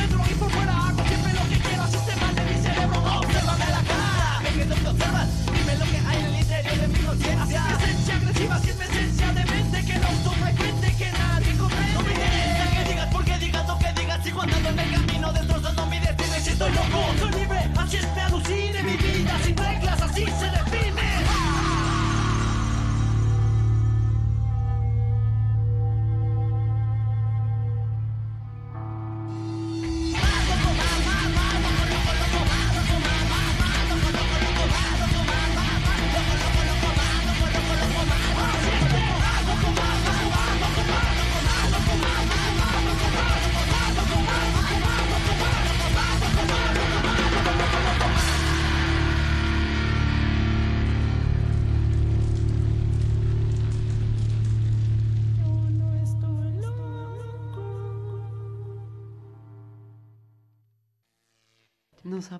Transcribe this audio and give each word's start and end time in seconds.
Get 0.00 0.14
away 0.14 0.32
from 0.32 0.48
me. 0.48 0.59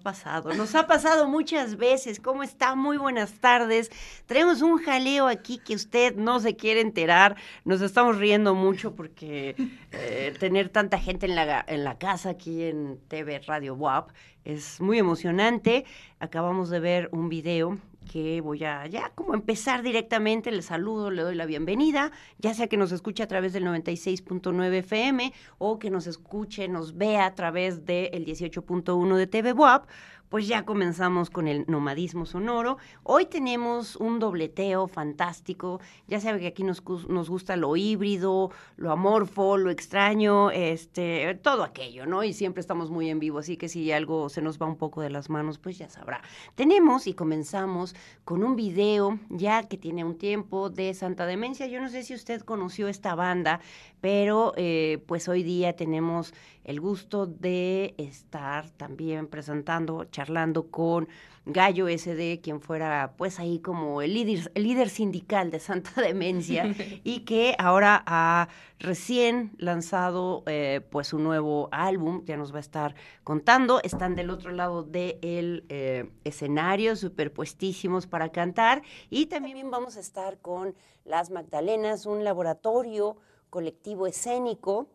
Pasado, 0.00 0.52
nos 0.54 0.74
ha 0.74 0.86
pasado 0.86 1.28
muchas 1.28 1.76
veces. 1.76 2.20
¿Cómo 2.20 2.42
está? 2.42 2.74
Muy 2.74 2.96
buenas 2.96 3.32
tardes. 3.34 3.90
Tenemos 4.26 4.62
un 4.62 4.78
jaleo 4.78 5.26
aquí 5.26 5.58
que 5.58 5.74
usted 5.74 6.16
no 6.16 6.40
se 6.40 6.56
quiere 6.56 6.80
enterar. 6.80 7.36
Nos 7.64 7.80
estamos 7.80 8.16
riendo 8.18 8.54
mucho 8.54 8.94
porque 8.94 9.54
eh, 9.92 10.34
tener 10.38 10.68
tanta 10.68 10.98
gente 10.98 11.26
en 11.26 11.34
la, 11.34 11.64
en 11.66 11.84
la 11.84 11.98
casa 11.98 12.30
aquí 12.30 12.64
en 12.64 12.98
TV 13.08 13.40
Radio 13.40 13.74
WAP 13.74 14.10
es 14.44 14.80
muy 14.80 14.98
emocionante. 14.98 15.84
Acabamos 16.18 16.70
de 16.70 16.80
ver 16.80 17.08
un 17.12 17.28
video 17.28 17.78
que 18.10 18.40
voy 18.40 18.64
a 18.64 18.88
ya 18.88 19.12
como 19.14 19.34
empezar 19.34 19.84
directamente, 19.84 20.50
le 20.50 20.62
saludo, 20.62 21.12
le 21.12 21.22
doy 21.22 21.36
la 21.36 21.46
bienvenida, 21.46 22.10
ya 22.38 22.54
sea 22.54 22.66
que 22.66 22.76
nos 22.76 22.90
escuche 22.90 23.22
a 23.22 23.28
través 23.28 23.52
del 23.52 23.64
96.9 23.64 24.72
FM 24.78 25.32
o 25.58 25.78
que 25.78 25.90
nos 25.90 26.08
escuche, 26.08 26.66
nos 26.66 26.98
vea 26.98 27.24
a 27.24 27.36
través 27.36 27.84
del 27.84 28.26
18.1 28.26 29.14
de 29.14 29.26
TV 29.28 29.52
WAP, 29.52 29.86
pues 30.30 30.46
ya 30.46 30.64
comenzamos 30.64 31.28
con 31.28 31.48
el 31.48 31.64
nomadismo 31.66 32.24
sonoro. 32.24 32.78
Hoy 33.02 33.26
tenemos 33.26 33.96
un 33.96 34.20
dobleteo 34.20 34.86
fantástico. 34.86 35.80
Ya 36.06 36.20
sabe 36.20 36.38
que 36.38 36.46
aquí 36.46 36.62
nos, 36.62 36.82
nos 37.08 37.28
gusta 37.28 37.56
lo 37.56 37.76
híbrido, 37.76 38.52
lo 38.76 38.92
amorfo, 38.92 39.58
lo 39.58 39.70
extraño, 39.70 40.52
este, 40.52 41.34
todo 41.42 41.64
aquello, 41.64 42.06
¿no? 42.06 42.22
Y 42.22 42.32
siempre 42.32 42.60
estamos 42.60 42.90
muy 42.90 43.10
en 43.10 43.18
vivo, 43.18 43.40
así 43.40 43.56
que 43.56 43.68
si 43.68 43.90
algo 43.90 44.28
se 44.28 44.40
nos 44.40 44.62
va 44.62 44.66
un 44.66 44.76
poco 44.76 45.02
de 45.02 45.10
las 45.10 45.30
manos, 45.30 45.58
pues 45.58 45.78
ya 45.78 45.90
sabrá. 45.90 46.22
Tenemos 46.54 47.08
y 47.08 47.14
comenzamos 47.14 47.96
con 48.24 48.44
un 48.44 48.54
video 48.54 49.18
ya 49.30 49.64
que 49.64 49.76
tiene 49.76 50.04
un 50.04 50.16
tiempo 50.16 50.70
de 50.70 50.94
Santa 50.94 51.26
Demencia. 51.26 51.66
Yo 51.66 51.80
no 51.80 51.88
sé 51.88 52.04
si 52.04 52.14
usted 52.14 52.42
conoció 52.42 52.86
esta 52.86 53.16
banda, 53.16 53.60
pero 54.00 54.52
eh, 54.56 55.02
pues 55.06 55.28
hoy 55.28 55.42
día 55.42 55.74
tenemos 55.74 56.32
el 56.64 56.80
gusto 56.80 57.26
de 57.26 57.94
estar 57.98 58.70
también 58.70 59.26
presentando, 59.26 60.04
charlando 60.04 60.70
con 60.70 61.08
Gallo 61.46 61.88
SD, 61.88 62.40
quien 62.42 62.60
fuera 62.60 63.14
pues 63.16 63.40
ahí 63.40 63.60
como 63.60 64.02
el 64.02 64.14
líder, 64.14 64.52
el 64.54 64.62
líder 64.62 64.90
sindical 64.90 65.50
de 65.50 65.58
Santa 65.58 66.00
Demencia 66.00 66.74
y 67.04 67.20
que 67.20 67.54
ahora 67.58 68.02
ha 68.06 68.48
recién 68.78 69.52
lanzado 69.56 70.42
eh, 70.46 70.80
pues 70.90 71.12
un 71.12 71.24
nuevo 71.24 71.68
álbum, 71.72 72.24
ya 72.24 72.36
nos 72.36 72.52
va 72.52 72.58
a 72.58 72.60
estar 72.60 72.94
contando, 73.24 73.80
están 73.82 74.14
del 74.14 74.30
otro 74.30 74.52
lado 74.52 74.82
del 74.82 75.64
eh, 75.68 76.10
escenario, 76.24 76.94
superpuestísimos 76.94 78.06
para 78.06 78.30
cantar 78.30 78.82
y 79.08 79.26
también 79.26 79.70
vamos 79.70 79.96
a 79.96 80.00
estar 80.00 80.38
con 80.38 80.74
Las 81.04 81.30
Magdalenas, 81.30 82.06
un 82.06 82.22
laboratorio 82.22 83.16
colectivo 83.50 84.06
escénico. 84.06 84.88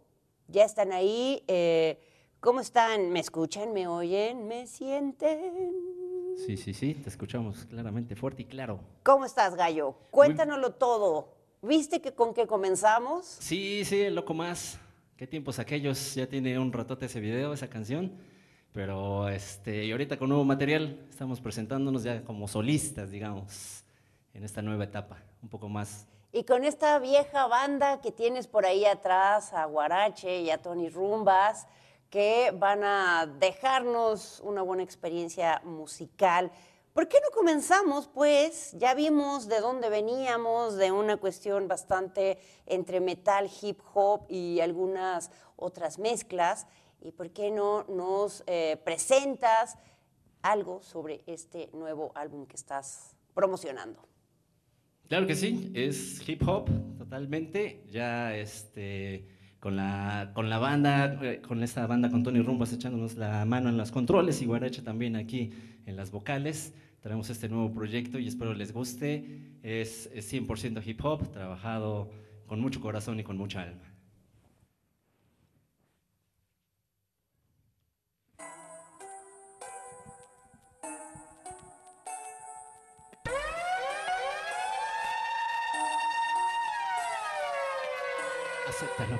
Ya 0.47 0.63
están 0.63 0.91
ahí. 0.91 1.43
Eh, 1.47 1.99
¿Cómo 2.39 2.61
están? 2.61 3.11
¿Me 3.11 3.19
escuchan? 3.19 3.73
¿Me 3.73 3.87
oyen? 3.87 4.47
¿Me 4.47 4.67
sienten? 4.67 5.73
Sí, 6.37 6.57
sí, 6.57 6.73
sí, 6.73 6.93
te 6.95 7.09
escuchamos 7.09 7.65
claramente, 7.65 8.15
fuerte 8.15 8.41
y 8.43 8.45
claro. 8.45 8.79
¿Cómo 9.03 9.25
estás, 9.25 9.55
Gallo? 9.55 9.95
Cuéntanoslo 10.11 10.71
todo. 10.71 11.29
¿Viste 11.61 12.01
que 12.01 12.13
con 12.13 12.33
qué 12.33 12.45
comenzamos? 12.45 13.25
Sí, 13.25 13.83
sí, 13.85 14.09
loco 14.09 14.33
más. 14.33 14.77
¿Qué 15.17 15.25
tiempos 15.25 15.59
aquellos? 15.59 16.13
Ya 16.15 16.27
tiene 16.27 16.59
un 16.59 16.71
ratote 16.71 17.05
ese 17.05 17.19
video, 17.19 17.53
esa 17.53 17.69
canción. 17.69 18.11
Pero 18.73 19.29
este, 19.29 19.85
y 19.85 19.91
ahorita 19.91 20.17
con 20.17 20.27
nuevo 20.27 20.43
material 20.43 21.07
estamos 21.09 21.39
presentándonos 21.39 22.03
ya 22.03 22.23
como 22.25 22.47
solistas, 22.47 23.09
digamos, 23.09 23.85
en 24.33 24.43
esta 24.43 24.61
nueva 24.61 24.83
etapa, 24.83 25.23
un 25.41 25.47
poco 25.47 25.69
más 25.69 26.05
y 26.35 26.43
con 26.43 26.65
esta 26.65 26.99
vieja 26.99 27.47
banda 27.47 28.01
que 28.01 28.11
tienes 28.11 28.45
por 28.45 28.65
ahí 28.65 28.83
atrás, 28.83 29.53
a 29.53 29.63
Guarache 29.63 30.41
y 30.41 30.49
a 30.49 30.61
Tony 30.61 30.89
Rumbas, 30.89 31.65
que 32.09 32.51
van 32.53 32.83
a 32.83 33.25
dejarnos 33.39 34.41
una 34.41 34.61
buena 34.61 34.83
experiencia 34.83 35.61
musical. 35.63 36.51
¿Por 36.91 37.07
qué 37.07 37.21
no 37.21 37.29
comenzamos? 37.33 38.09
Pues 38.09 38.73
ya 38.73 38.93
vimos 38.95 39.47
de 39.47 39.61
dónde 39.61 39.87
veníamos, 39.87 40.75
de 40.75 40.91
una 40.91 41.15
cuestión 41.15 41.69
bastante 41.69 42.37
entre 42.65 42.99
metal, 42.99 43.49
hip 43.61 43.79
hop 43.93 44.25
y 44.27 44.59
algunas 44.59 45.31
otras 45.55 45.99
mezclas. 45.99 46.67
¿Y 46.99 47.13
por 47.13 47.31
qué 47.31 47.49
no 47.49 47.85
nos 47.85 48.43
eh, 48.47 48.75
presentas 48.83 49.77
algo 50.41 50.81
sobre 50.81 51.23
este 51.27 51.69
nuevo 51.71 52.11
álbum 52.13 52.45
que 52.45 52.57
estás 52.57 53.15
promocionando? 53.33 54.14
Claro 55.07 55.27
que 55.27 55.35
sí, 55.35 55.71
es 55.75 56.27
hip 56.27 56.41
hop 56.47 56.67
totalmente. 56.97 57.83
Ya 57.91 58.35
este, 58.35 59.27
con, 59.59 59.75
la, 59.75 60.31
con 60.33 60.49
la 60.49 60.57
banda, 60.57 61.19
eh, 61.21 61.41
con 61.41 61.61
esta 61.61 61.85
banda 61.85 62.09
con 62.09 62.23
Tony 62.23 62.41
Rumbas 62.41 62.73
echándonos 62.73 63.15
la 63.15 63.45
mano 63.45 63.69
en 63.69 63.77
los 63.77 63.91
controles 63.91 64.41
y 64.41 64.45
Guarache 64.45 64.81
también 64.81 65.15
aquí 65.15 65.51
en 65.85 65.95
las 65.95 66.09
vocales. 66.09 66.73
Traemos 67.01 67.29
este 67.29 67.49
nuevo 67.49 67.71
proyecto 67.71 68.17
y 68.17 68.27
espero 68.27 68.55
les 68.55 68.73
guste. 68.73 69.59
Es, 69.61 70.09
es 70.13 70.33
100% 70.33 70.81
hip 70.85 71.05
hop, 71.05 71.31
trabajado 71.31 72.09
con 72.47 72.59
mucho 72.59 72.81
corazón 72.81 73.19
y 73.19 73.23
con 73.23 73.37
mucha 73.37 73.61
alma. 73.61 73.94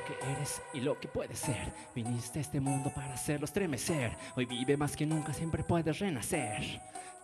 Que 0.06 0.14
eres 0.32 0.62
y 0.74 0.80
lo 0.80 1.00
que 1.00 1.08
puedes 1.08 1.40
ser. 1.40 1.74
Viniste 1.94 2.40
a 2.40 2.42
este 2.42 2.60
mundo 2.60 2.92
para 2.94 3.14
hacerlo 3.14 3.46
estremecer. 3.46 4.16
Hoy 4.36 4.46
vive 4.46 4.78
más 4.78 4.96
que 4.96 5.06
nunca, 5.06 5.34
siempre 5.34 5.64
puedes 5.64 6.00
renacer. 6.00 6.82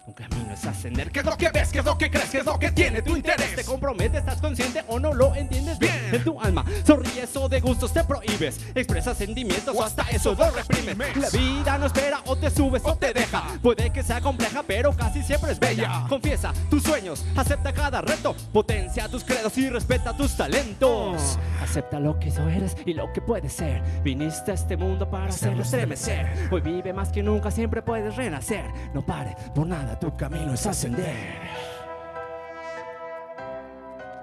Un 0.08 0.14
camino 0.14 0.52
es 0.52 0.66
ascender. 0.66 1.12
¿Qué 1.12 1.20
es 1.20 1.26
lo 1.26 1.38
que 1.38 1.50
ves? 1.50 1.70
¿Qué 1.70 1.80
es 1.80 1.86
lo 1.86 1.96
que 1.96 2.10
crees? 2.10 2.30
¿Qué 2.32 2.40
es 2.40 2.46
lo 2.46 2.58
que 2.58 2.72
tiene 2.72 3.04
tu 3.04 3.16
interés? 3.16 3.56
¿Te 3.56 3.64
comprometes? 3.64 4.22
¿Estás 4.22 4.42
consciente 4.42 4.84
o 4.88 5.00
no 5.00 5.14
lo 5.14 5.36
entiendes 5.36 5.78
bien? 5.78 5.94
En 6.12 6.24
tu 6.24 6.42
alma 6.42 6.66
sonríes 6.86 7.36
o 7.36 7.48
de 7.48 7.62
gustos 7.62 7.94
te 7.94 8.04
prohíbes. 8.04 8.60
Expresas 8.74 9.18
sentimientos 9.18 9.76
o 9.76 9.84
hasta 9.84 10.02
eso 10.10 10.34
lo 10.34 10.50
reprimes. 10.50 11.16
La 11.18 11.30
vida 11.30 11.78
no 11.78 11.86
espera 11.86 12.20
o 12.26 12.36
te 12.36 12.50
subes 12.50 12.82
o 12.84 12.96
te 12.96 13.14
deja. 13.14 13.44
Puede 13.62 13.92
que 13.92 14.02
sea 14.02 14.22
compleja, 14.22 14.64
pero 14.64 14.92
casi 14.92 15.22
siempre 15.22 15.52
es 15.52 15.60
bella. 15.60 16.06
Confiesa 16.10 16.52
tus 16.70 16.82
sueños, 16.82 17.24
acepta 17.36 17.72
cada 17.72 18.02
reto. 18.02 18.36
Potencia 18.52 19.08
tus 19.08 19.24
credos 19.24 19.56
y 19.60 19.70
respeta 19.70 20.18
tus 20.18 20.36
talentos. 20.36 21.38
Acepta 21.62 22.00
lo 22.00 22.18
que 22.18 22.30
eso 22.30 22.50
eres 22.50 22.76
y 22.88 22.96
lo 22.96 23.14
que 23.14 23.22
puedes 23.22 23.54
ser. 23.54 23.84
Viniste 24.04 24.50
a 24.50 24.56
este 24.56 24.76
mundo 24.76 25.10
para 25.10 25.28
hacerlo 25.28 25.62
estremecer. 25.62 26.50
Hoy 26.52 26.62
vive 26.62 26.92
más 26.92 27.10
que 27.10 27.22
nunca, 27.22 27.52
siempre 27.52 27.84
puedes 27.84 28.16
renacer. 28.16 28.66
No 28.96 29.06
pare 29.06 29.36
por 29.54 29.68
nada 29.68 29.91
tu 30.00 30.16
camino 30.16 30.54
es 30.54 30.66
ascender. 30.66 31.40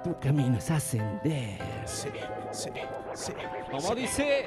Tu 0.05 0.19
camino 0.21 0.57
es 0.59 0.71
ascender. 0.71 1.59
Sí, 1.85 2.09
sí, 2.53 2.71
sí. 3.15 3.33
Como 3.71 3.95
dice. 3.95 4.47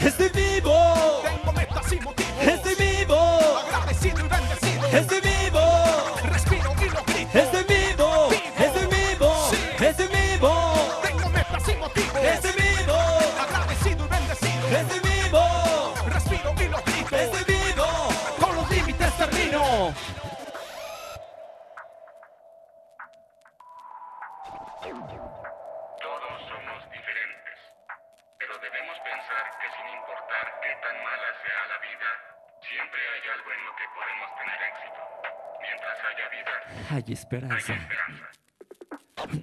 Estoy 0.00 0.28
vivo. 0.30 1.22
Tengo 1.22 1.52
metas 1.52 1.92
y 1.92 2.00
motivos. 2.00 2.42
Estoy 2.42 2.74
vivo. 2.74 3.16
Agradecido 3.16 4.18
y 4.24 4.28
bendecido. 4.28 4.86
Estoy 4.86 5.20
vivo. 5.20 5.31
Siempre 32.82 33.00
hay 33.14 33.24
algo 33.30 33.50
en 33.52 33.64
lo 33.66 33.72
que 33.76 33.86
podemos 33.94 34.28
tener 34.38 34.58
éxito. 34.70 35.00
Mientras 35.62 35.98
haya 36.08 36.26
vida, 36.34 36.52
Hay 36.90 37.04
hay 37.06 37.12
esperanza. 37.12 37.74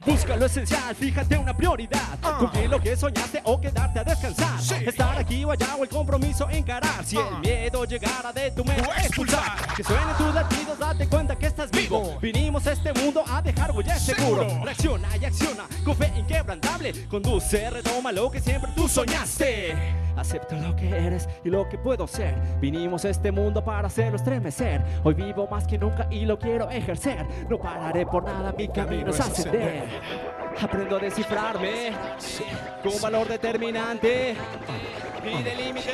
Busca 0.05 0.35
lo 0.35 0.45
esencial, 0.45 0.93
fíjate 0.93 1.37
una 1.37 1.55
prioridad. 1.55 2.19
Cumplir 2.37 2.69
lo 2.69 2.81
que 2.81 2.97
soñaste 2.97 3.41
o 3.45 3.61
quedarte 3.61 3.99
a 3.99 4.03
descansar. 4.03 4.59
Sí. 4.59 4.75
Estar 4.85 5.17
aquí 5.17 5.45
o 5.45 5.51
allá 5.51 5.75
o 5.77 5.83
el 5.83 5.89
compromiso 5.89 6.49
encarar. 6.49 7.05
Si 7.05 7.15
el 7.15 7.39
miedo 7.39 7.85
llegara 7.85 8.33
de 8.33 8.51
tu 8.51 8.65
mente, 8.65 8.83
expulsar. 8.97 9.73
Que 9.75 9.83
suenen 9.83 10.17
tus 10.17 10.33
latidos, 10.33 10.77
date 10.77 11.07
cuenta 11.07 11.37
que 11.37 11.47
estás 11.47 11.71
vivo. 11.71 12.19
Vinimos 12.19 12.67
a 12.67 12.73
este 12.73 12.91
mundo 12.93 13.23
a 13.25 13.41
dejar 13.41 13.71
huella 13.71 13.97
seguro. 13.97 14.43
Seguro. 14.43 14.65
Reacciona 14.65 15.15
y 15.15 15.25
acciona 15.25 15.63
con 15.85 15.95
fe 15.95 16.11
inquebrantable. 16.17 17.07
Conduce, 17.07 17.69
retoma 17.69 18.11
lo 18.11 18.29
que 18.29 18.41
siempre 18.41 18.71
tú 18.75 18.89
soñaste. 18.89 20.08
Acepta 20.15 20.55
lo 20.55 20.75
que 20.75 20.89
eres 20.89 21.27
y 21.43 21.49
lo 21.49 21.67
que 21.69 21.77
puedo 21.77 22.07
ser. 22.07 22.35
Vinimos 22.59 23.05
a 23.05 23.09
este 23.09 23.31
mundo 23.31 23.63
para 23.63 23.87
hacerlo 23.87 24.17
estremecer. 24.17 24.83
Hoy 25.03 25.13
vivo 25.13 25.47
más 25.47 25.65
que 25.67 25.77
nunca 25.77 26.07
y 26.09 26.25
lo 26.25 26.37
quiero 26.37 26.69
ejercer. 26.69 27.25
No 27.49 27.57
pararé 27.57 28.05
por 28.05 28.23
nada, 28.23 28.53
mi 28.57 28.67
camino 28.67 29.11
es 29.11 29.19
ascender. 29.19 29.83
Aprendo 30.61 30.97
a 30.97 30.99
descifrarme 30.99 31.91
con 32.83 33.01
valor 33.01 33.27
determinante. 33.27 34.35
Y 35.23 35.43
de 35.43 35.55
límite. 35.55 35.89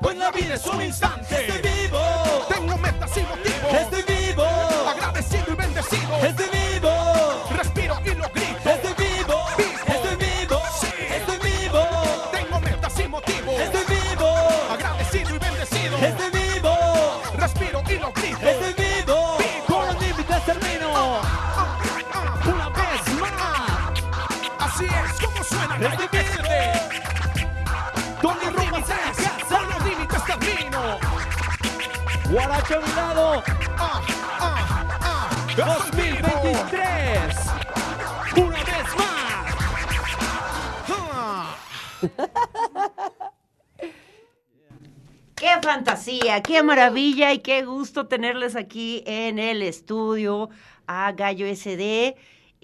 Pues 0.00 0.16
la 0.18 0.30
vida 0.30 0.54
es 0.54 0.66
un 0.66 0.82
instante. 0.82 1.46
Estoy 1.46 1.62
vivo. 1.62 1.98
Tengo 2.48 2.76
metas 2.76 3.16
y 3.16 3.20
motivos. 3.22 3.72
Estoy 3.72 4.02
vivo. 4.02 4.44
Agradecido 4.88 5.44
y 5.48 5.54
bendecido. 5.54 6.16
Estoy 6.22 6.46
vivo. 6.52 6.63
Mi 32.54 32.62
lado. 32.94 33.42
Ah, 33.76 34.00
ah, 34.38 34.98
ah. 35.00 35.28
Así 35.50 35.90
mismo. 35.96 36.28
2023. 36.28 37.36
Una 38.36 38.64
vez 38.64 38.88
más. 38.96 39.54
Qué 45.34 45.48
fantasía, 45.62 46.42
qué 46.42 46.62
maravilla 46.62 47.32
y 47.32 47.40
qué 47.40 47.64
gusto 47.64 48.06
tenerles 48.06 48.54
aquí 48.54 49.02
en 49.04 49.40
el 49.40 49.60
estudio 49.60 50.48
a 50.86 51.10
Gallo 51.10 51.46
SD 51.46 52.16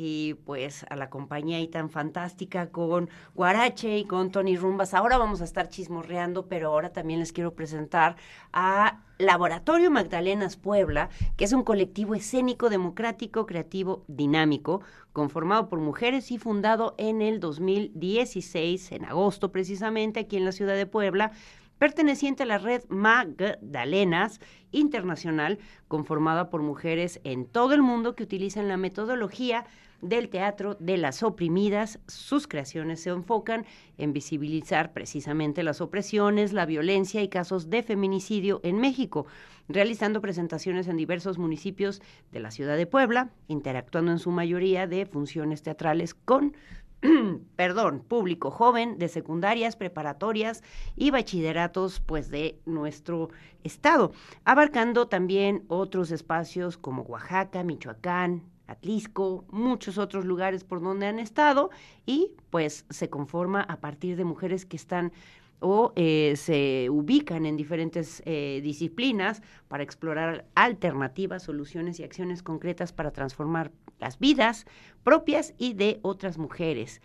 y 0.02 0.32
pues 0.46 0.86
a 0.88 0.96
la 0.96 1.10
compañía 1.10 1.58
ahí 1.58 1.68
tan 1.68 1.90
fantástica 1.90 2.70
con 2.70 3.10
Guarache 3.34 3.98
y 3.98 4.06
con 4.06 4.30
Tony 4.30 4.56
Rumbas. 4.56 4.94
Ahora 4.94 5.18
vamos 5.18 5.42
a 5.42 5.44
estar 5.44 5.68
chismorreando, 5.68 6.46
pero 6.46 6.68
ahora 6.68 6.90
también 6.90 7.20
les 7.20 7.34
quiero 7.34 7.52
presentar 7.52 8.16
a 8.50 9.02
Laboratorio 9.18 9.90
Magdalenas 9.90 10.56
Puebla, 10.56 11.10
que 11.36 11.44
es 11.44 11.52
un 11.52 11.64
colectivo 11.64 12.14
escénico, 12.14 12.70
democrático, 12.70 13.44
creativo, 13.44 14.02
dinámico, 14.08 14.80
conformado 15.12 15.68
por 15.68 15.80
mujeres 15.80 16.30
y 16.30 16.38
fundado 16.38 16.94
en 16.96 17.20
el 17.20 17.38
2016, 17.38 18.92
en 18.92 19.04
agosto 19.04 19.52
precisamente, 19.52 20.20
aquí 20.20 20.38
en 20.38 20.46
la 20.46 20.52
ciudad 20.52 20.76
de 20.76 20.86
Puebla, 20.86 21.32
perteneciente 21.80 22.42
a 22.42 22.46
la 22.46 22.58
red 22.58 22.82
Magdalenas 22.90 24.38
Internacional, 24.70 25.58
conformada 25.88 26.50
por 26.50 26.60
mujeres 26.60 27.20
en 27.24 27.46
todo 27.46 27.72
el 27.72 27.80
mundo 27.80 28.14
que 28.14 28.22
utilizan 28.22 28.68
la 28.68 28.76
metodología 28.76 29.64
del 30.02 30.28
teatro 30.28 30.76
de 30.78 30.98
las 30.98 31.22
oprimidas. 31.22 31.98
Sus 32.06 32.46
creaciones 32.46 33.00
se 33.00 33.08
enfocan 33.08 33.64
en 33.96 34.12
visibilizar 34.12 34.92
precisamente 34.92 35.62
las 35.62 35.80
opresiones, 35.80 36.52
la 36.52 36.66
violencia 36.66 37.22
y 37.22 37.28
casos 37.28 37.70
de 37.70 37.82
feminicidio 37.82 38.60
en 38.62 38.76
México, 38.76 39.26
realizando 39.66 40.20
presentaciones 40.20 40.86
en 40.86 40.98
diversos 40.98 41.38
municipios 41.38 42.02
de 42.30 42.40
la 42.40 42.50
ciudad 42.50 42.76
de 42.76 42.86
Puebla, 42.86 43.30
interactuando 43.48 44.12
en 44.12 44.18
su 44.18 44.30
mayoría 44.30 44.86
de 44.86 45.06
funciones 45.06 45.62
teatrales 45.62 46.12
con 46.12 46.54
perdón, 47.56 48.04
público 48.06 48.50
joven 48.50 48.98
de 48.98 49.08
secundarias, 49.08 49.76
preparatorias 49.76 50.62
y 50.96 51.10
bachilleratos 51.10 52.00
pues 52.00 52.30
de 52.30 52.58
nuestro 52.66 53.30
estado, 53.64 54.12
abarcando 54.44 55.08
también 55.08 55.64
otros 55.68 56.10
espacios 56.10 56.76
como 56.76 57.02
Oaxaca, 57.02 57.64
Michoacán, 57.64 58.42
Atlisco, 58.66 59.44
muchos 59.50 59.98
otros 59.98 60.24
lugares 60.24 60.62
por 60.62 60.80
donde 60.80 61.06
han 61.06 61.18
estado 61.18 61.70
y 62.06 62.32
pues 62.50 62.86
se 62.90 63.10
conforma 63.10 63.62
a 63.62 63.80
partir 63.80 64.16
de 64.16 64.24
mujeres 64.24 64.64
que 64.64 64.76
están 64.76 65.12
o 65.60 65.92
eh, 65.94 66.34
se 66.36 66.88
ubican 66.90 67.46
en 67.46 67.56
diferentes 67.56 68.22
eh, 68.24 68.60
disciplinas 68.62 69.42
para 69.68 69.82
explorar 69.82 70.46
alternativas, 70.54 71.42
soluciones 71.42 72.00
y 72.00 72.04
acciones 72.04 72.42
concretas 72.42 72.92
para 72.92 73.10
transformar 73.10 73.70
las 74.00 74.18
vidas 74.18 74.66
propias 75.04 75.54
y 75.58 75.74
de 75.74 76.00
otras 76.02 76.38
mujeres. 76.38 77.00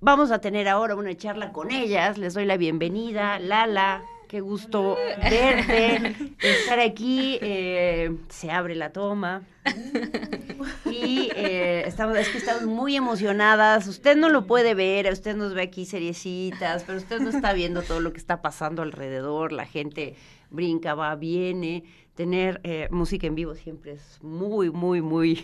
Vamos 0.00 0.30
a 0.30 0.40
tener 0.40 0.68
ahora 0.68 0.94
una 0.94 1.14
charla 1.16 1.52
con 1.52 1.70
ellas. 1.70 2.18
Les 2.18 2.34
doy 2.34 2.46
la 2.46 2.56
bienvenida. 2.56 3.38
Lala, 3.38 4.02
qué 4.28 4.40
gusto 4.40 4.96
verte, 5.22 6.14
estar 6.40 6.80
aquí. 6.80 7.38
eh, 7.42 8.16
se 8.28 8.50
abre 8.50 8.74
la 8.76 8.92
toma. 8.92 9.42
Y 10.86 11.30
eh, 11.36 11.82
estamos, 11.86 12.16
es 12.16 12.28
que 12.30 12.38
estamos 12.38 12.64
muy 12.64 12.96
emocionadas. 12.96 13.86
Usted 13.86 14.16
no 14.16 14.30
lo 14.30 14.46
puede 14.46 14.74
ver, 14.74 15.12
usted 15.12 15.36
nos 15.36 15.52
ve 15.52 15.62
aquí 15.62 15.84
seriecitas, 15.84 16.84
pero 16.84 16.98
usted 16.98 17.20
no 17.20 17.28
está 17.30 17.52
viendo 17.52 17.82
todo 17.82 18.00
lo 18.00 18.12
que 18.12 18.18
está 18.18 18.40
pasando 18.40 18.82
alrededor. 18.82 19.52
La 19.52 19.66
gente 19.66 20.14
brinca, 20.48 20.94
va, 20.94 21.14
viene. 21.14 21.84
Tener 22.20 22.60
eh, 22.64 22.86
música 22.90 23.26
en 23.26 23.34
vivo 23.34 23.54
siempre 23.54 23.92
es 23.92 24.22
muy, 24.22 24.70
muy, 24.70 25.00
muy 25.00 25.42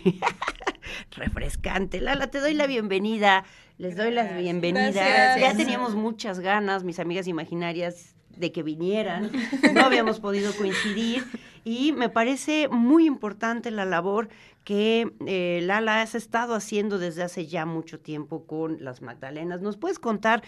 refrescante. 1.09 1.99
Lala, 1.99 2.27
te 2.27 2.39
doy 2.39 2.53
la 2.53 2.67
bienvenida. 2.67 3.45
Les 3.79 3.95
doy 3.95 4.11
las 4.11 4.37
bienvenidas. 4.37 4.93
Gracias. 4.93 5.39
Ya 5.41 5.57
teníamos 5.57 5.95
muchas 5.95 6.39
ganas, 6.39 6.83
mis 6.83 6.99
amigas 6.99 7.27
imaginarias, 7.27 8.13
de 8.29 8.51
que 8.51 8.61
vinieran. 8.61 9.31
No 9.73 9.81
habíamos 9.81 10.19
podido 10.19 10.53
coincidir. 10.53 11.25
Y 11.63 11.93
me 11.93 12.09
parece 12.09 12.67
muy 12.67 13.07
importante 13.07 13.71
la 13.71 13.85
labor 13.85 14.29
que 14.63 15.11
eh, 15.25 15.61
Lala 15.63 16.03
has 16.03 16.13
estado 16.13 16.53
haciendo 16.53 16.99
desde 16.99 17.23
hace 17.23 17.47
ya 17.47 17.65
mucho 17.65 17.99
tiempo 17.99 18.45
con 18.45 18.83
las 18.85 19.01
Magdalenas. 19.01 19.63
¿Nos 19.63 19.77
puedes 19.77 19.97
contar? 19.97 20.43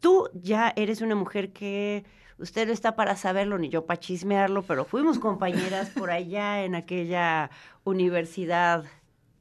Tú 0.00 0.28
ya 0.34 0.72
eres 0.74 1.02
una 1.02 1.14
mujer 1.14 1.52
que 1.52 2.04
usted 2.38 2.66
no 2.66 2.72
está 2.72 2.96
para 2.96 3.16
saberlo 3.16 3.58
ni 3.58 3.68
yo 3.68 3.86
para 3.86 4.00
chismearlo, 4.00 4.62
pero 4.62 4.84
fuimos 4.84 5.18
compañeras 5.18 5.90
por 5.90 6.10
allá 6.10 6.64
en 6.64 6.74
aquella 6.74 7.50
universidad 7.84 8.84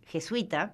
jesuita. 0.07 0.73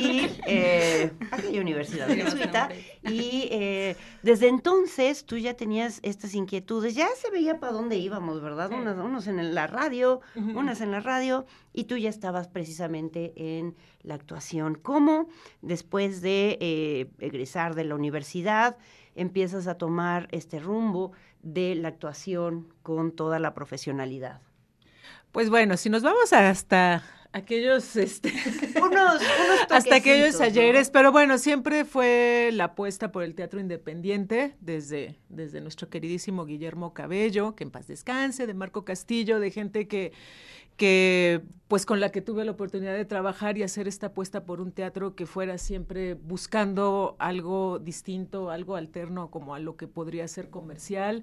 y 0.00 0.28
eh, 0.46 1.10
aquella 1.32 1.60
universidad 1.60 2.06
jesuita. 2.06 2.68
y 3.02 3.48
eh, 3.50 3.96
desde 4.22 4.46
entonces 4.46 5.24
tú 5.26 5.38
ya 5.38 5.54
tenías 5.54 5.98
estas 6.02 6.34
inquietudes. 6.34 6.94
Ya 6.94 7.08
se 7.16 7.30
veía 7.30 7.58
para 7.58 7.72
dónde 7.72 7.96
íbamos 7.96 8.40
verdad 8.40 8.70
unos, 8.70 8.96
unos 8.96 9.26
en 9.26 9.52
la 9.52 9.66
radio 9.66 10.20
unas 10.36 10.80
en 10.80 10.92
la 10.92 11.00
radio 11.00 11.46
y 11.72 11.84
tú 11.84 11.96
ya 11.96 12.10
estabas 12.10 12.46
precisamente 12.46 13.32
en 13.58 13.74
la 14.02 14.14
actuación. 14.14 14.76
Cómo 14.76 15.28
después 15.62 16.20
de 16.20 16.56
eh, 16.60 17.10
egresar 17.18 17.74
de 17.74 17.84
la 17.84 17.96
universidad 17.96 18.76
empiezas 19.14 19.66
a 19.66 19.76
tomar 19.76 20.28
este 20.30 20.58
rumbo 20.58 21.12
de 21.42 21.74
la 21.74 21.88
actuación 21.88 22.72
con 22.82 23.12
toda 23.12 23.38
la 23.38 23.54
profesionalidad 23.54 24.40
Pues 25.32 25.50
bueno, 25.50 25.76
si 25.76 25.88
nos 25.90 26.02
vamos 26.02 26.32
hasta 26.32 27.02
aquellos, 27.32 27.96
este, 27.96 28.28
unos, 28.76 29.22
unos 29.22 29.70
hasta 29.70 29.96
aquellos 29.96 30.40
ayeres, 30.40 30.90
pero 30.90 31.12
bueno, 31.12 31.38
siempre 31.38 31.84
fue 31.84 32.50
la 32.52 32.64
apuesta 32.64 33.12
por 33.12 33.22
el 33.22 33.34
teatro 33.34 33.60
independiente 33.60 34.56
desde, 34.60 35.18
desde 35.28 35.60
nuestro 35.60 35.88
queridísimo 35.88 36.44
Guillermo 36.44 36.92
Cabello, 36.92 37.54
que 37.54 37.64
en 37.64 37.70
paz 37.70 37.86
descanse, 37.86 38.46
de 38.46 38.54
Marco 38.54 38.84
Castillo, 38.84 39.40
de 39.40 39.50
gente 39.50 39.86
que, 39.86 40.12
que 40.80 41.42
pues 41.68 41.84
con 41.84 42.00
la 42.00 42.10
que 42.10 42.22
tuve 42.22 42.42
la 42.46 42.52
oportunidad 42.52 42.94
de 42.94 43.04
trabajar 43.04 43.58
y 43.58 43.62
hacer 43.62 43.86
esta 43.86 44.06
apuesta 44.06 44.46
por 44.46 44.62
un 44.62 44.72
teatro 44.72 45.14
que 45.14 45.26
fuera 45.26 45.58
siempre 45.58 46.14
buscando 46.14 47.16
algo 47.18 47.78
distinto, 47.78 48.48
algo 48.48 48.76
alterno 48.76 49.30
como 49.30 49.54
a 49.54 49.58
lo 49.58 49.76
que 49.76 49.86
podría 49.86 50.26
ser 50.26 50.48
comercial 50.48 51.22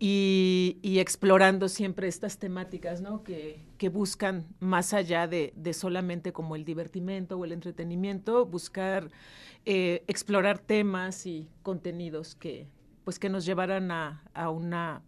y, 0.00 0.80
explorando 0.98 1.68
siempre 1.68 2.08
estas 2.08 2.38
temáticas, 2.38 3.00
¿no? 3.00 3.22
Que, 3.22 3.60
que 3.78 3.90
buscan 3.90 4.44
más 4.58 4.92
allá 4.92 5.28
de, 5.28 5.52
de 5.54 5.72
solamente 5.72 6.32
como 6.32 6.56
el 6.56 6.64
divertimento 6.64 7.38
o 7.38 7.44
el 7.44 7.52
entretenimiento, 7.52 8.46
buscar 8.46 9.08
eh, 9.66 10.02
explorar 10.08 10.58
temas 10.58 11.26
y 11.26 11.48
contenidos 11.62 12.34
que 12.34 12.66
pues 13.04 13.20
que 13.20 13.28
nos 13.28 13.44
llevaran 13.46 13.92
a, 13.92 14.24
a 14.34 14.50
una 14.50 15.02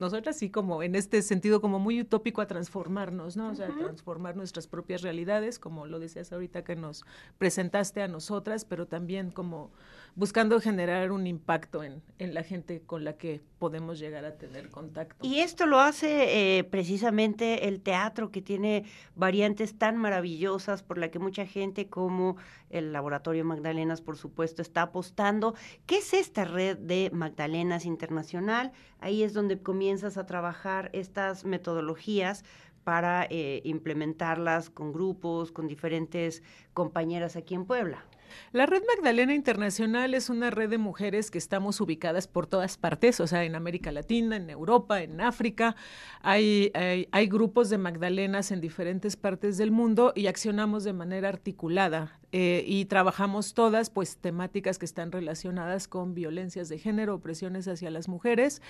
nosotras 0.00 0.36
sí 0.36 0.50
como 0.50 0.82
en 0.82 0.94
este 0.94 1.22
sentido 1.22 1.60
como 1.60 1.78
muy 1.78 2.00
utópico 2.00 2.40
a 2.40 2.46
transformarnos, 2.46 3.36
¿no? 3.36 3.50
O 3.50 3.54
sea, 3.54 3.68
transformar 3.68 4.36
nuestras 4.36 4.66
propias 4.66 5.02
realidades, 5.02 5.58
como 5.58 5.86
lo 5.86 5.98
decías 5.98 6.32
ahorita 6.32 6.64
que 6.64 6.76
nos 6.76 7.04
presentaste 7.38 8.02
a 8.02 8.08
nosotras, 8.08 8.64
pero 8.64 8.86
también 8.86 9.30
como 9.30 9.70
buscando 10.14 10.60
generar 10.60 11.12
un 11.12 11.26
impacto 11.26 11.84
en, 11.84 12.02
en 12.18 12.34
la 12.34 12.42
gente 12.42 12.82
con 12.84 13.04
la 13.04 13.12
que 13.14 13.40
podemos 13.58 13.98
llegar 13.98 14.24
a 14.24 14.36
tener 14.36 14.70
contacto. 14.70 15.26
Y 15.26 15.40
esto 15.40 15.66
lo 15.66 15.78
hace 15.80 16.58
eh, 16.58 16.64
precisamente 16.64 17.68
el 17.68 17.80
teatro, 17.80 18.30
que 18.30 18.42
tiene 18.42 18.84
variantes 19.14 19.78
tan 19.78 19.96
maravillosas 19.96 20.82
por 20.82 20.98
la 20.98 21.10
que 21.10 21.18
mucha 21.18 21.46
gente 21.46 21.88
como 21.88 22.36
el 22.70 22.92
Laboratorio 22.92 23.44
Magdalenas, 23.44 24.00
por 24.00 24.16
supuesto, 24.16 24.62
está 24.62 24.82
apostando. 24.82 25.54
¿Qué 25.86 25.98
es 25.98 26.14
esta 26.14 26.44
red 26.44 26.76
de 26.78 27.10
Magdalenas 27.12 27.84
Internacional? 27.84 28.72
Ahí 29.00 29.22
es 29.22 29.32
donde 29.32 29.58
comienzas 29.88 30.18
a 30.18 30.26
trabajar 30.26 30.90
estas 30.92 31.46
metodologías 31.46 32.44
para 32.84 33.26
eh, 33.30 33.62
implementarlas 33.64 34.68
con 34.68 34.92
grupos, 34.92 35.50
con 35.50 35.66
diferentes 35.66 36.42
compañeras 36.74 37.36
aquí 37.36 37.54
en 37.54 37.64
Puebla. 37.64 38.04
La 38.52 38.66
Red 38.66 38.82
Magdalena 38.96 39.34
Internacional 39.34 40.14
es 40.14 40.30
una 40.30 40.50
red 40.50 40.70
de 40.70 40.78
mujeres 40.78 41.30
que 41.30 41.38
estamos 41.38 41.80
ubicadas 41.80 42.28
por 42.28 42.46
todas 42.46 42.76
partes, 42.76 43.20
o 43.20 43.26
sea, 43.26 43.44
en 43.44 43.54
América 43.54 43.92
Latina, 43.92 44.36
en 44.36 44.50
Europa, 44.50 45.02
en 45.02 45.20
África. 45.20 45.76
Hay, 46.22 46.72
hay, 46.74 47.26
grupos 47.28 47.70
de 47.70 47.78
Magdalenas 47.78 48.50
en 48.50 48.60
diferentes 48.60 49.16
partes 49.16 49.58
del 49.58 49.70
mundo 49.70 50.12
y 50.14 50.26
accionamos 50.26 50.84
de 50.84 50.92
manera 50.92 51.28
articulada. 51.28 52.18
eh, 52.30 52.62
y 52.66 52.84
trabajamos 52.84 53.54
todas, 53.54 53.88
pues, 53.88 54.18
temáticas 54.18 54.78
que 54.78 54.84
están 54.84 55.12
relacionadas 55.12 55.88
con 55.88 56.14
violencias 56.14 56.68
de 56.68 56.78
género, 56.78 57.14
opresiones 57.14 57.66
hacia 57.68 57.90
las 57.90 58.08
mujeres. 58.08 58.60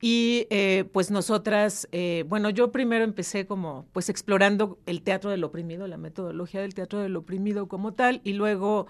Y, 0.00 0.46
eh, 0.50 0.84
pues, 0.92 1.10
nosotras, 1.10 1.86
eh, 1.92 2.24
bueno, 2.28 2.48
yo 2.50 2.72
primero 2.72 3.04
empecé 3.04 3.46
como, 3.46 3.86
pues, 3.92 4.08
explorando 4.08 4.78
el 4.86 5.02
teatro 5.02 5.30
del 5.30 5.44
oprimido, 5.44 5.86
la 5.86 5.98
metodología 5.98 6.62
del 6.62 6.74
teatro 6.74 7.00
del 7.00 7.16
oprimido 7.16 7.68
como 7.68 7.92
tal, 7.92 8.22
y 8.24 8.32
luego 8.32 8.86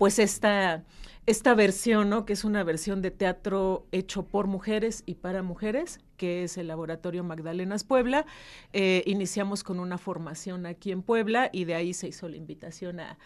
pues 0.00 0.18
esta, 0.18 0.82
esta 1.26 1.54
versión, 1.54 2.08
¿no? 2.08 2.24
Que 2.24 2.32
es 2.32 2.44
una 2.44 2.64
versión 2.64 3.02
de 3.02 3.10
teatro 3.10 3.86
hecho 3.92 4.22
por 4.22 4.46
mujeres 4.46 5.02
y 5.04 5.16
para 5.16 5.42
mujeres, 5.42 6.00
que 6.20 6.44
es 6.44 6.58
el 6.58 6.66
Laboratorio 6.68 7.24
Magdalenas 7.24 7.82
Puebla. 7.82 8.26
Eh, 8.74 9.02
iniciamos 9.06 9.64
con 9.64 9.80
una 9.80 9.96
formación 9.96 10.66
aquí 10.66 10.92
en 10.92 11.00
Puebla 11.00 11.48
y 11.50 11.64
de 11.64 11.74
ahí 11.74 11.94
se 11.94 12.08
hizo 12.08 12.28
la 12.28 12.36
invitación 12.36 13.00
a, 13.00 13.16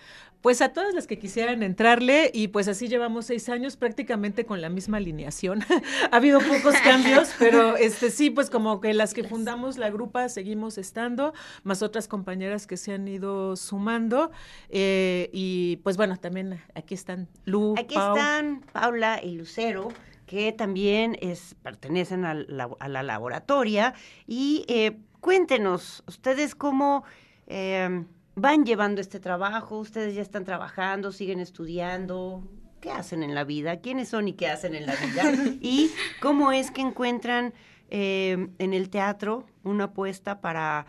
pues 0.43 0.63
a 0.63 0.69
todas 0.69 0.95
las 0.95 1.09
que 1.09 1.19
quisieran 1.19 1.65
entrarle 1.65 2.31
y 2.33 2.47
pues 2.49 2.69
así 2.69 2.87
llevamos 2.87 3.27
seis 3.27 3.49
años 3.49 3.77
prácticamente 3.77 4.47
con 4.47 4.61
la 4.61 4.69
misma 4.69 4.99
alineación. 4.99 5.65
ha 6.13 6.17
habido 6.17 6.39
pocos 6.39 6.77
cambios, 6.85 7.35
pero 7.41 7.77
este 7.77 8.13
sí, 8.13 8.31
pues 8.31 8.49
como 8.49 8.81
que 8.81 8.95
las 8.95 9.13
que 9.13 9.25
fundamos 9.25 9.77
la 9.77 9.91
grupa 9.91 10.29
seguimos 10.29 10.79
estando, 10.79 11.35
más 11.65 11.83
otras 11.83 12.07
compañeras 12.07 12.69
que 12.69 12.77
se 12.77 12.93
han 12.93 13.09
ido 13.09 13.57
sumando 13.57 14.31
eh, 14.69 15.31
y 15.33 15.79
pues 15.79 15.97
bueno, 15.97 16.17
también 16.17 16.63
aquí 16.77 16.95
están 16.95 17.27
Lu, 17.45 17.75
Aquí 17.77 17.97
Pau. 17.97 18.17
están 18.17 18.61
Paula 18.73 19.21
y 19.21 19.33
Lucero, 19.33 19.89
que 20.26 20.52
también 20.52 21.16
es, 21.21 21.54
pertenecen 21.62 22.25
al 22.25 22.47
la- 22.49 22.71
a 22.78 22.88
la 22.88 23.02
laboratoria. 23.02 23.95
Y 24.26 24.64
eh, 24.69 24.99
cuéntenos, 25.21 26.02
ustedes 26.07 26.54
cómo 26.54 27.04
eh, 27.47 28.04
van 28.37 28.64
llevando 28.64 29.00
este 29.00 29.21
trabajo, 29.21 29.78
ustedes 29.78 30.14
ya 30.14 30.23
están 30.23 30.45
trabajando, 30.45 31.12
siguen 31.12 31.40
estudiando. 31.40 32.43
¿Qué 32.81 32.90
hacen 32.90 33.23
en 33.23 33.35
la 33.35 33.45
vida? 33.45 33.81
¿Quiénes 33.81 34.09
son 34.09 34.28
y 34.28 34.35
qué 34.35 34.49
hacen 34.49 34.75
en 34.75 34.87
la 34.87 34.95
vida? 34.95 35.33
y 35.61 35.90
cómo 36.21 36.52
es 36.52 36.71
que 36.71 36.83
encuentran 36.83 37.54
eh, 37.90 38.49
en 38.59 38.75
el 38.75 38.90
teatro 38.90 39.47
una 39.62 39.85
apuesta 39.85 40.40
para 40.43 40.85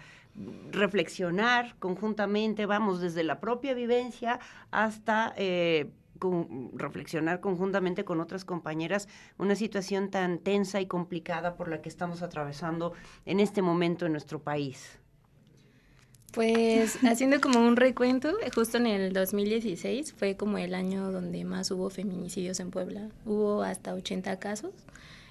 reflexionar 0.72 1.75
conjuntamente, 1.80 2.65
vamos, 2.65 3.00
desde 3.00 3.24
la 3.24 3.39
propia 3.39 3.74
vivencia 3.74 4.39
hasta 4.72 5.34
eh, 5.38 5.89
reflexionar 6.74 7.40
conjuntamente 7.40 8.06
con 8.06 8.20
otras 8.20 8.46
compañeras 8.46 9.08
una 9.38 9.56
situación 9.56 10.10
tan 10.10 10.40
tensa 10.40 10.82
y 10.82 10.88
complicada 10.88 11.56
por 11.56 11.68
la 11.68 11.82
que 11.82 11.90
estamos 11.90 12.22
atravesando 12.22 12.94
en 13.26 13.40
este 13.40 13.62
momento 13.62 14.06
en 14.06 14.12
nuestro 14.12 14.42
país. 14.42 15.00
Pues 16.32 17.00
haciendo 17.06 17.40
como 17.40 17.66
un 17.66 17.78
recuento, 17.78 18.34
justo 18.54 18.78
en 18.78 18.88
el 18.88 19.14
2016 19.14 20.14
fue 20.14 20.36
como 20.36 20.58
el 20.58 20.74
año 20.76 21.12
donde 21.12 21.46
más 21.46 21.72
hubo 21.72 21.90
feminicidios 21.90 22.60
en 22.60 22.72
Puebla. 22.72 23.10
Hubo 23.26 23.64
hasta 23.64 23.94
80 23.94 24.38
casos 24.38 24.74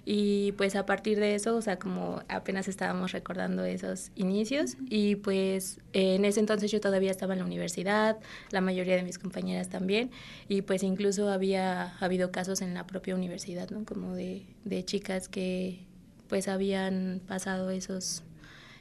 y 0.06 0.52
pues 0.52 0.76
a 0.76 0.84
partir 0.84 1.18
de 1.18 1.34
eso, 1.34 1.56
o 1.56 1.62
sea, 1.62 1.78
como 1.78 2.22
apenas 2.28 2.68
estábamos 2.68 3.12
recordando 3.12 3.64
esos 3.64 4.10
inicios 4.14 4.76
y 4.88 5.16
pues 5.16 5.78
eh, 5.94 6.16
en 6.16 6.24
ese 6.24 6.40
entonces 6.40 6.70
yo 6.70 6.80
todavía 6.80 7.10
estaba 7.10 7.32
en 7.32 7.38
la 7.38 7.46
universidad, 7.46 8.18
la 8.50 8.60
mayoría 8.60 8.96
de 8.96 9.02
mis 9.02 9.18
compañeras 9.18 9.70
también 9.70 10.10
y 10.48 10.62
pues 10.62 10.82
incluso 10.82 11.30
había 11.30 11.96
habido 11.98 12.30
casos 12.30 12.60
en 12.60 12.74
la 12.74 12.86
propia 12.86 13.14
universidad, 13.14 13.70
¿no? 13.70 13.84
Como 13.84 14.14
de, 14.14 14.46
de 14.64 14.84
chicas 14.84 15.28
que 15.28 15.86
pues 16.28 16.48
habían 16.48 17.22
pasado 17.26 17.70
esos 17.70 18.24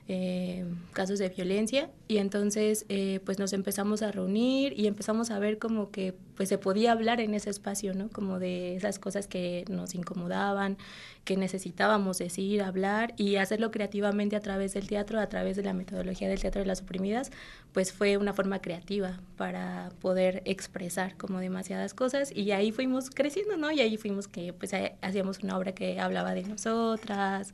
eh, 0.09 0.65
casos 0.91 1.19
de 1.19 1.29
violencia 1.29 1.89
y 2.13 2.19
entonces 2.19 2.85
eh, 2.89 3.19
pues 3.25 3.39
nos 3.39 3.53
empezamos 3.53 4.03
a 4.03 4.11
reunir 4.11 4.77
y 4.79 4.85
empezamos 4.85 5.31
a 5.31 5.39
ver 5.39 5.57
como 5.57 5.89
que 5.89 6.13
pues 6.35 6.47
se 6.49 6.59
podía 6.59 6.91
hablar 6.91 7.19
en 7.21 7.33
ese 7.33 7.49
espacio, 7.49 7.93
¿no? 7.95 8.09
Como 8.09 8.37
de 8.37 8.75
esas 8.75 8.99
cosas 8.99 9.25
que 9.27 9.65
nos 9.67 9.95
incomodaban, 9.95 10.77
que 11.23 11.37
necesitábamos 11.37 12.19
decir, 12.19 12.61
hablar 12.61 13.13
y 13.17 13.37
hacerlo 13.37 13.71
creativamente 13.71 14.35
a 14.35 14.41
través 14.41 14.73
del 14.75 14.87
teatro, 14.87 15.19
a 15.19 15.27
través 15.27 15.55
de 15.57 15.63
la 15.63 15.73
metodología 15.73 16.27
del 16.27 16.39
teatro 16.39 16.61
de 16.61 16.67
las 16.67 16.81
oprimidas, 16.81 17.31
pues 17.71 17.91
fue 17.91 18.17
una 18.17 18.33
forma 18.33 18.59
creativa 18.61 19.19
para 19.35 19.89
poder 19.99 20.43
expresar 20.45 21.17
como 21.17 21.39
demasiadas 21.39 21.95
cosas 21.95 22.31
y 22.35 22.51
ahí 22.51 22.71
fuimos 22.71 23.09
creciendo, 23.09 23.57
¿no? 23.57 23.71
Y 23.71 23.79
ahí 23.81 23.97
fuimos 23.97 24.27
que 24.27 24.53
pues 24.53 24.73
ha- 24.75 24.93
hacíamos 25.01 25.39
una 25.43 25.57
obra 25.57 25.73
que 25.73 25.99
hablaba 25.99 26.35
de 26.35 26.43
nosotras, 26.43 27.53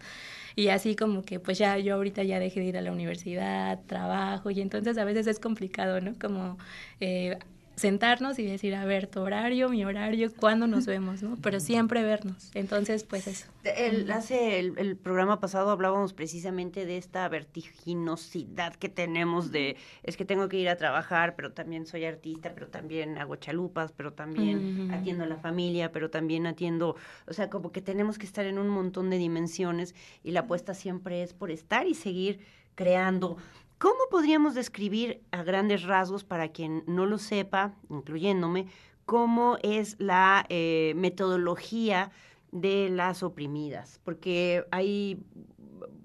y 0.55 0.69
así 0.69 0.95
como 0.95 1.21
que 1.23 1.39
pues 1.39 1.57
ya 1.57 1.77
yo 1.77 1.95
ahorita 1.95 2.23
ya 2.23 2.39
dejé 2.39 2.59
de 2.59 2.65
ir 2.67 2.77
a 2.77 2.81
la 2.81 2.91
universidad, 2.91 3.79
trabajo 3.87 4.48
y 4.49 4.61
entonces 4.61 4.97
a 4.97 5.05
veces 5.05 5.27
es 5.27 5.39
complicado, 5.39 6.01
¿no? 6.01 6.13
Como 6.19 6.57
eh, 6.99 7.37
sentarnos 7.79 8.37
y 8.37 8.45
decir, 8.45 8.75
a 8.75 8.85
ver, 8.85 9.07
tu 9.07 9.21
horario, 9.21 9.69
mi 9.69 9.83
horario, 9.83 10.31
¿cuándo 10.35 10.67
nos 10.67 10.85
vemos, 10.85 11.23
no? 11.23 11.37
Pero 11.41 11.59
siempre 11.59 12.03
vernos. 12.03 12.51
Entonces, 12.53 13.03
pues 13.03 13.27
eso. 13.27 13.47
El, 13.63 14.11
hace 14.11 14.59
el, 14.59 14.77
el 14.77 14.95
programa 14.97 15.39
pasado 15.39 15.71
hablábamos 15.71 16.13
precisamente 16.13 16.85
de 16.85 16.97
esta 16.97 17.27
vertiginosidad 17.29 18.75
que 18.75 18.89
tenemos 18.89 19.51
de 19.51 19.77
es 20.03 20.17
que 20.17 20.25
tengo 20.25 20.49
que 20.49 20.57
ir 20.57 20.69
a 20.69 20.75
trabajar, 20.75 21.35
pero 21.35 21.53
también 21.53 21.87
soy 21.87 22.05
artista, 22.05 22.51
pero 22.53 22.67
también 22.67 23.17
hago 23.17 23.37
chalupas, 23.37 23.91
pero 23.91 24.13
también 24.13 24.91
atiendo 24.91 25.23
a 25.23 25.27
la 25.27 25.37
familia, 25.37 25.91
pero 25.91 26.09
también 26.09 26.45
atiendo, 26.45 26.95
o 27.27 27.33
sea, 27.33 27.49
como 27.49 27.71
que 27.71 27.81
tenemos 27.81 28.17
que 28.17 28.25
estar 28.25 28.45
en 28.45 28.59
un 28.59 28.69
montón 28.69 29.09
de 29.09 29.17
dimensiones 29.17 29.95
y 30.23 30.31
la 30.31 30.41
apuesta 30.41 30.73
siempre 30.73 31.23
es 31.23 31.33
por 31.33 31.49
estar 31.49 31.87
y 31.87 31.95
seguir 31.95 32.39
creando. 32.75 33.37
¿Cómo 33.79 34.09
podríamos 34.11 34.55
describir 34.55 35.23
a 35.31 35.41
grandes 35.41 35.83
rasgos 35.83 36.25
para 36.25 36.49
quien 36.49 36.83
no 36.85 37.05
lo 37.05 37.17
sepa, 37.17 37.75
incluyéndome, 37.89 38.67
cómo 39.05 39.57
es 39.63 39.95
la 39.99 40.45
eh, 40.49 40.91
metodología 40.97 42.11
de 42.51 42.89
las 42.89 43.23
oprimidas? 43.23 44.01
Porque 44.03 44.65
hay, 44.71 45.23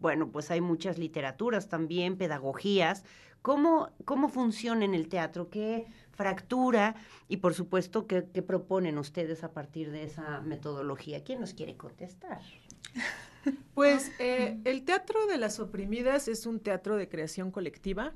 bueno, 0.00 0.30
pues 0.30 0.52
hay 0.52 0.60
muchas 0.60 0.98
literaturas 0.98 1.68
también, 1.68 2.16
pedagogías. 2.16 3.04
¿Cómo, 3.42 3.90
cómo 4.04 4.28
funciona 4.28 4.84
en 4.84 4.94
el 4.94 5.08
teatro? 5.08 5.50
¿Qué 5.50 5.86
fractura? 6.12 6.94
Y 7.28 7.38
por 7.38 7.54
supuesto, 7.54 8.06
¿qué, 8.06 8.24
qué 8.32 8.42
proponen 8.42 8.98
ustedes 8.98 9.42
a 9.42 9.52
partir 9.52 9.90
de 9.90 10.04
esa 10.04 10.40
metodología? 10.42 11.24
¿Quién 11.24 11.40
nos 11.40 11.54
quiere 11.54 11.76
contestar? 11.76 12.40
Pues 13.74 14.12
eh, 14.18 14.60
el 14.64 14.84
teatro 14.84 15.26
de 15.26 15.36
las 15.36 15.58
oprimidas 15.58 16.28
es 16.28 16.46
un 16.46 16.60
teatro 16.60 16.96
de 16.96 17.08
creación 17.08 17.50
colectiva. 17.50 18.14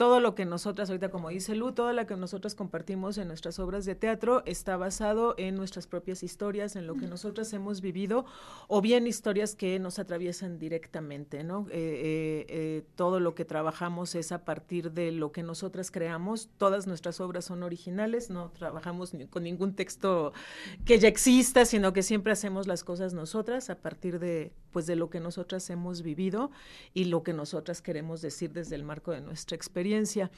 Todo 0.00 0.18
lo 0.18 0.34
que 0.34 0.46
nosotras, 0.46 0.88
ahorita 0.88 1.10
como 1.10 1.28
dice 1.28 1.54
Lu, 1.54 1.72
todo 1.72 1.92
lo 1.92 2.06
que 2.06 2.16
nosotras 2.16 2.54
compartimos 2.54 3.18
en 3.18 3.28
nuestras 3.28 3.58
obras 3.58 3.84
de 3.84 3.94
teatro 3.94 4.42
está 4.46 4.78
basado 4.78 5.34
en 5.36 5.56
nuestras 5.56 5.86
propias 5.86 6.22
historias, 6.22 6.74
en 6.74 6.86
lo 6.86 6.94
que 6.94 7.06
nosotras 7.06 7.52
hemos 7.52 7.82
vivido, 7.82 8.24
o 8.66 8.80
bien 8.80 9.06
historias 9.06 9.54
que 9.54 9.78
nos 9.78 9.98
atraviesan 9.98 10.58
directamente, 10.58 11.44
¿no? 11.44 11.66
Eh, 11.70 11.74
eh, 11.74 12.46
eh, 12.48 12.82
todo 12.94 13.20
lo 13.20 13.34
que 13.34 13.44
trabajamos 13.44 14.14
es 14.14 14.32
a 14.32 14.42
partir 14.46 14.92
de 14.92 15.12
lo 15.12 15.32
que 15.32 15.42
nosotras 15.42 15.90
creamos. 15.90 16.48
Todas 16.56 16.86
nuestras 16.86 17.20
obras 17.20 17.44
son 17.44 17.62
originales, 17.62 18.30
no 18.30 18.52
trabajamos 18.58 19.12
ni- 19.12 19.26
con 19.26 19.42
ningún 19.42 19.74
texto 19.74 20.32
que 20.86 20.98
ya 20.98 21.08
exista, 21.08 21.66
sino 21.66 21.92
que 21.92 22.02
siempre 22.02 22.32
hacemos 22.32 22.66
las 22.66 22.84
cosas 22.84 23.12
nosotras 23.12 23.68
a 23.68 23.74
partir 23.76 24.18
de, 24.18 24.54
pues, 24.72 24.86
de 24.86 24.96
lo 24.96 25.10
que 25.10 25.20
nosotras 25.20 25.68
hemos 25.70 26.02
vivido 26.02 26.50
y 26.94 27.04
lo 27.04 27.22
que 27.22 27.32
nosotras 27.32 27.82
queremos 27.82 28.22
decir 28.22 28.52
desde 28.52 28.76
el 28.76 28.84
marco 28.84 29.12
de 29.12 29.20
nuestra 29.20 29.56
experiencia. 29.56 30.30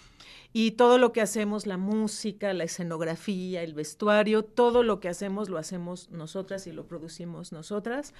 Y 0.53 0.73
todo 0.73 0.99
lo 0.99 1.13
que 1.13 1.21
hacemos, 1.21 1.67
la 1.67 1.77
música, 1.77 2.53
la 2.53 2.65
escenografía, 2.65 3.63
el 3.63 3.75
vestuario, 3.75 4.45
todo 4.45 4.83
lo 4.83 5.01
que 5.01 5.09
hacemos 5.09 5.49
lo 5.49 5.59
hacemos 5.59 6.11
nosotras 6.11 6.67
y 6.67 6.73
lo 6.73 6.87
producimos 6.87 7.53
nosotras. 7.53 8.15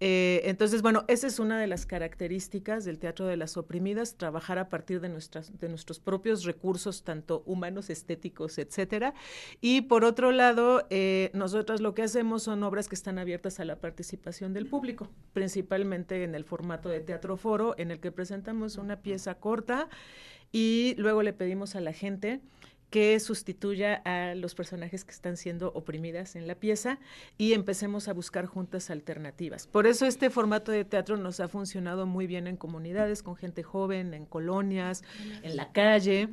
Eh, 0.00 0.42
entonces, 0.46 0.82
bueno, 0.82 1.04
esa 1.06 1.28
es 1.28 1.38
una 1.38 1.60
de 1.60 1.68
las 1.68 1.86
características 1.86 2.84
del 2.84 2.98
teatro 2.98 3.26
de 3.26 3.36
las 3.36 3.56
oprimidas, 3.56 4.16
trabajar 4.16 4.58
a 4.58 4.68
partir 4.68 5.00
de, 5.00 5.08
nuestras, 5.08 5.58
de 5.60 5.68
nuestros 5.68 6.00
propios 6.00 6.44
recursos, 6.44 7.04
tanto 7.04 7.42
humanos, 7.46 7.88
estéticos, 7.88 8.58
etcétera. 8.58 9.14
Y 9.60 9.82
por 9.82 10.04
otro 10.04 10.32
lado, 10.32 10.86
eh, 10.90 11.30
nosotras 11.34 11.80
lo 11.80 11.94
que 11.94 12.02
hacemos 12.02 12.42
son 12.42 12.62
obras 12.64 12.88
que 12.88 12.96
están 12.96 13.18
abiertas 13.18 13.60
a 13.60 13.64
la 13.64 13.76
participación 13.76 14.52
del 14.52 14.66
público, 14.66 15.08
en 15.56 16.34
el 16.34 16.44
formato 16.44 16.88
de 16.88 17.00
teatro 17.00 17.36
foro, 17.36 17.74
en 17.78 17.90
el 17.90 18.00
que 18.00 18.12
presentamos 18.12 18.76
una 18.76 18.96
pieza 19.00 19.34
corta 19.34 19.88
y 20.52 20.94
luego 20.98 21.22
le 21.22 21.32
pedimos 21.32 21.74
a 21.74 21.80
la 21.80 21.92
gente 21.92 22.40
que 22.92 23.18
sustituya 23.20 24.02
a 24.04 24.34
los 24.34 24.54
personajes 24.54 25.02
que 25.06 25.12
están 25.12 25.38
siendo 25.38 25.72
oprimidas 25.72 26.36
en 26.36 26.46
la 26.46 26.56
pieza 26.56 26.98
y 27.38 27.54
empecemos 27.54 28.06
a 28.06 28.12
buscar 28.12 28.44
juntas 28.44 28.90
alternativas. 28.90 29.66
Por 29.66 29.86
eso 29.86 30.04
este 30.04 30.28
formato 30.28 30.70
de 30.70 30.84
teatro 30.84 31.16
nos 31.16 31.40
ha 31.40 31.48
funcionado 31.48 32.04
muy 32.04 32.26
bien 32.26 32.46
en 32.46 32.58
comunidades, 32.58 33.22
con 33.22 33.34
gente 33.34 33.62
joven, 33.62 34.12
en 34.12 34.26
colonias, 34.26 35.04
en 35.42 35.56
la 35.56 35.72
calle, 35.72 36.28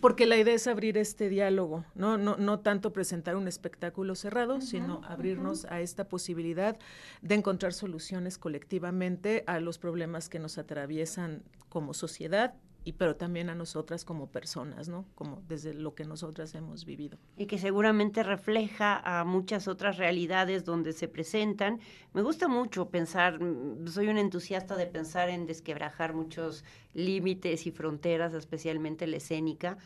porque 0.00 0.26
la 0.26 0.36
idea 0.36 0.54
es 0.54 0.66
abrir 0.66 0.98
este 0.98 1.28
diálogo, 1.28 1.84
no, 1.94 2.18
no, 2.18 2.36
no 2.38 2.58
tanto 2.58 2.92
presentar 2.92 3.36
un 3.36 3.46
espectáculo 3.46 4.16
cerrado, 4.16 4.60
sino 4.60 5.00
abrirnos 5.04 5.64
a 5.66 5.80
esta 5.80 6.08
posibilidad 6.08 6.76
de 7.22 7.36
encontrar 7.36 7.72
soluciones 7.72 8.36
colectivamente 8.36 9.44
a 9.46 9.60
los 9.60 9.78
problemas 9.78 10.28
que 10.28 10.40
nos 10.40 10.58
atraviesan 10.58 11.44
como 11.68 11.94
sociedad 11.94 12.54
y 12.84 12.92
pero 12.92 13.16
también 13.16 13.48
a 13.48 13.54
nosotras 13.54 14.04
como 14.04 14.28
personas, 14.30 14.88
¿no? 14.88 15.06
Como 15.14 15.42
desde 15.48 15.72
lo 15.72 15.94
que 15.94 16.04
nosotras 16.04 16.54
hemos 16.54 16.84
vivido. 16.84 17.18
y 17.36 17.46
que 17.46 17.58
seguramente 17.58 18.22
refleja 18.22 19.00
a 19.04 19.24
muchas 19.24 19.68
otras 19.68 19.96
realidades 19.96 20.64
donde 20.64 20.92
se 20.92 21.08
presentan. 21.08 21.80
Me 22.12 22.22
gusta 22.22 22.46
mucho 22.46 22.90
pensar, 22.90 23.42
mm, 23.42 23.88
soy 23.88 24.08
un 24.08 24.18
entusiasta 24.18 24.76
de 24.76 24.86
pensar 24.86 25.30
en 25.30 25.46
desquebrajar 25.46 26.14
muchos 26.14 26.64
límites 26.92 27.66
y 27.66 27.70
fronteras, 27.70 28.34
especialmente 28.34 29.06
la 29.06 29.16
escénica. 29.16 29.78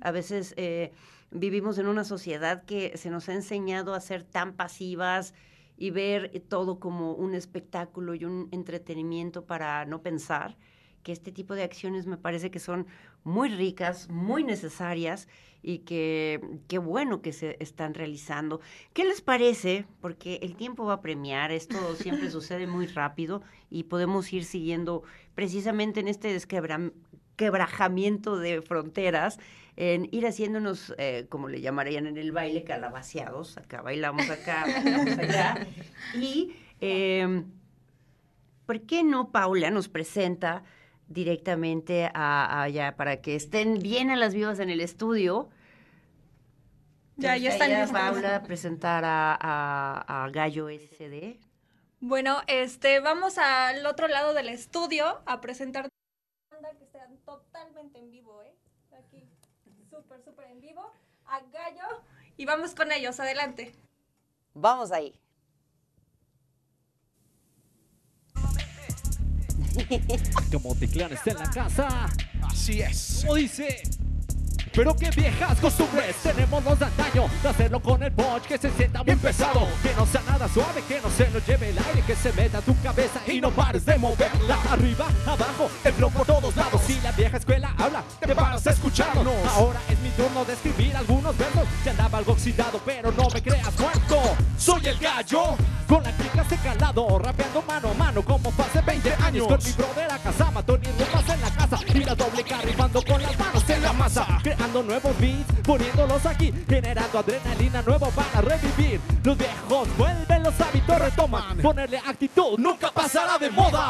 A 0.00 0.10
veces 0.10 0.54
eh, 0.56 0.92
vivimos 1.30 1.78
en 1.78 1.86
una 1.86 2.04
sociedad 2.04 2.64
que 2.64 2.96
se 2.96 3.10
nos 3.10 3.28
ha 3.28 3.34
enseñado 3.34 3.94
a 3.94 4.00
ser 4.00 4.24
tan 4.24 4.54
pasivas 4.54 5.34
y 5.76 5.90
ver 5.90 6.42
todo 6.48 6.80
como 6.80 7.12
un 7.12 7.34
espectáculo 7.34 8.14
y 8.14 8.24
un 8.24 8.48
entretenimiento 8.50 9.44
para 9.44 9.84
no 9.84 10.02
pensar, 10.02 10.56
que 11.06 11.12
este 11.12 11.30
tipo 11.30 11.54
de 11.54 11.62
acciones 11.62 12.08
me 12.08 12.16
parece 12.16 12.50
que 12.50 12.58
son 12.58 12.88
muy 13.22 13.48
ricas, 13.48 14.08
muy 14.10 14.42
necesarias 14.42 15.28
y 15.62 15.78
que 15.78 16.40
qué 16.66 16.78
bueno 16.78 17.22
que 17.22 17.32
se 17.32 17.56
están 17.60 17.94
realizando. 17.94 18.60
¿Qué 18.92 19.04
les 19.04 19.20
parece? 19.20 19.86
Porque 20.00 20.40
el 20.42 20.56
tiempo 20.56 20.84
va 20.84 20.94
a 20.94 21.00
premiar, 21.00 21.52
esto 21.52 21.94
siempre 21.94 22.28
sucede 22.32 22.66
muy 22.66 22.88
rápido 22.88 23.40
y 23.70 23.84
podemos 23.84 24.32
ir 24.32 24.44
siguiendo 24.44 25.04
precisamente 25.36 26.00
en 26.00 26.08
este 26.08 26.28
desquebra- 26.36 26.90
quebrajamiento 27.36 28.36
de 28.36 28.60
fronteras, 28.62 29.38
en 29.76 30.08
ir 30.10 30.26
haciéndonos, 30.26 30.92
eh, 30.98 31.26
como 31.28 31.48
le 31.48 31.60
llamarían 31.60 32.08
en 32.08 32.16
el 32.16 32.32
baile, 32.32 32.64
calabaceados. 32.64 33.58
Acá 33.58 33.80
bailamos 33.80 34.28
acá, 34.28 34.64
bailamos 34.66 35.18
allá. 35.18 35.66
Y, 36.20 36.56
eh, 36.80 37.44
¿por 38.66 38.80
qué 38.82 39.04
no 39.04 39.30
Paula 39.30 39.70
nos 39.70 39.88
presenta 39.88 40.64
directamente 41.08 42.06
a, 42.06 42.44
a 42.46 42.62
allá 42.62 42.96
para 42.96 43.20
que 43.20 43.36
estén 43.36 43.78
bien 43.80 44.10
a 44.10 44.16
las 44.16 44.34
vivas 44.34 44.58
en 44.58 44.70
el 44.70 44.80
estudio? 44.80 45.48
Ya, 47.16 47.36
ya 47.36 47.50
están 47.50 47.70
listos. 47.70 47.92
Paula, 47.92 48.42
presentar 48.42 49.04
a, 49.04 49.34
a- 49.40 50.24
a 50.24 50.30
Gallo 50.30 50.68
SD. 50.68 51.38
Bueno, 52.00 52.42
este, 52.46 53.00
vamos 53.00 53.38
al 53.38 53.86
otro 53.86 54.06
lado 54.08 54.34
del 54.34 54.48
estudio 54.50 55.22
a 55.24 55.40
presentar 55.40 55.88
banda 56.50 56.70
que 56.78 56.84
están 56.84 57.16
totalmente 57.24 57.98
en 57.98 58.10
vivo, 58.10 58.42
¿eh? 58.42 58.54
Aquí, 58.98 59.24
súper, 59.90 60.22
súper 60.22 60.46
en 60.50 60.60
vivo, 60.60 60.90
a 61.26 61.40
Gallo, 61.52 62.02
y 62.36 62.44
vamos 62.44 62.74
con 62.74 62.92
ellos, 62.92 63.18
adelante. 63.18 63.72
Vamos 64.54 64.92
ahí. 64.92 65.18
Como 70.52 70.74
Ticlán 70.74 71.12
está 71.12 71.30
en 71.30 71.38
la 71.38 71.50
casa. 71.50 72.06
Así 72.42 72.80
es. 72.80 73.20
Como 73.22 73.34
dice. 73.34 73.82
Pero 74.76 74.94
qué 74.94 75.08
viejas 75.10 75.58
costumbres 75.58 76.14
tenemos 76.22 76.62
los 76.62 76.78
de 76.78 76.84
antaño 76.84 77.24
de 77.42 77.48
hacerlo 77.48 77.80
con 77.80 78.02
el 78.02 78.12
punch 78.12 78.42
que 78.42 78.58
se 78.58 78.70
sienta 78.72 79.02
bien 79.02 79.18
pesado, 79.18 79.66
que 79.82 79.94
no 79.94 80.04
sea 80.04 80.20
nada 80.28 80.46
suave, 80.48 80.82
que 80.86 81.00
no 81.00 81.08
se 81.08 81.30
lo 81.30 81.38
lleve 81.38 81.70
el 81.70 81.78
aire, 81.78 82.02
que 82.06 82.14
se 82.14 82.30
meta 82.34 82.58
a 82.58 82.60
tu 82.60 82.78
cabeza 82.82 83.22
y 83.26 83.40
no 83.40 83.50
pares 83.50 83.86
de 83.86 83.96
moverla 83.96 84.58
arriba, 84.70 85.06
abajo, 85.24 85.70
el 85.82 85.94
flow 85.94 86.10
por 86.10 86.26
todos 86.26 86.54
lados. 86.54 86.82
Si 86.86 87.00
la 87.00 87.10
vieja 87.12 87.38
escuela 87.38 87.74
habla, 87.78 88.04
te 88.20 88.34
paras 88.34 88.66
a 88.66 88.72
escucharnos. 88.72 89.26
Ahora 89.54 89.80
es 89.88 89.98
mi 90.00 90.10
turno 90.10 90.44
de 90.44 90.52
escribir 90.52 90.94
algunos 90.94 91.38
versos. 91.38 91.64
Ya 91.82 91.92
andaba 91.92 92.18
algo 92.18 92.32
oxidado, 92.32 92.78
pero 92.84 93.10
no 93.12 93.30
me 93.32 93.42
creas 93.42 93.80
muerto. 93.80 94.20
Soy 94.58 94.86
el 94.88 94.98
gallo 94.98 95.56
con 95.88 96.02
la 96.02 96.14
chica 96.18 96.44
de 96.44 96.56
calado, 96.58 97.18
rapeando 97.18 97.62
mano 97.62 97.92
a 97.92 97.94
mano 97.94 98.22
como 98.22 98.52
20 98.52 98.85
años. 99.36 99.46
Con 99.48 99.64
mi 99.64 99.72
brother 99.72 100.12
a 100.12 100.18
casa, 100.18 100.62
Tony 100.66 100.86
Rupas 100.98 101.28
en 101.34 101.40
la 101.40 101.50
casa 101.50 101.78
y 101.94 102.04
la 102.04 102.14
doble 102.14 102.44
carrifando 102.44 103.02
con 103.02 103.22
las 103.22 103.38
manos 103.38 103.70
en 103.70 103.82
la 103.82 103.92
masa, 103.92 104.26
creando 104.42 104.82
nuevos 104.82 105.18
beats, 105.18 105.52
poniéndolos 105.64 106.26
aquí, 106.26 106.52
generando 106.68 107.18
adrenalina 107.18 107.82
nuevo 107.82 108.10
para 108.10 108.40
revivir. 108.40 109.00
Los 109.22 109.38
viejos 109.38 109.88
vuelven, 109.96 110.42
los 110.42 110.60
hábitos 110.60 110.98
retoman, 110.98 111.58
ponerle 111.58 111.98
actitud 111.98 112.58
nunca 112.58 112.90
pasará 112.90 113.38
de 113.38 113.50
moda. 113.50 113.88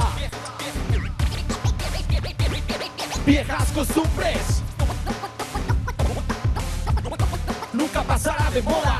Viejas 3.24 3.68
costumbres. 3.72 4.62
Nunca 7.72 8.02
pasará 8.02 8.50
de 8.50 8.62
moda. 8.62 8.98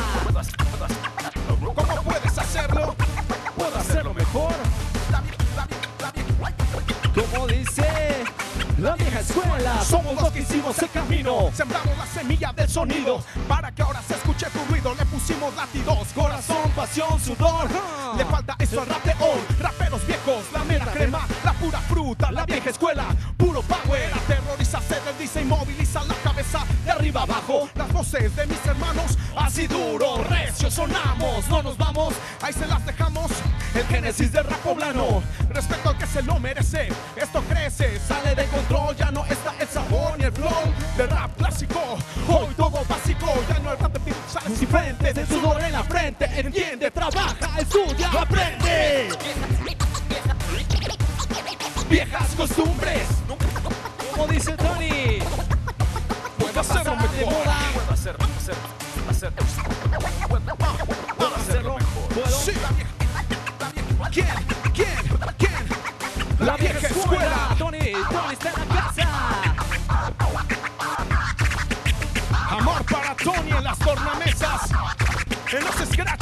Escuela, 9.27 9.83
somos 9.83 10.15
los 10.15 10.31
que 10.33 10.41
hicimos 10.41 10.79
el 10.79 10.91
camino. 10.91 11.51
Sembramos 11.53 11.97
la 11.97 12.07
semilla 12.07 12.53
del 12.53 12.69
sonido 12.69 13.23
para 13.49 13.73
que 13.73 13.83
ahora 13.83 14.01
se 14.07 14.15
escuche 14.15 14.47
tu 14.51 14.59
ruido. 14.71 14.95
Le 14.95 15.05
pusimos 15.07 15.55
latidos, 15.55 16.09
Corazón, 16.15 16.71
pasión, 16.75 17.21
sudor. 17.21 17.69
Le 18.17 18.25
falta 18.25 18.57
esto 18.59 18.81
al 18.81 18.87
rap 18.87 19.05
de 19.05 19.13
hoy. 19.25 19.41
Raperos 19.61 20.07
viejos, 20.07 20.45
la 20.53 20.65
mera 20.65 20.87
crema, 20.87 21.27
la 21.45 21.53
pura 21.55 21.81
fruta, 21.81 22.31
la 22.31 22.47
vieja 22.47 22.71
escuela, 22.71 23.05
puro 23.37 23.63
power. 23.63 24.11
Aterroriza, 24.15 24.81
se 24.81 25.01
desliza, 25.01 25.41
inmoviliza 25.41 26.05
la 26.05 26.15
cabeza 26.15 26.65
de 26.85 26.91
arriba 26.91 27.23
abajo. 27.23 27.69
Las 27.75 27.93
voces 27.93 28.35
de 28.37 28.47
mis 28.47 28.65
hermanos, 28.65 29.19
así 29.37 29.67
duro, 29.67 30.23
recio 30.25 30.71
sonamos. 30.71 31.49
No 31.49 31.63
nos 31.63 31.77
vamos, 31.77 32.15
ahí 32.43 32.53
se 32.53 32.67
las 32.67 32.85
dejamos. 32.87 33.31
El 33.75 33.85
génesis 33.87 34.33
del 34.33 34.45
rap 34.45 34.61
poblano, 34.61 35.23
respeto 35.51 35.91
al 35.91 35.99
que 35.99 36.07
se 36.07 36.23
lo 36.23 36.39
merece. 36.39 36.89
Esto 37.17 37.43
crece, 37.49 38.01
sale 38.01 38.35
de 38.35 38.45
control, 38.47 38.66
Entiende, 46.37 46.91
trabaja, 46.91 47.35
estudia, 47.59 48.11
aprende. 48.11 49.09
Viejas 51.89 52.29
costumbres, 52.37 53.07
Como 54.13 54.27
dice 54.27 54.53
Tony. 54.53 55.19
puedo 56.39 56.61
hacerlo 56.61 56.95
pasará 56.95 57.03
de 57.03 57.09
mejor. 57.19 57.33
moda. 57.33 57.57
Puedo 57.75 57.93
hacerlo, 57.93 58.27
hacerlo, 58.39 58.63
hacerlo. 59.11 59.43
Puedo 61.17 61.37
hacerlo 61.37 61.75
mejor. 61.79 62.09
¿Puedo? 62.15 62.39
Sí. 62.39 62.53
¿Quién? 64.13 64.27
¿Quién? 64.75 64.97
¿Quién? 65.39 65.67
La 66.47 66.57
vieja 66.59 66.87
escuela. 66.87 67.55
Tony, 67.59 67.79
Tony 68.11 68.33
está 68.33 68.51
en 68.51 68.69
la 68.69 68.75
casa. 68.75 69.09
Amor 72.51 72.85
para 72.85 73.15
Tony 73.17 73.51
en 73.51 73.65
las 73.65 73.79
tornamesas, 73.79 74.71
en 75.53 75.65
los 75.65 75.75
scratches. 75.91 76.16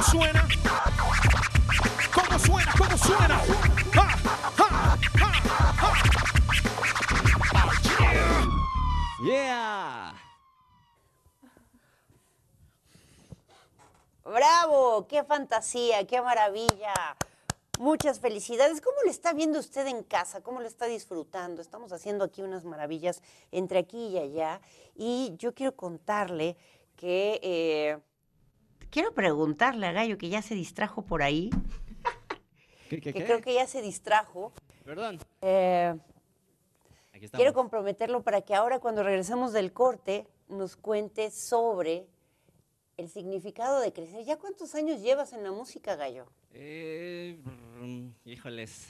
¿Cómo 0.00 0.12
suena? 0.12 0.48
¿Cómo 2.14 2.38
suena? 2.38 2.72
¿Cómo 2.78 2.96
suena? 2.96 3.40
¡Ja! 3.92 4.16
Oh. 5.82 5.94
Yeah. 9.24 10.14
¡Bravo! 14.24 15.06
¡Qué 15.06 15.22
fantasía! 15.24 16.06
¡Qué 16.06 16.22
maravilla! 16.22 16.94
Muchas 17.78 18.20
felicidades. 18.20 18.80
¿Cómo 18.80 18.96
lo 19.04 19.10
está 19.10 19.34
viendo 19.34 19.58
usted 19.58 19.86
en 19.86 20.02
casa? 20.02 20.40
¿Cómo 20.42 20.60
lo 20.60 20.66
está 20.66 20.86
disfrutando? 20.86 21.60
Estamos 21.60 21.92
haciendo 21.92 22.24
aquí 22.24 22.40
unas 22.42 22.64
maravillas 22.64 23.20
entre 23.50 23.78
aquí 23.80 24.06
y 24.08 24.18
allá. 24.18 24.62
Y 24.94 25.34
yo 25.36 25.52
quiero 25.54 25.76
contarle 25.76 26.56
que... 26.96 27.38
eh, 27.42 27.98
quiero 28.90 29.12
preguntarle 29.14 29.86
a 29.86 29.92
Gallo 29.92 30.18
que 30.18 30.28
ya 30.28 30.42
se 30.42 30.54
distrajo 30.54 31.02
por 31.02 31.22
ahí, 31.22 31.50
¿Qué, 32.88 33.00
qué, 33.00 33.12
que 33.12 33.20
qué? 33.20 33.24
creo 33.24 33.40
que 33.40 33.54
ya 33.54 33.66
se 33.66 33.82
distrajo. 33.82 34.52
Perdón. 34.84 35.18
Eh, 35.42 35.94
Aquí 37.12 37.28
quiero 37.28 37.52
comprometerlo 37.52 38.22
para 38.22 38.40
que 38.42 38.54
ahora 38.54 38.78
cuando 38.80 39.02
regresemos 39.02 39.52
del 39.52 39.72
corte 39.72 40.26
nos 40.48 40.76
cuente 40.76 41.30
sobre 41.30 42.06
el 42.96 43.08
significado 43.08 43.80
de 43.80 43.92
crecer. 43.92 44.24
¿Ya 44.24 44.36
cuántos 44.38 44.74
años 44.74 45.00
llevas 45.00 45.32
en 45.32 45.42
la 45.42 45.52
música, 45.52 45.96
Gallo? 45.96 46.26
Eh, 46.52 47.38
híjoles. 48.24 48.88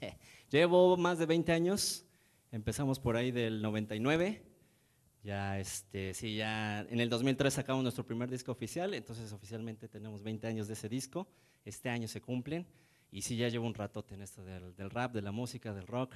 Llevo 0.50 0.96
más 0.96 1.18
de 1.18 1.26
20 1.26 1.52
años. 1.52 2.04
Empezamos 2.50 2.98
por 2.98 3.16
ahí 3.16 3.30
del 3.30 3.62
99. 3.62 4.42
Ya, 5.22 5.58
este, 5.58 6.14
sí, 6.14 6.36
ya 6.36 6.80
en 6.80 7.00
el 7.00 7.08
2003 7.08 7.54
sacamos 7.54 7.82
nuestro 7.82 8.04
primer 8.04 8.28
disco 8.28 8.50
oficial, 8.50 8.92
entonces 8.94 9.32
oficialmente 9.32 9.88
tenemos 9.88 10.22
20 10.22 10.46
años 10.48 10.66
de 10.66 10.74
ese 10.74 10.88
disco. 10.88 11.28
Este 11.64 11.88
año 11.90 12.08
se 12.08 12.20
cumplen. 12.20 12.66
Y 13.12 13.22
sí, 13.22 13.36
ya 13.36 13.48
llevo 13.48 13.66
un 13.66 13.74
ratote 13.74 14.14
en 14.14 14.22
esto 14.22 14.42
del, 14.42 14.74
del 14.74 14.90
rap, 14.90 15.12
de 15.12 15.22
la 15.22 15.32
música, 15.32 15.72
del 15.72 15.86
rock. 15.86 16.14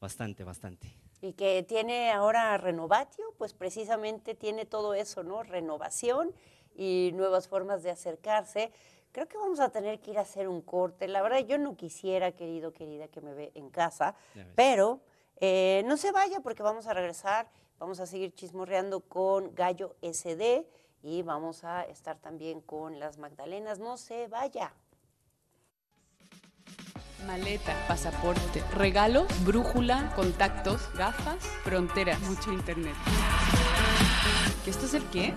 Bastante, 0.00 0.42
bastante. 0.42 0.92
Y 1.20 1.34
que 1.34 1.62
tiene 1.62 2.10
ahora 2.10 2.56
Renovatio, 2.58 3.34
pues 3.38 3.54
precisamente 3.54 4.34
tiene 4.34 4.66
todo 4.66 4.94
eso, 4.94 5.22
¿no? 5.22 5.44
Renovación 5.44 6.32
y 6.74 7.12
nuevas 7.14 7.46
formas 7.46 7.84
de 7.84 7.90
acercarse. 7.90 8.72
Creo 9.12 9.28
que 9.28 9.36
vamos 9.36 9.60
a 9.60 9.68
tener 9.68 10.00
que 10.00 10.10
ir 10.10 10.18
a 10.18 10.22
hacer 10.22 10.48
un 10.48 10.62
corte. 10.62 11.06
La 11.06 11.22
verdad, 11.22 11.46
yo 11.46 11.58
no 11.58 11.76
quisiera, 11.76 12.32
querido, 12.32 12.72
querida, 12.72 13.06
que 13.08 13.20
me 13.20 13.34
ve 13.34 13.52
en 13.54 13.70
casa, 13.70 14.16
pero 14.56 15.00
eh, 15.36 15.82
no 15.86 15.96
se 15.96 16.10
vaya 16.12 16.40
porque 16.40 16.62
vamos 16.62 16.86
a 16.86 16.94
regresar, 16.94 17.48
vamos 17.78 18.00
a 18.00 18.06
seguir 18.06 18.34
chismorreando 18.34 19.00
con 19.00 19.54
Gallo 19.54 19.96
SD 20.02 20.66
y 21.02 21.22
vamos 21.22 21.64
a 21.64 21.82
estar 21.82 22.18
también 22.18 22.60
con 22.60 22.98
las 22.98 23.18
Magdalenas. 23.18 23.78
No 23.78 23.96
se 23.96 24.28
vaya. 24.28 24.72
Maleta, 27.26 27.74
pasaporte, 27.86 28.62
regalo, 28.74 29.26
brújula, 29.44 30.12
contactos, 30.16 30.92
gafas, 30.94 31.44
fronteras, 31.62 32.20
mucho 32.22 32.52
internet. 32.52 32.94
¿Que 34.64 34.70
esto 34.70 34.86
es 34.86 34.94
el 34.94 35.08
qué? 35.10 35.34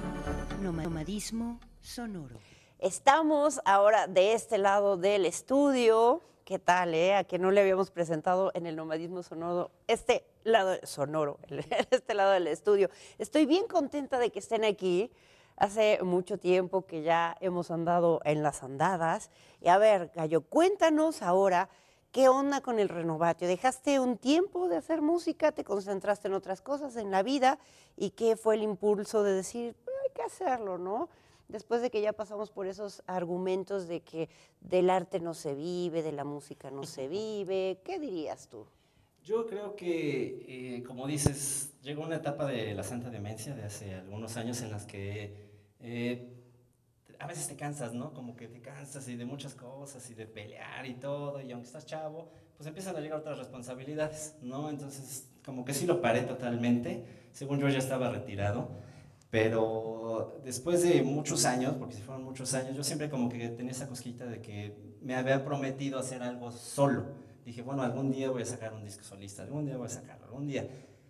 Nomadismo 0.61 1.59
sonoro. 1.81 2.37
Estamos 2.79 3.61
ahora 3.65 4.07
de 4.07 4.33
este 4.33 4.57
lado 4.57 4.97
del 4.97 5.25
estudio. 5.25 6.21
¿Qué 6.43 6.59
tal, 6.59 6.93
eh? 6.93 7.15
A 7.15 7.23
que 7.23 7.39
no 7.39 7.51
le 7.51 7.61
habíamos 7.61 7.89
presentado 7.89 8.51
en 8.53 8.65
el 8.65 8.75
nomadismo 8.75 9.23
sonoro, 9.23 9.71
este 9.87 10.25
lado 10.45 10.77
sonoro, 10.83 11.39
este 11.91 12.13
lado 12.13 12.31
del 12.31 12.47
estudio. 12.47 12.89
Estoy 13.17 13.45
bien 13.45 13.67
contenta 13.67 14.17
de 14.19 14.31
que 14.31 14.39
estén 14.39 14.63
aquí. 14.63 15.11
Hace 15.57 15.99
mucho 16.03 16.37
tiempo 16.37 16.85
que 16.85 17.01
ya 17.01 17.37
hemos 17.39 17.71
andado 17.71 18.19
en 18.25 18.43
las 18.43 18.61
andadas. 18.61 19.31
Y 19.61 19.69
a 19.69 19.77
ver, 19.77 20.11
Gallo, 20.13 20.41
cuéntanos 20.41 21.21
ahora 21.21 21.69
qué 22.11 22.27
onda 22.27 22.61
con 22.61 22.77
el 22.77 22.89
renovatio. 22.89 23.47
¿Dejaste 23.47 23.99
un 23.99 24.17
tiempo 24.17 24.67
de 24.67 24.77
hacer 24.77 25.01
música? 25.01 25.53
¿Te 25.53 25.63
concentraste 25.63 26.27
en 26.27 26.33
otras 26.33 26.61
cosas 26.61 26.97
en 26.97 27.09
la 27.09 27.23
vida? 27.23 27.57
¿Y 27.95 28.11
qué 28.11 28.35
fue 28.35 28.55
el 28.55 28.63
impulso 28.63 29.23
de 29.23 29.33
decir, 29.33 29.75
hay 30.03 30.13
que 30.13 30.23
hacerlo, 30.23 30.77
¿no? 30.77 31.09
después 31.47 31.81
de 31.81 31.91
que 31.91 32.01
ya 32.01 32.11
pasamos 32.11 32.49
por 32.49 32.65
esos 32.65 33.03
argumentos 33.05 33.87
de 33.87 34.01
que 34.01 34.29
del 34.61 34.89
arte 34.89 35.19
no 35.19 35.35
se 35.35 35.53
vive, 35.53 36.01
de 36.01 36.11
la 36.11 36.23
música 36.23 36.71
no 36.71 36.83
se 36.85 37.07
vive, 37.07 37.81
¿qué 37.83 37.99
dirías 37.99 38.47
tú? 38.47 38.65
Yo 39.25 39.47
creo 39.47 39.75
que, 39.75 40.45
eh, 40.47 40.83
como 40.83 41.07
dices, 41.07 41.73
llegó 41.81 42.03
una 42.03 42.17
etapa 42.17 42.45
de 42.45 42.75
la 42.75 42.83
santa 42.83 43.09
demencia 43.09 43.55
de 43.55 43.63
hace 43.63 43.95
algunos 43.95 44.37
años 44.37 44.61
en 44.61 44.69
las 44.69 44.85
que 44.85 45.33
eh, 45.79 46.29
a 47.17 47.25
veces 47.25 47.47
te 47.47 47.55
cansas, 47.55 47.95
¿no? 47.95 48.13
Como 48.13 48.35
que 48.35 48.47
te 48.47 48.61
cansas 48.61 49.07
y 49.07 49.15
de 49.15 49.25
muchas 49.25 49.55
cosas 49.55 50.07
y 50.11 50.13
de 50.13 50.27
pelear 50.27 50.85
y 50.85 50.93
todo, 50.93 51.41
y 51.41 51.51
aunque 51.51 51.65
estás 51.65 51.87
chavo, 51.87 52.29
pues 52.55 52.67
empiezan 52.67 52.95
a 52.97 52.99
llegar 52.99 53.17
otras 53.19 53.39
responsabilidades, 53.39 54.35
¿no? 54.43 54.69
Entonces, 54.69 55.27
como 55.43 55.65
que 55.65 55.73
sí 55.73 55.87
lo 55.87 56.01
paré 56.01 56.21
totalmente, 56.21 57.03
según 57.31 57.57
yo 57.57 57.67
ya 57.67 57.79
estaba 57.79 58.11
retirado. 58.11 58.69
Pero 59.31 60.39
después 60.43 60.83
de 60.83 61.01
muchos 61.01 61.45
años, 61.45 61.73
porque 61.79 61.95
si 61.95 62.03
fueron 62.03 62.23
muchos 62.23 62.53
años, 62.53 62.77
yo 62.77 62.83
siempre 62.83 63.09
como 63.09 63.27
que 63.29 63.49
tenía 63.49 63.71
esa 63.71 63.87
cosquita 63.87 64.27
de 64.27 64.39
que 64.39 64.77
me 65.01 65.15
había 65.15 65.43
prometido 65.43 65.97
hacer 65.97 66.21
algo 66.21 66.51
solo. 66.51 67.25
Dije, 67.45 67.61
bueno, 67.61 67.83
algún 67.83 68.11
día 68.11 68.31
voy 68.31 68.41
a 68.41 68.45
sacar 68.45 68.73
un 68.73 68.83
disco 68.83 69.03
solista, 69.03 69.43
algún 69.43 69.65
día 69.65 69.77
voy 69.77 69.85
a 69.85 69.89
sacarlo, 69.89 70.25
algún 70.25 70.47
día. 70.47 70.67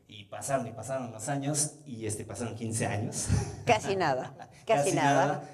Y 0.07 0.25
pasaron 0.25 0.67
y 0.67 0.71
pasaron 0.71 1.11
los 1.11 1.29
años, 1.29 1.75
y 1.85 2.05
este, 2.05 2.25
pasaron 2.25 2.55
15 2.55 2.85
años. 2.85 3.27
Casi 3.65 3.95
nada, 3.95 4.35
casi, 4.67 4.91
nada. 4.91 5.49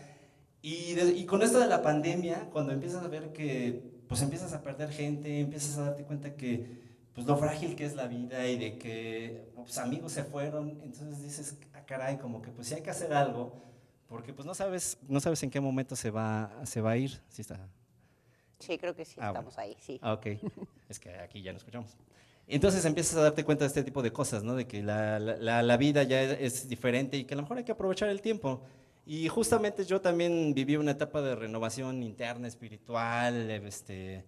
Y, 0.62 1.00
y, 1.00 1.26
con 1.26 1.44
esto 1.44 1.60
de 1.60 1.68
la 1.68 1.82
pandemia, 1.82 2.50
cuando 2.52 2.74
empiezas 2.74 3.04
a 3.04 3.08
ver 3.08 3.32
que, 3.32 4.04
pues 4.08 4.22
empiezas 4.24 4.54
a 4.54 4.62
perder 4.62 4.90
gente, 4.90 5.40
empiezas 5.40 5.78
a 5.78 5.84
darte 5.84 6.04
cuenta 6.04 6.36
que, 6.36 6.82
pues 7.14 7.28
lo 7.28 7.38
frágil 7.38 7.76
que 7.76 7.86
es 7.86 7.96
la 7.96 8.08
vida 8.08 8.48
y 8.48 8.58
de 8.58 8.78
que, 8.78 9.52
pues 9.56 9.78
amigos 9.78 10.12
se 10.12 10.24
fueron, 10.24 10.82
entonces 10.84 11.22
dices, 11.22 11.58
caray, 11.86 12.18
como 12.18 12.42
que 12.42 12.52
pues 12.52 12.68
sí 12.68 12.74
hay 12.74 12.82
que 12.82 12.90
hacer 12.90 13.14
algo, 13.14 13.54
porque 14.08 14.34
pues 14.34 14.46
no 14.46 14.56
sabes, 14.56 14.98
no 15.08 15.20
sabes 15.20 15.44
en 15.44 15.52
qué 15.52 15.60
momento 15.60 15.96
se 15.96 16.10
va, 16.10 16.52
se 16.64 16.82
va 16.82 16.92
a 16.92 16.98
ir. 16.98 17.22
¿Sí 17.30 17.42
está? 17.42 17.68
Sí, 18.62 18.78
creo 18.78 18.96
que 18.96 19.06
sí, 19.06 19.16
ah, 19.20 19.28
estamos 19.28 19.58
ahí, 19.58 19.76
sí. 19.80 20.00
Ah, 20.02 20.14
ok, 20.14 20.28
es 20.90 21.00
que 21.00 21.14
aquí 21.16 21.42
ya 21.42 21.52
no 21.52 21.58
escuchamos. 21.58 21.98
Entonces 22.48 22.84
empiezas 22.86 23.18
a 23.18 23.22
darte 23.22 23.46
cuenta 23.46 23.64
de 23.64 23.70
este 23.70 23.84
tipo 23.84 24.02
de 24.02 24.12
cosas, 24.12 24.44
¿no? 24.44 24.56
De 24.56 24.68
que 24.68 24.84
la, 24.84 25.20
la, 25.20 25.64
la 25.64 25.78
vida 25.78 26.04
ya 26.04 26.22
es, 26.22 26.68
diferente 26.68 27.18
y 27.18 27.24
que 27.24 27.34
a 27.34 27.38
lo 27.38 27.44
mejor 27.44 27.58
hay 27.58 27.64
que 27.64 27.72
aprovechar 27.72 28.10
el 28.10 28.22
tiempo. 28.22 28.62
Y 29.06 29.28
justamente 29.30 29.86
yo 29.86 30.02
también 30.02 30.54
viví 30.54 30.76
una 30.76 30.92
etapa 30.92 31.22
de 31.22 31.36
renovación 31.36 32.04
interna, 32.04 32.48
espiritual, 32.48 33.50
este, 33.50 34.26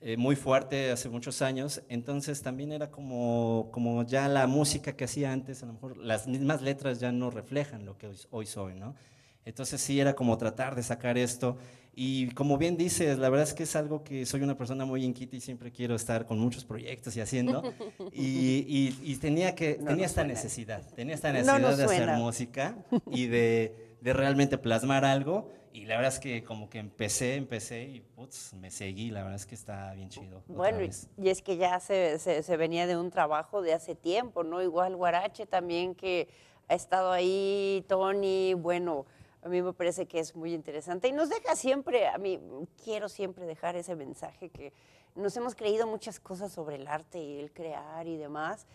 eh, 0.00 0.16
muy 0.16 0.36
fuerte 0.36 0.92
hace 0.92 1.08
muchos 1.08 1.42
años, 1.42 1.82
entonces 1.88 2.40
también 2.40 2.70
era 2.70 2.88
como, 2.88 3.68
como 3.72 4.04
ya 4.04 4.28
la 4.28 4.46
música 4.46 4.94
que 4.94 5.04
hacía 5.04 5.32
antes, 5.32 5.62
a 5.64 5.66
lo 5.66 5.72
mejor 5.72 5.96
las 5.96 6.28
mismas 6.28 6.62
letras 6.62 7.00
ya 7.00 7.10
no 7.10 7.30
reflejan 7.30 7.84
lo 7.84 7.98
que 7.98 8.08
hoy, 8.30 8.46
soy, 8.46 8.74
¿no? 8.74 8.94
Entonces 9.44 9.80
sí 9.80 9.98
era 9.98 10.14
como 10.14 10.38
tratar 10.38 10.76
de 10.76 10.84
sacar 10.84 11.18
esto 11.18 11.58
y 12.00 12.30
como 12.30 12.58
bien 12.58 12.76
dices, 12.76 13.18
la 13.18 13.28
verdad 13.28 13.48
es 13.48 13.54
que 13.54 13.64
es 13.64 13.74
algo 13.74 14.04
que 14.04 14.24
soy 14.24 14.42
una 14.42 14.56
persona 14.56 14.84
muy 14.84 15.04
inquieta 15.04 15.34
y 15.34 15.40
siempre 15.40 15.72
quiero 15.72 15.96
estar 15.96 16.26
con 16.26 16.38
muchos 16.38 16.64
proyectos 16.64 17.16
y 17.16 17.20
haciendo. 17.20 17.60
Y, 18.12 18.94
y, 19.02 19.16
tenía, 19.16 19.54
que, 19.54 19.74
tenía 19.74 20.06
esta 20.06 20.22
necesidad, 20.22 20.82
tenía 20.94 21.14
esta 21.14 21.32
necesidad 21.32 21.76
de 21.76 21.84
hacer 21.84 22.08
música 22.16 22.76
y 23.10 23.26
de, 23.26 23.96
de 24.00 24.12
realmente 24.12 24.58
plasmar 24.58 25.04
algo. 25.04 25.50
Y 25.72 25.86
la 25.86 25.96
verdad 25.96 26.12
es 26.12 26.20
que 26.20 26.44
como 26.44 26.70
que 26.70 26.78
empecé, 26.78 27.34
empecé 27.34 27.82
y 27.82 28.00
putz, 28.00 28.54
me 28.54 28.70
seguí, 28.70 29.10
la 29.10 29.22
verdad 29.22 29.36
es 29.36 29.46
que 29.46 29.56
está 29.56 29.92
bien 29.94 30.08
chido. 30.08 30.42
Bueno, 30.46 30.78
y 30.82 31.28
es 31.28 31.42
que 31.42 31.56
ya 31.56 31.80
se, 31.80 32.18
se, 32.20 32.56
venía 32.56 32.86
de 32.86 32.96
un 32.96 33.10
trabajo 33.10 33.60
de 33.60 33.74
hace 33.74 33.96
tiempo, 33.96 34.44
¿no? 34.44 34.62
Igual 34.62 34.94
Guarache 34.94 35.46
también 35.46 35.96
que 35.96 36.28
ha 36.68 36.74
estado 36.74 37.10
ahí, 37.10 37.84
Tony, 37.88 38.54
bueno, 38.54 39.06
a 39.42 39.48
mí 39.48 39.62
me 39.62 39.72
parece 39.72 40.06
que 40.06 40.18
es 40.18 40.34
muy 40.34 40.54
interesante 40.54 41.08
y 41.08 41.12
nos 41.12 41.28
deja 41.28 41.54
siempre, 41.56 42.08
a 42.08 42.18
mí 42.18 42.40
quiero 42.82 43.08
siempre 43.08 43.46
dejar 43.46 43.76
ese 43.76 43.94
mensaje 43.96 44.50
que 44.50 44.72
nos 45.14 45.36
hemos 45.36 45.54
creído 45.54 45.86
muchas 45.86 46.20
cosas 46.20 46.52
sobre 46.52 46.76
el 46.76 46.86
arte 46.86 47.22
y 47.22 47.38
el 47.38 47.52
crear 47.52 48.06
y 48.06 48.16
demás 48.16 48.66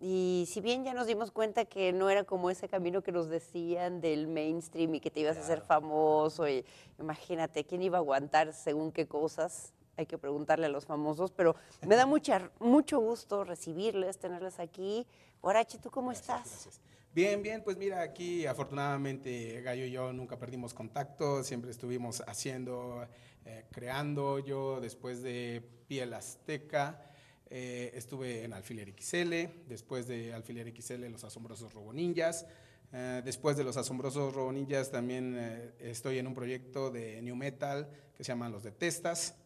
y 0.00 0.44
si 0.48 0.60
bien 0.60 0.84
ya 0.84 0.92
nos 0.92 1.06
dimos 1.06 1.30
cuenta 1.30 1.64
que 1.64 1.92
no 1.92 2.10
era 2.10 2.24
como 2.24 2.50
ese 2.50 2.68
camino 2.68 3.02
que 3.02 3.12
nos 3.12 3.28
decían 3.28 4.00
del 4.00 4.26
mainstream 4.26 4.94
y 4.96 5.00
que 5.00 5.10
te 5.10 5.20
ibas 5.20 5.36
a 5.36 5.40
hacer 5.40 5.60
famoso, 5.60 6.48
y 6.48 6.64
imagínate, 6.98 7.64
¿quién 7.64 7.82
iba 7.82 7.98
a 7.98 8.00
aguantar 8.00 8.52
según 8.52 8.92
qué 8.92 9.06
cosas? 9.06 9.72
Hay 9.96 10.06
que 10.06 10.18
preguntarle 10.18 10.66
a 10.66 10.68
los 10.68 10.84
famosos, 10.84 11.30
pero 11.30 11.54
me 11.86 11.96
da 11.96 12.06
mucha, 12.06 12.50
mucho 12.58 12.98
gusto 12.98 13.44
recibirles, 13.44 14.18
tenerles 14.18 14.58
aquí. 14.58 15.06
Guarachi, 15.40 15.78
¿tú 15.78 15.90
cómo 15.90 16.10
estás? 16.10 16.80
Bien, 17.14 17.40
bien, 17.42 17.62
pues 17.62 17.76
mira, 17.76 18.02
aquí 18.02 18.44
afortunadamente 18.44 19.62
Gallo 19.62 19.84
y 19.84 19.92
yo 19.92 20.12
nunca 20.12 20.36
perdimos 20.36 20.74
contacto, 20.74 21.44
siempre 21.44 21.70
estuvimos 21.70 22.24
haciendo, 22.26 23.06
eh, 23.44 23.66
creando. 23.70 24.40
Yo 24.40 24.80
después 24.80 25.22
de 25.22 25.62
Piel 25.86 26.12
Azteca, 26.12 27.12
eh, 27.50 27.92
estuve 27.94 28.42
en 28.42 28.52
Alfiler 28.52 28.92
XL, 28.98 29.68
después 29.68 30.08
de 30.08 30.34
Alfiler 30.34 30.74
XL 30.76 31.08
Los 31.08 31.22
Asombrosos 31.22 31.72
Roboninjas. 31.72 32.46
Eh, 32.92 33.22
después 33.24 33.56
de 33.56 33.62
Los 33.62 33.76
Asombrosos 33.76 34.34
Roboninjas 34.34 34.90
también 34.90 35.36
eh, 35.38 35.72
estoy 35.78 36.18
en 36.18 36.26
un 36.26 36.34
proyecto 36.34 36.90
de 36.90 37.22
New 37.22 37.36
Metal 37.36 37.88
que 38.16 38.24
se 38.24 38.32
llama 38.32 38.48
Los 38.48 38.64
Detestas. 38.64 39.36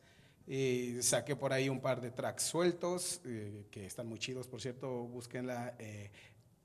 Y 0.46 1.02
saqué 1.02 1.36
por 1.36 1.52
ahí 1.52 1.68
un 1.68 1.80
par 1.80 2.00
de 2.00 2.10
tracks 2.10 2.44
sueltos 2.44 3.20
que 3.70 3.84
están 3.84 4.06
muy 4.06 4.18
chidos, 4.18 4.48
por 4.48 4.62
cierto, 4.62 4.88
búsquenla 5.04 5.76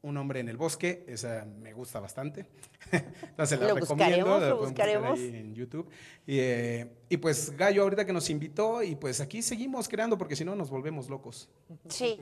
un 0.04 0.18
hombre 0.18 0.42
en 0.42 0.50
el 0.50 0.58
bosque, 0.58 1.06
esa 1.08 1.46
me 1.46 1.74
gusta 1.74 2.02
bastante. 2.02 2.46
Entonces 2.92 3.60
la 3.60 3.74
recomiendo, 3.74 4.38
la 4.38 4.54
buscaremos. 4.54 5.18
Ahí 5.18 5.28
en 5.28 5.56
YouTube. 5.56 5.90
Eh, 6.28 6.88
y, 7.08 7.18
pues 7.18 7.56
Gallo 7.56 7.84
ahorita 7.84 8.06
que 8.06 8.12
nos 8.12 8.30
invitó 8.30 8.84
y 8.84 8.96
pues 8.96 9.22
aquí 9.22 9.42
seguimos 9.42 9.88
creando 9.88 10.18
porque 10.18 10.36
si 10.36 10.44
no 10.44 10.56
nos 10.56 10.70
volvemos 10.70 11.10
locos. 11.10 11.50
Sí, 11.88 12.20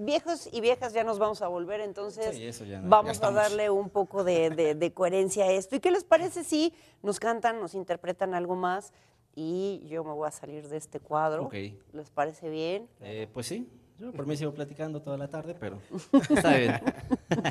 viejos 0.00 0.48
y 0.52 0.60
viejas 0.60 0.92
ya 0.92 1.04
nos 1.04 1.20
vamos 1.20 1.40
a 1.40 1.46
volver, 1.46 1.80
entonces 1.80 2.60
vamos 2.82 3.22
a 3.22 3.30
darle 3.30 3.70
un 3.70 3.90
poco 3.90 4.24
de, 4.24 4.92
coherencia 4.92 5.44
a 5.44 5.52
esto. 5.52 5.76
¿Y 5.76 5.80
qué 5.80 5.92
les 5.92 6.02
parece 6.02 6.42
si 6.42 6.74
nos 7.02 7.20
cantan, 7.20 7.60
nos 7.60 7.74
interpretan 7.74 8.34
algo 8.34 8.56
más? 8.56 8.92
Y 9.36 9.82
yo 9.86 10.02
me 10.02 10.12
voy 10.12 10.26
a 10.26 10.32
salir 10.32 10.68
de 10.68 10.76
este 10.76 10.98
cuadro. 10.98 11.48
¿Les 11.92 12.10
parece 12.10 12.50
bien? 12.50 12.88
Eh, 13.00 13.28
pues 13.32 13.46
sí. 13.46 13.68
Yo 14.00 14.12
por 14.12 14.26
mí 14.26 14.34
sigo 14.34 14.54
platicando 14.54 15.02
toda 15.02 15.18
la 15.18 15.28
tarde, 15.28 15.54
pero 15.54 15.78
está 16.30 16.56
bien. 16.56 16.80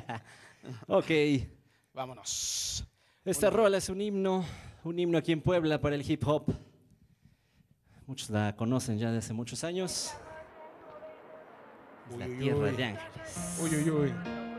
ok. 0.87 1.05
Vámonos. 1.93 2.87
Esta 3.23 3.51
rola 3.51 3.77
es 3.77 3.87
un 3.89 4.01
himno, 4.01 4.43
un 4.83 4.97
himno 4.97 5.19
aquí 5.19 5.31
en 5.31 5.41
Puebla 5.41 5.79
para 5.79 5.93
el 5.93 6.09
hip 6.09 6.27
hop. 6.27 6.51
Muchos 8.07 8.31
la 8.31 8.55
conocen 8.55 8.97
ya 8.97 9.11
desde 9.11 9.19
hace 9.19 9.33
muchos 9.33 9.63
años. 9.63 10.11
la 12.17 12.25
tierra 12.25 12.71
de 12.71 12.83
ángeles. 12.83 13.59
Uy, 13.61 13.69
uy, 13.75 13.89
uy. 13.91 14.13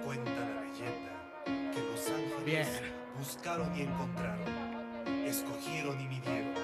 Cuenta 0.04 0.30
la 0.30 0.62
leyenda 0.62 1.72
que 1.72 1.80
los 1.90 2.08
ángeles 2.08 2.68
buscaron 3.18 3.76
y 3.76 3.82
encontraron, 3.82 4.46
escogieron 5.26 6.00
y 6.00 6.06
midieron, 6.06 6.54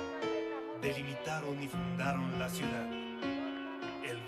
delimitaron 0.80 1.60
y 1.60 1.66
fundaron 1.66 2.38
la 2.38 2.48
ciudad 2.48 3.05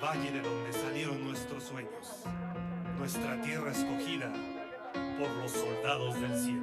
valle 0.02 0.30
de 0.30 0.40
donde 0.40 0.72
salieron 0.72 1.24
nuestros 1.24 1.64
sueños, 1.64 2.24
nuestra 2.98 3.40
tierra 3.42 3.72
escogida 3.72 4.32
por 5.18 5.28
los 5.42 5.50
soldados 5.50 6.20
del 6.20 6.38
cielo. 6.38 6.62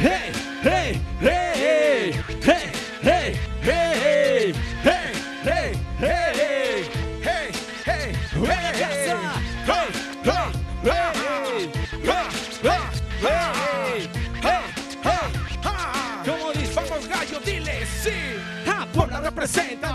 ¡Hey! 0.00 0.32
¡Hey! 0.62 1.02
¡Hey! 1.20 2.20
¡Hey! 2.42 2.72
¡Hey! 3.02 3.47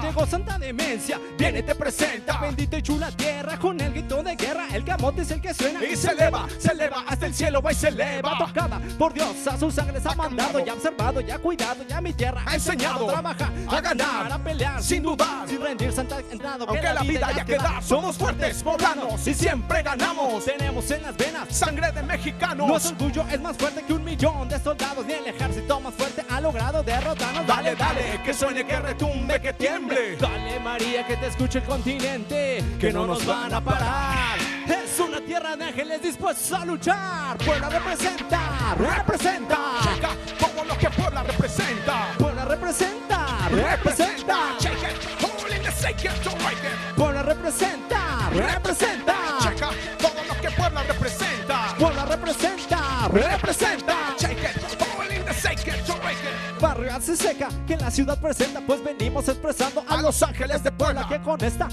Llegó 0.03 0.25
Santa 0.25 0.57
Demencia, 0.59 1.19
viene 1.37 1.59
y 1.59 1.63
te 1.63 1.75
presenta. 1.75 2.39
Bendita 2.39 2.77
y 2.77 2.81
chula 2.81 3.11
tierra 3.11 3.57
con 3.57 3.79
el 3.79 3.91
grito 3.91 4.21
de 4.21 4.35
guerra. 4.35 4.67
El 4.73 4.83
camote 4.83 5.21
es 5.21 5.31
el 5.31 5.41
que 5.41 5.53
suena 5.53 5.83
Y 5.83 5.95
se 5.95 6.11
eleva, 6.11 6.47
se 6.57 6.71
eleva 6.71 7.03
hasta 7.07 7.25
el 7.25 7.33
cielo, 7.33 7.61
va 7.61 7.71
y 7.71 7.75
se 7.75 7.87
eleva. 7.87 8.37
Tocada 8.37 8.81
por 8.97 9.13
Dios, 9.13 9.47
a 9.47 9.57
su 9.57 9.71
sangre 9.71 9.99
se 9.99 10.09
ha 10.09 10.15
mandado, 10.15 10.63
ya 10.63 10.73
observado, 10.73 11.21
ya 11.21 11.37
cuidado, 11.37 11.83
ya 11.87 12.01
mi 12.01 12.13
tierra 12.13 12.43
Ha 12.45 12.55
enseñado 12.55 13.07
trabaja, 13.07 13.51
a 13.67 13.81
ganar, 13.81 14.31
a 14.31 14.37
pelear, 14.37 14.83
sin 14.83 15.03
dudar. 15.03 15.47
sin 15.47 15.61
rendir, 15.61 15.91
Santa 15.91 16.19
entrado. 16.31 16.65
Aunque 16.67 16.93
la 16.93 17.01
vida 17.01 17.27
haya 17.27 17.45
que 17.45 17.55
dar, 17.55 17.83
somos 17.83 18.17
fuertes, 18.17 18.61
poblanos 18.63 19.25
y 19.27 19.33
siempre 19.33 19.83
ganamos. 19.83 20.45
Tenemos 20.45 20.89
en 20.91 21.03
las 21.03 21.15
venas 21.15 21.47
Sangre 21.49 21.91
de 21.91 22.03
mexicanos. 22.03 22.67
Nuestro 22.67 22.95
orgullo 22.95 23.25
es 23.31 23.39
más 23.39 23.57
fuerte 23.57 23.83
que 23.83 23.93
un 23.93 24.03
millón 24.03 24.49
de 24.49 24.59
soldados. 24.59 25.05
Ni 25.05 25.13
el 25.13 25.27
ejército 25.27 25.79
más 25.79 25.93
fuerte 25.93 26.23
ha 26.29 26.41
logrado 26.41 26.83
derrotarnos. 26.83 27.45
Dale, 27.47 27.75
dale, 27.75 28.21
que 28.23 28.33
suene, 28.33 28.65
que 28.65 28.79
retumbe, 28.79 29.39
que 29.39 29.53
tiemble. 29.53 29.92
Dale, 30.19 30.59
María, 30.59 31.05
que 31.05 31.17
te 31.17 31.27
escuche 31.27 31.59
el 31.59 31.65
continente. 31.65 32.63
Que 32.79 32.91
no 32.91 33.05
nos 33.05 33.25
van 33.25 33.53
a 33.53 33.61
parar. 33.61 34.39
Es 34.67 34.99
una 34.99 35.21
tierra 35.21 35.55
de 35.55 35.65
ángeles 35.65 36.01
dispuestos 36.01 36.51
a 36.53 36.65
luchar. 36.65 37.37
Puebla 37.37 37.69
representa, 37.69 38.75
representa. 38.77 39.57
Checa 39.83 40.09
todo 40.39 40.65
lo 40.65 40.77
que 40.77 40.89
Puebla 40.89 41.23
representa. 41.23 42.07
Puebla 42.17 42.45
representa, 42.45 43.49
representa. 43.49 44.57
Check 44.59 44.73
it, 44.81 45.23
hold 45.23 45.51
in 45.51 45.63
se 57.03 57.17
seca 57.17 57.49
que 57.67 57.75
la 57.75 57.91
ciudad 57.91 58.19
presenta, 58.19 58.61
pues 58.61 58.81
venimos 58.81 59.27
expresando 59.27 59.83
a 59.87 60.01
los 60.01 60.23
ángeles 60.23 60.63
de 60.63 60.71
Puebla 60.71 61.05
que 61.07 61.19
con 61.19 61.43
esta 61.43 61.67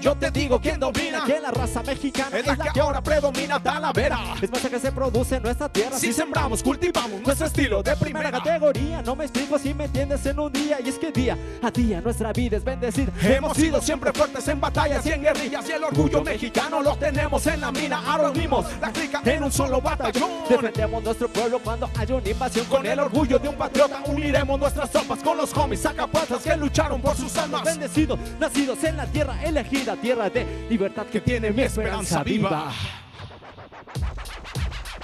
yo 0.00 0.14
te 0.14 0.30
digo 0.30 0.60
quién 0.60 0.78
domina, 0.78 1.24
que 1.26 1.40
la 1.40 1.50
raza 1.50 1.82
mexicana 1.82 2.38
Es 2.38 2.46
la 2.46 2.72
que 2.72 2.80
ahora 2.80 3.02
predomina 3.02 3.60
Talavera. 3.60 4.18
Es 4.40 4.50
más 4.50 4.60
que 4.60 4.78
se 4.78 4.92
produce 4.92 5.36
en 5.36 5.42
nuestra 5.42 5.68
tierra. 5.68 5.98
Si 5.98 6.12
sembramos, 6.12 6.62
cultivamos 6.62 7.22
nuestro 7.22 7.46
estilo 7.46 7.82
de 7.82 7.96
primera 7.96 8.30
categoría, 8.30 9.02
no 9.02 9.16
me 9.16 9.24
explico 9.24 9.58
si 9.58 9.72
me 9.74 9.84
entiendes 9.86 10.24
en 10.26 10.38
un 10.38 10.52
día 10.52 10.78
y 10.84 10.88
es 10.88 10.98
que 10.98 11.10
día 11.10 11.36
a 11.62 11.70
día 11.70 12.00
nuestra 12.00 12.32
vida 12.32 12.56
es 12.56 12.64
bendecida. 12.64 13.12
Hemos 13.22 13.56
sido 13.56 13.80
siempre 13.80 14.12
fuertes 14.12 14.46
en 14.48 14.60
batallas 14.60 15.04
y 15.06 15.12
en 15.12 15.22
guerrillas 15.22 15.68
y 15.68 15.72
el 15.72 15.84
orgullo 15.84 16.22
mexicano 16.22 16.82
lo 16.82 16.96
tenemos 16.96 17.46
en 17.46 17.60
la 17.60 17.72
mina. 17.72 18.02
Ahora 18.06 18.30
unimos 18.30 18.66
la 18.80 18.92
clica 18.92 19.22
en 19.24 19.44
un 19.44 19.52
solo 19.52 19.80
batallón. 19.80 20.30
Defendemos 20.48 21.02
nuestro 21.02 21.28
pueblo 21.28 21.58
cuando 21.58 21.90
hay 21.96 22.12
una 22.12 22.28
invasión 22.28 22.66
Con 22.66 22.86
el 22.86 22.98
orgullo 22.98 23.38
de 23.38 23.48
un 23.48 23.56
patriota 23.56 24.02
uniremos 24.06 24.58
nuestras 24.58 24.90
tropas 24.90 25.20
con 25.20 25.36
los 25.36 25.56
homies 25.56 25.80
sacapuertas 25.80 26.42
que 26.42 26.56
lucharon 26.56 27.00
por 27.00 27.16
sus 27.16 27.36
almas. 27.36 27.64
Bendecidos, 27.64 28.18
nacidos 28.38 28.82
en 28.84 28.96
la 28.96 29.06
tierra 29.06 29.42
elegida, 29.44 29.77
tierra 29.84 30.28
de 30.30 30.66
libertad 30.68 31.06
que 31.06 31.20
tiene 31.20 31.50
mi 31.50 31.62
esperanza 31.62 32.22
viva. 32.22 32.72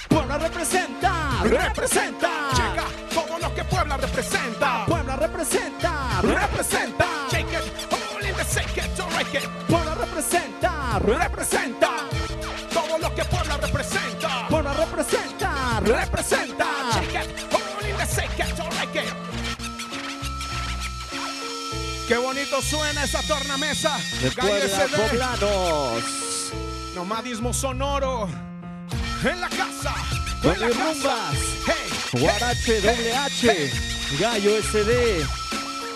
Puebla 0.08 0.38
representa, 0.38 1.12
representa. 1.42 2.30
Checa 2.54 2.84
todo 3.12 3.38
lo 3.38 3.54
que 3.54 3.64
Puebla 3.64 3.96
representa. 3.96 4.84
Puebla 4.86 5.16
representa, 5.16 6.20
Representa. 6.22 7.06
Shake 7.30 7.52
it, 7.52 8.36
the 8.36 8.44
shake 8.44 8.76
it, 8.78 8.96
don't 8.96 9.12
like 9.14 9.34
it. 9.34 9.48
Puebla 9.68 9.94
representa, 9.94 10.98
Representa 11.00 11.90
todo 12.72 12.98
lo 12.98 13.14
que 13.14 13.24
Puebla 13.24 13.56
representa. 13.56 14.48
Puebla 14.48 14.74
representa, 14.74 15.80
representa. 15.80 16.63
Qué 22.06 22.18
bonito 22.18 22.60
suena 22.60 23.04
esa 23.04 23.22
tornamesa. 23.22 23.98
Poblanos. 24.36 26.04
Nomadismo 26.94 27.54
sonoro 27.54 28.28
en 29.24 29.40
la 29.40 29.48
casa. 29.48 29.94
Con 30.42 30.54
casa. 30.54 30.68
rumbas. 30.68 31.34
Hey, 31.66 32.20
Guarache, 32.20 32.80
Gallo 34.18 34.58
SD. 34.62 35.24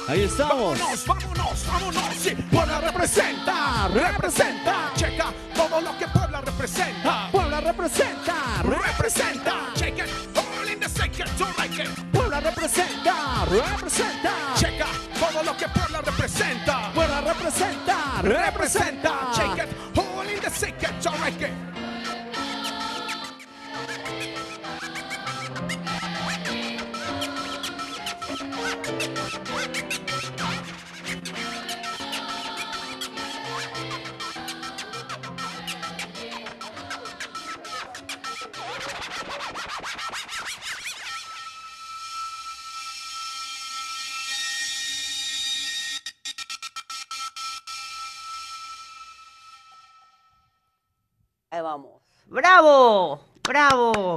Ahí 0.08 0.22
estamos. 0.22 0.78
Vámonos, 0.78 1.06
vámonos, 1.06 1.66
vámonos. 1.66 2.04
Sí, 2.18 2.30
Puebla 2.50 2.80
representa, 2.80 3.88
representa. 3.88 4.90
Checa 4.96 5.34
todo 5.54 5.82
lo 5.82 5.98
que 5.98 6.08
Puebla 6.08 6.40
representa. 6.40 7.28
Puebla 7.30 7.60
representa, 7.60 8.62
Representa. 8.62 9.74
Check 9.74 9.98
it, 9.98 10.08
all 10.34 10.66
in 10.66 10.80
the 10.80 10.86
it, 10.86 11.28
don't 11.38 11.54
like 11.58 11.78
it. 11.78 11.97
Puebla 12.38 12.50
representa, 12.50 13.44
representa. 13.46 14.32
Checa 14.54 14.86
todo 15.18 15.42
lo 15.42 15.56
que 15.56 15.68
Puebla 15.68 16.00
representa. 16.02 16.92
Puebla 16.94 17.20
representa, 17.20 18.22
Representa. 18.22 19.30
Check 19.34 19.58
it, 19.58 19.98
all 19.98 20.28
in 20.28 20.40
the 20.40 20.50
shake 20.50 20.82
it, 20.84 21.02
don't 21.02 21.68
vamos. 51.68 52.00
¡Bravo! 52.26 53.20
¡Bravo! 53.46 54.16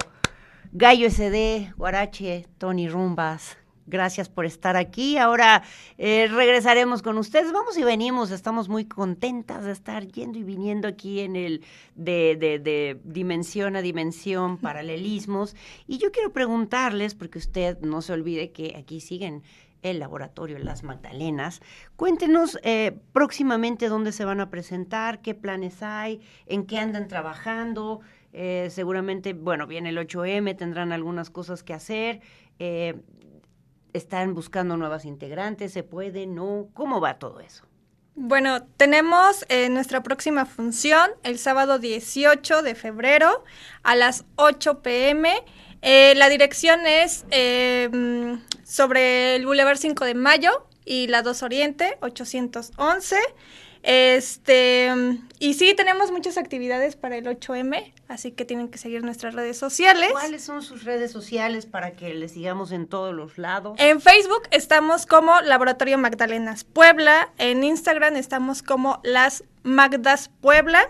Gallo 0.72 1.10
SD, 1.10 1.74
Guarache, 1.76 2.48
Tony 2.58 2.88
Rumbas. 2.88 3.58
Gracias 3.88 4.30
por 4.30 4.46
estar 4.46 4.78
aquí. 4.78 5.18
Ahora 5.18 5.64
eh, 5.98 6.30
regresaremos 6.32 7.02
con 7.02 7.18
ustedes. 7.18 7.52
Vamos 7.52 7.78
y 7.78 7.84
venimos. 7.84 8.32
Estamos 8.32 8.70
muy 8.70 8.86
contentas 8.86 9.66
de 9.66 9.74
estar 9.74 10.08
yendo 10.08 10.40
y 10.40 10.44
viniendo 10.44 10.88
aquí 10.88 11.20
en 11.20 11.36
el 11.36 11.66
de, 11.96 12.38
de- 12.40 12.60
de 12.60 13.02
dimensión 13.04 13.76
a 13.76 13.82
dimensión, 13.82 14.58
paralelismos. 14.58 15.54
Y 15.88 15.98
yo 15.98 16.12
quiero 16.14 16.32
preguntarles, 16.32 17.16
porque 17.16 17.40
usted 17.40 17.80
no 17.82 18.02
se 18.02 18.14
olvide 18.14 18.52
que 18.54 18.78
aquí 18.80 19.02
siguen 19.02 19.44
el 19.82 20.00
laboratorio 20.00 20.60
Las 20.60 20.84
Magdalenas. 20.84 21.62
Cuéntenos 21.96 22.60
eh, 22.64 22.98
próximamente 23.14 23.88
dónde 23.88 24.12
se 24.12 24.26
van 24.26 24.40
a 24.40 24.50
presentar, 24.50 25.22
qué 25.22 25.36
planes 25.36 25.82
hay, 25.84 26.22
en 26.46 26.66
qué 26.66 26.78
andan 26.78 27.08
trabajando. 27.08 28.02
Eh, 28.34 28.68
seguramente, 28.72 29.34
bueno, 29.34 29.68
viene 29.68 29.90
el 29.90 29.98
8M, 29.98 30.56
tendrán 30.56 30.92
algunas 30.92 31.30
cosas 31.30 31.64
que 31.64 31.74
hacer. 31.74 32.22
eh, 32.60 32.96
están 33.94 34.34
buscando 34.34 34.78
nuevas 34.78 35.04
integrantes, 35.04 35.74
se 35.74 35.84
puede, 35.84 36.26
no. 36.26 36.70
¿Cómo 36.74 37.02
va 37.02 37.20
todo 37.20 37.42
eso? 37.42 37.66
Bueno, 38.16 38.64
tenemos 38.78 39.46
nuestra 39.70 40.02
próxima 40.02 40.46
función 40.46 41.10
el 41.24 41.38
sábado 41.38 41.78
18 41.78 42.62
de 42.62 42.74
febrero 42.74 43.44
a 43.84 43.98
las 43.98 44.24
8 44.38 44.82
pm. 44.82 45.30
La 45.82 46.30
dirección 46.30 46.86
es 46.86 47.26
sobre 48.72 49.36
el 49.36 49.46
Boulevard 49.46 49.78
5 49.78 50.06
de 50.06 50.14
Mayo 50.14 50.66
y 50.86 51.08
la 51.08 51.24
2 51.24 51.44
Oriente, 51.44 51.98
811. 52.00 53.18
Este, 53.84 54.90
y 55.40 55.56
sí, 55.56 55.74
tenemos 55.76 56.12
muchas 56.12 56.38
actividades 56.38 56.96
para 56.96 57.18
el 57.18 57.26
8M, 57.26 57.92
así 58.08 58.32
que 58.32 58.46
tienen 58.46 58.70
que 58.70 58.78
seguir 58.78 59.04
nuestras 59.04 59.34
redes 59.34 59.58
sociales. 59.58 60.12
¿Cuáles 60.12 60.44
son 60.44 60.62
sus 60.62 60.86
redes 60.86 61.12
sociales 61.12 61.66
para 61.66 61.92
que 61.92 62.14
les 62.14 62.32
sigamos 62.32 62.72
en 62.72 62.88
todos 62.88 63.14
los 63.14 63.38
lados? 63.38 63.76
En 63.78 64.00
Facebook 64.00 64.44
estamos 64.52 65.06
como 65.06 65.42
Laboratorio 65.42 65.98
Magdalenas 65.98 66.64
Puebla. 66.64 67.34
En 67.40 67.66
Instagram 67.66 68.16
estamos 68.16 68.64
como 68.64 69.02
Las 69.04 69.44
Magdas 69.64 70.30
Puebla 70.40 70.88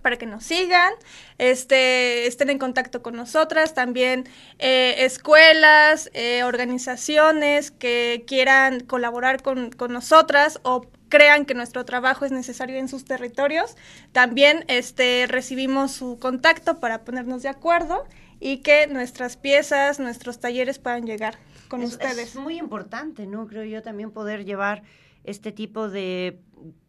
para 0.00 0.16
que 0.16 0.26
nos 0.26 0.44
sigan, 0.44 0.92
este, 1.38 2.26
estén 2.26 2.50
en 2.50 2.58
contacto 2.58 3.02
con 3.02 3.14
nosotras, 3.16 3.74
también 3.74 4.28
eh, 4.58 4.96
escuelas, 5.04 6.10
eh, 6.14 6.42
organizaciones 6.44 7.70
que 7.70 8.24
quieran 8.26 8.80
colaborar 8.80 9.42
con, 9.42 9.70
con 9.70 9.92
nosotras 9.92 10.60
o 10.62 10.86
crean 11.08 11.44
que 11.44 11.54
nuestro 11.54 11.84
trabajo 11.84 12.24
es 12.24 12.32
necesario 12.32 12.76
en 12.76 12.88
sus 12.88 13.04
territorios, 13.04 13.76
también 14.12 14.64
este, 14.68 15.26
recibimos 15.28 15.92
su 15.92 16.18
contacto 16.18 16.78
para 16.80 17.04
ponernos 17.04 17.42
de 17.42 17.48
acuerdo 17.48 18.04
y 18.38 18.58
que 18.58 18.86
nuestras 18.86 19.36
piezas, 19.36 19.98
nuestros 19.98 20.40
talleres 20.40 20.78
puedan 20.78 21.04
llegar 21.06 21.36
con 21.68 21.82
Es- 21.82 21.90
ustedes. 21.92 22.18
Es 22.18 22.36
muy 22.36 22.58
importante, 22.58 23.26
¿no? 23.26 23.46
Creo 23.46 23.64
yo 23.64 23.82
también 23.82 24.12
poder 24.12 24.44
llevar 24.44 24.82
este 25.24 25.52
tipo 25.52 25.88
de 25.90 26.38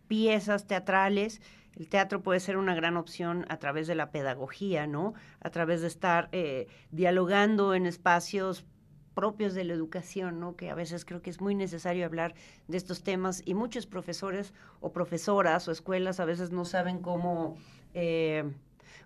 piezas 0.08 0.68
teatrales. 0.68 1.42
El 1.76 1.88
teatro 1.88 2.22
puede 2.22 2.40
ser 2.40 2.58
una 2.58 2.76
gran 2.76 2.98
opción 2.98 3.46
a 3.50 3.58
través 3.58 3.88
de 3.88 3.96
la 3.96 4.12
pedagogía, 4.12 4.88
¿no? 4.88 5.14
A 5.40 5.50
través 5.50 5.82
de 5.82 5.88
estar 5.88 6.30
eh, 6.32 6.68
dialogando 6.92 7.74
en 7.74 7.86
espacios 7.86 8.66
propios 9.14 9.54
de 9.54 9.64
la 9.64 9.74
educación, 9.74 10.40
¿no? 10.40 10.56
Que 10.56 10.70
a 10.70 10.76
veces 10.76 11.06
creo 11.06 11.22
que 11.22 11.30
es 11.30 11.42
muy 11.42 11.56
necesario 11.56 12.06
hablar 12.06 12.34
de 12.68 12.78
estos 12.78 13.04
temas 13.04 13.42
y 13.46 13.54
muchos 13.54 13.86
profesores 13.86 14.54
o 14.80 14.92
profesoras 14.92 15.68
o 15.68 15.72
escuelas 15.72 16.20
a 16.20 16.26
veces 16.26 16.52
no 16.52 16.66
saben 16.66 17.00
cómo... 17.00 17.58
Eh, 17.94 18.50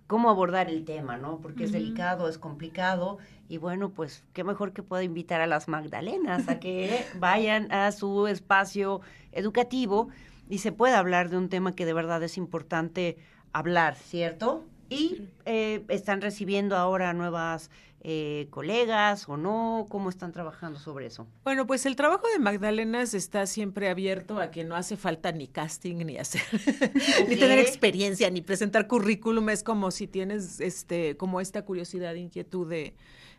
cómo 0.06 0.30
abordar 0.30 0.68
el 0.68 0.84
tema, 0.84 1.16
¿no? 1.16 1.38
Porque 1.40 1.64
es 1.64 1.72
delicado, 1.72 2.28
es 2.28 2.38
complicado 2.38 3.18
y 3.48 3.58
bueno, 3.58 3.90
pues 3.90 4.24
qué 4.32 4.44
mejor 4.44 4.72
que 4.72 4.82
pueda 4.82 5.02
invitar 5.02 5.40
a 5.40 5.46
las 5.46 5.68
Magdalenas 5.68 6.48
a 6.48 6.60
que 6.60 7.04
vayan 7.18 7.70
a 7.72 7.90
su 7.92 8.26
espacio 8.26 9.00
educativo 9.32 10.08
y 10.48 10.58
se 10.58 10.72
pueda 10.72 10.98
hablar 10.98 11.28
de 11.28 11.36
un 11.36 11.48
tema 11.48 11.74
que 11.74 11.86
de 11.86 11.92
verdad 11.92 12.22
es 12.22 12.36
importante 12.36 13.18
hablar, 13.52 13.96
¿cierto? 13.96 14.64
Y 14.88 15.28
eh, 15.44 15.84
están 15.88 16.20
recibiendo 16.20 16.76
ahora 16.76 17.12
nuevas 17.12 17.70
eh, 18.08 18.46
colegas 18.50 19.28
o 19.28 19.36
no, 19.36 19.86
¿cómo 19.88 20.10
están 20.10 20.30
trabajando 20.30 20.78
sobre 20.78 21.06
eso? 21.06 21.26
Bueno, 21.42 21.66
pues 21.66 21.86
el 21.86 21.96
trabajo 21.96 22.28
de 22.32 22.38
Magdalenas 22.38 23.14
está 23.14 23.46
siempre 23.46 23.88
abierto 23.88 24.38
a 24.38 24.52
que 24.52 24.62
no 24.62 24.76
hace 24.76 24.96
falta 24.96 25.32
ni 25.32 25.48
casting, 25.48 25.96
ni 26.06 26.16
hacer, 26.16 26.42
ni 27.28 27.34
tener 27.34 27.58
experiencia, 27.58 28.30
ni 28.30 28.42
presentar 28.42 28.86
currículum. 28.86 29.48
Es 29.48 29.64
como 29.64 29.90
si 29.90 30.06
tienes 30.06 30.60
este, 30.60 31.16
como 31.16 31.40
esta 31.40 31.62
curiosidad, 31.62 32.14
inquietud 32.14 32.68
de, 32.68 32.94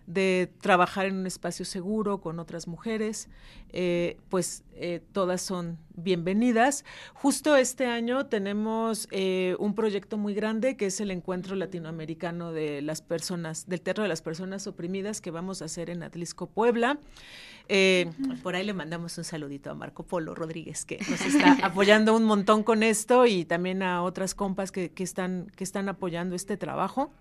de 0.07 0.51
trabajar 0.61 1.05
en 1.05 1.17
un 1.17 1.27
espacio 1.27 1.65
seguro 1.65 2.19
con 2.21 2.39
otras 2.39 2.67
mujeres, 2.67 3.29
eh, 3.69 4.17
pues 4.29 4.63
eh, 4.73 5.01
todas 5.11 5.41
son 5.41 5.77
bienvenidas. 5.95 6.85
Justo 7.13 7.57
este 7.57 7.85
año 7.85 8.27
tenemos 8.27 9.09
eh, 9.11 9.57
un 9.59 9.75
proyecto 9.75 10.17
muy 10.17 10.33
grande 10.33 10.77
que 10.77 10.85
es 10.87 11.01
el 11.01 11.11
Encuentro 11.11 11.55
Latinoamericano 11.55 12.53
de 12.53 12.81
las 12.81 13.01
Personas, 13.01 13.67
del 13.67 13.81
Teatro 13.81 14.03
de 14.03 14.07
las 14.07 14.21
Personas 14.21 14.65
Oprimidas 14.65 15.19
que 15.19 15.29
vamos 15.29 15.61
a 15.61 15.65
hacer 15.65 15.89
en 15.89 16.01
Atlisco, 16.03 16.47
Puebla. 16.47 16.97
Eh, 17.69 18.09
por 18.43 18.55
ahí 18.55 18.65
le 18.65 18.73
mandamos 18.73 19.17
un 19.17 19.25
saludito 19.25 19.71
a 19.71 19.75
Marco 19.75 20.03
Polo 20.03 20.33
Rodríguez, 20.33 20.85
que 20.85 20.99
nos 21.09 21.19
está 21.19 21.57
apoyando 21.63 22.15
un 22.15 22.23
montón 22.23 22.63
con 22.63 22.81
esto 22.81 23.25
y 23.25 23.43
también 23.43 23.83
a 23.83 24.03
otras 24.03 24.35
compas 24.35 24.71
que, 24.71 24.89
que 24.91 25.03
están, 25.03 25.51
que 25.55 25.65
están 25.65 25.89
apoyando 25.89 26.33
este 26.35 26.55
trabajo. 26.55 27.11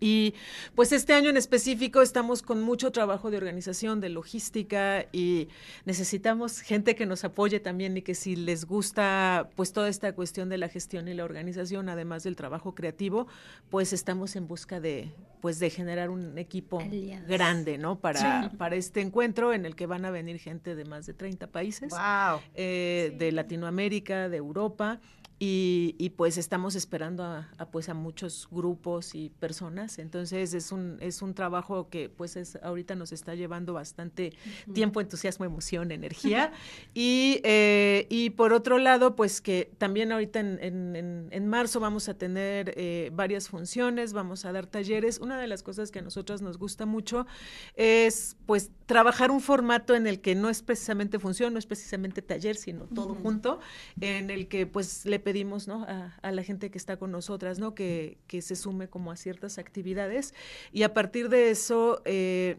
Y 0.00 0.34
pues 0.74 0.92
este 0.92 1.12
año 1.12 1.30
en 1.30 1.36
específico 1.36 2.02
estamos 2.02 2.42
con 2.42 2.62
mucho 2.62 2.92
trabajo 2.92 3.30
de 3.30 3.36
organización, 3.36 4.00
de 4.00 4.08
logística 4.08 5.06
y 5.12 5.48
necesitamos 5.84 6.60
gente 6.60 6.94
que 6.94 7.06
nos 7.06 7.24
apoye 7.24 7.60
también 7.60 7.96
y 7.96 8.02
que 8.02 8.14
si 8.14 8.36
les 8.36 8.64
gusta 8.64 9.48
pues 9.56 9.72
toda 9.72 9.88
esta 9.88 10.12
cuestión 10.14 10.48
de 10.48 10.58
la 10.58 10.68
gestión 10.68 11.08
y 11.08 11.14
la 11.14 11.24
organización, 11.24 11.88
además 11.88 12.22
del 12.22 12.36
trabajo 12.36 12.74
creativo, 12.74 13.26
pues 13.70 13.92
estamos 13.92 14.36
en 14.36 14.46
busca 14.46 14.80
de 14.80 15.12
pues 15.40 15.60
de 15.60 15.70
generar 15.70 16.10
un 16.10 16.36
equipo 16.36 16.80
Aliados. 16.80 17.28
grande, 17.28 17.78
¿no? 17.78 18.00
Para, 18.00 18.18
Sí. 18.50 18.56
para 18.56 18.74
este 18.74 19.00
encuentro 19.00 19.52
en 19.52 19.66
el 19.66 19.76
que 19.76 19.86
van 19.86 20.04
a 20.04 20.10
venir 20.10 20.38
gente 20.40 20.74
de 20.74 20.84
más 20.84 21.06
de 21.06 21.14
30 21.14 21.46
países 21.46 21.90
¡Wow! 21.90 22.40
eh, 22.54 23.14
de 23.16 23.30
Latinoamérica, 23.30 24.28
de 24.28 24.36
Europa. 24.36 25.00
Y, 25.40 25.94
y, 25.98 26.10
pues 26.10 26.36
estamos 26.36 26.74
esperando 26.74 27.22
a, 27.22 27.48
a, 27.58 27.66
pues 27.70 27.88
a 27.88 27.94
muchos 27.94 28.48
grupos 28.50 29.14
y 29.14 29.30
personas. 29.30 30.00
Entonces 30.00 30.52
es 30.52 30.72
un 30.72 30.96
es 31.00 31.22
un 31.22 31.32
trabajo 31.32 31.88
que 31.90 32.08
pues 32.08 32.36
es 32.36 32.56
ahorita 32.56 32.96
nos 32.96 33.12
está 33.12 33.36
llevando 33.36 33.72
bastante 33.72 34.32
tiempo 34.74 35.00
entusiasmo 35.00 35.44
emoción 35.44 35.92
energía. 35.92 36.52
Y 36.94 37.40
eh, 37.44 38.06
y 38.10 38.30
por 38.30 38.52
otro 38.52 38.78
lado 38.78 39.14
pues 39.14 39.40
que 39.40 39.70
también 39.78 40.10
ahorita 40.10 40.40
en, 40.40 40.58
en, 40.60 40.96
en, 40.96 41.28
en 41.30 41.46
marzo 41.46 41.78
vamos 41.78 42.08
a 42.08 42.14
tener 42.14 42.74
eh, 42.76 43.10
varias 43.12 43.48
funciones 43.48 44.12
vamos 44.12 44.44
a 44.44 44.52
dar 44.52 44.66
talleres. 44.66 45.18
Una 45.18 45.38
de 45.38 45.46
las 45.46 45.62
cosas 45.62 45.90
que 45.90 46.00
a 46.00 46.02
nosotras 46.02 46.42
nos 46.42 46.58
gusta 46.58 46.86
mucho 46.86 47.26
es 47.76 48.36
pues 48.46 48.70
trabajar 48.86 49.30
un 49.30 49.40
formato 49.40 49.94
en 49.94 50.06
el 50.06 50.20
que 50.20 50.34
no 50.34 50.48
es 50.48 50.62
precisamente 50.62 51.18
función 51.18 51.52
no 51.52 51.58
es 51.58 51.66
precisamente 51.66 52.22
taller 52.22 52.56
sino 52.56 52.84
todo 52.84 53.14
junto 53.14 53.60
en 54.00 54.30
el 54.30 54.48
que 54.48 54.66
pues 54.66 55.04
le 55.04 55.20
pedimos 55.28 55.68
¿no? 55.68 55.84
a, 55.84 56.16
a, 56.22 56.32
la 56.32 56.42
gente 56.42 56.70
que 56.70 56.78
está 56.78 56.96
con 56.96 57.12
nosotras 57.12 57.58
¿no? 57.58 57.74
que, 57.74 58.16
que, 58.28 58.40
se 58.40 58.56
sume 58.56 58.88
como 58.88 59.12
a 59.12 59.16
ciertas 59.16 59.58
actividades 59.58 60.32
y 60.72 60.84
a 60.84 60.94
partir 60.94 61.28
de 61.28 61.50
eso 61.50 62.00
eh, 62.06 62.56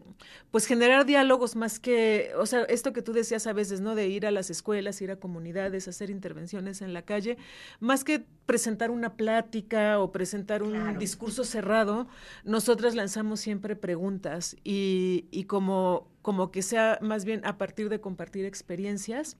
pues 0.52 0.66
generar 0.66 1.04
diálogos 1.04 1.56
más 1.56 1.80
que, 1.80 2.30
o 2.38 2.46
sea, 2.46 2.62
esto 2.62 2.92
que 2.92 3.02
tú 3.02 3.12
decías 3.12 3.48
a 3.48 3.52
veces, 3.52 3.80
¿no? 3.80 3.96
De 3.96 4.06
ir 4.06 4.24
a 4.24 4.30
las 4.30 4.50
escuelas, 4.50 5.02
ir 5.02 5.10
a 5.10 5.16
comunidades, 5.16 5.88
hacer 5.88 6.10
intervenciones 6.10 6.80
en 6.80 6.92
la 6.92 7.02
calle, 7.02 7.38
más 7.80 8.04
que 8.04 8.24
presentar 8.46 8.92
una 8.92 9.16
plática 9.16 9.98
o 9.98 10.12
presentar 10.12 10.62
un 10.62 10.70
Claro. 10.70 10.98
discurso 11.00 11.42
cerrado, 11.42 12.06
nosotras 12.44 12.94
lanzamos 12.94 13.40
siempre 13.40 13.74
preguntas 13.74 14.56
y, 14.62 15.26
y 15.32 15.44
como, 15.44 16.08
como 16.22 16.52
que 16.52 16.62
sea 16.62 16.98
más 17.02 17.24
bien 17.24 17.40
a 17.44 17.58
partir 17.58 17.88
de 17.88 18.00
compartir 18.00 18.44
experiencias 18.44 19.36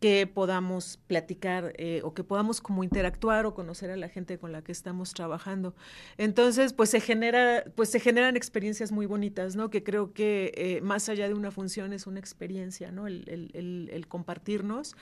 que 0.00 0.26
podamos 0.26 0.98
platicar 1.06 1.72
eh, 1.76 2.00
o 2.04 2.14
que 2.14 2.22
podamos 2.22 2.60
como 2.60 2.84
interactuar 2.84 3.46
o 3.46 3.54
conocer 3.54 3.90
a 3.90 3.96
la 3.96 4.08
gente 4.08 4.38
con 4.38 4.52
la 4.52 4.62
que 4.62 4.70
estamos 4.72 5.12
trabajando. 5.12 5.74
Entonces, 6.18 6.72
pues 6.72 6.90
se 6.90 7.00
genera, 7.00 7.64
pues 7.74 7.90
se 7.90 7.98
generan 7.98 8.36
experiencias 8.36 8.92
muy 8.92 9.06
bonitas, 9.06 9.56
¿no? 9.56 9.70
Que 9.70 9.82
creo 9.82 10.12
que 10.12 10.52
eh, 10.56 10.80
más 10.82 11.08
allá 11.08 11.26
de 11.26 11.34
una 11.34 11.50
función 11.50 11.92
es 11.92 12.06
una 12.06 12.20
experiencia, 12.20 12.92
¿no? 12.92 13.06
El, 13.06 13.24
el, 13.28 13.50
el, 13.54 13.90
el 13.92 14.06
compartirnos. 14.06 14.94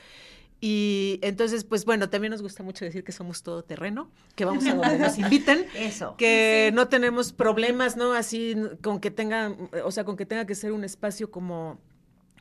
Y 0.60 1.18
entonces, 1.22 1.64
pues 1.64 1.84
bueno, 1.84 2.08
también 2.08 2.30
nos 2.30 2.40
gusta 2.40 2.62
mucho 2.62 2.84
decir 2.86 3.04
que 3.04 3.12
somos 3.12 3.42
todo 3.42 3.62
terreno, 3.62 4.10
que 4.34 4.46
vamos 4.46 4.64
a 4.66 4.74
donde 4.74 4.98
nos 4.98 5.18
inviten, 5.18 5.66
Eso. 5.76 6.14
que 6.16 6.68
sí. 6.70 6.74
no 6.74 6.88
tenemos 6.88 7.34
problemas, 7.34 7.98
¿no? 7.98 8.14
Así 8.14 8.56
con 8.82 9.00
que 9.00 9.10
tenga, 9.10 9.54
o 9.84 9.90
sea, 9.90 10.04
con 10.04 10.16
que 10.16 10.24
tenga 10.24 10.46
que 10.46 10.54
ser 10.54 10.72
un 10.72 10.84
espacio 10.84 11.30
como 11.30 11.78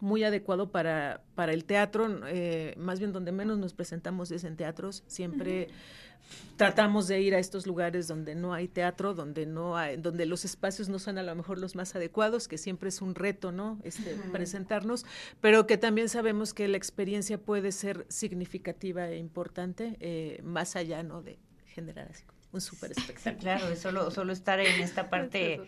muy 0.02 0.24
adecuado 0.24 0.72
para, 0.72 1.22
para 1.36 1.54
el 1.54 1.66
teatro, 1.66 2.08
eh, 2.28 2.74
más 2.78 3.00
bien 3.00 3.14
donde 3.14 3.32
menos 3.32 3.58
nos 3.58 3.74
presentamos 3.74 4.32
es 4.32 4.43
en 4.43 4.56
teatros, 4.56 5.04
siempre 5.08 5.68
uh 5.68 5.72
-huh. 5.72 6.58
tratamos 6.58 7.08
de 7.08 7.22
ir 7.22 7.36
a 7.36 7.39
estos 7.39 7.66
lugares 7.66 8.08
donde 8.08 8.36
no 8.36 8.54
hay 8.54 8.68
teatro, 8.68 9.14
donde 9.14 9.46
no 9.46 9.78
hay, 9.78 9.98
donde 9.98 10.26
los 10.26 10.46
espacios 10.46 10.89
no 10.89 11.00
son 11.00 11.18
a 11.18 11.24
lo 11.24 11.34
mejor 11.36 11.60
los 11.60 11.76
más 11.76 11.96
adecuados, 11.96 12.48
que 12.48 12.58
siempre 12.58 12.89
es 12.89 13.02
un 13.02 13.16
reto, 13.16 13.52
¿no? 13.52 13.80
Este, 13.84 14.14
uh 14.14 14.18
-huh. 14.18 14.32
presentarnos, 14.32 15.06
pero 15.41 15.66
que 15.68 15.78
también 15.78 16.10
sabemos 16.10 16.54
que 16.54 16.68
la 16.68 16.78
experiencia 16.78 17.38
puede 17.38 17.72
ser 17.72 18.06
significativa 18.10 19.10
e 19.10 19.18
importante, 19.18 19.98
eh, 20.00 20.41
más 20.43 20.76
allá, 20.76 21.04
¿no? 21.04 21.22
De 21.22 21.39
generar 21.68 22.10
así 22.10 22.24
un 22.56 22.62
súper 22.62 22.91
espectáculo. 22.91 23.41
Claro, 23.41 23.76
solo, 23.76 24.12
solo 24.12 24.34
estar 24.34 24.60
en 24.60 24.82
esta 24.82 25.10
parte 25.10 25.62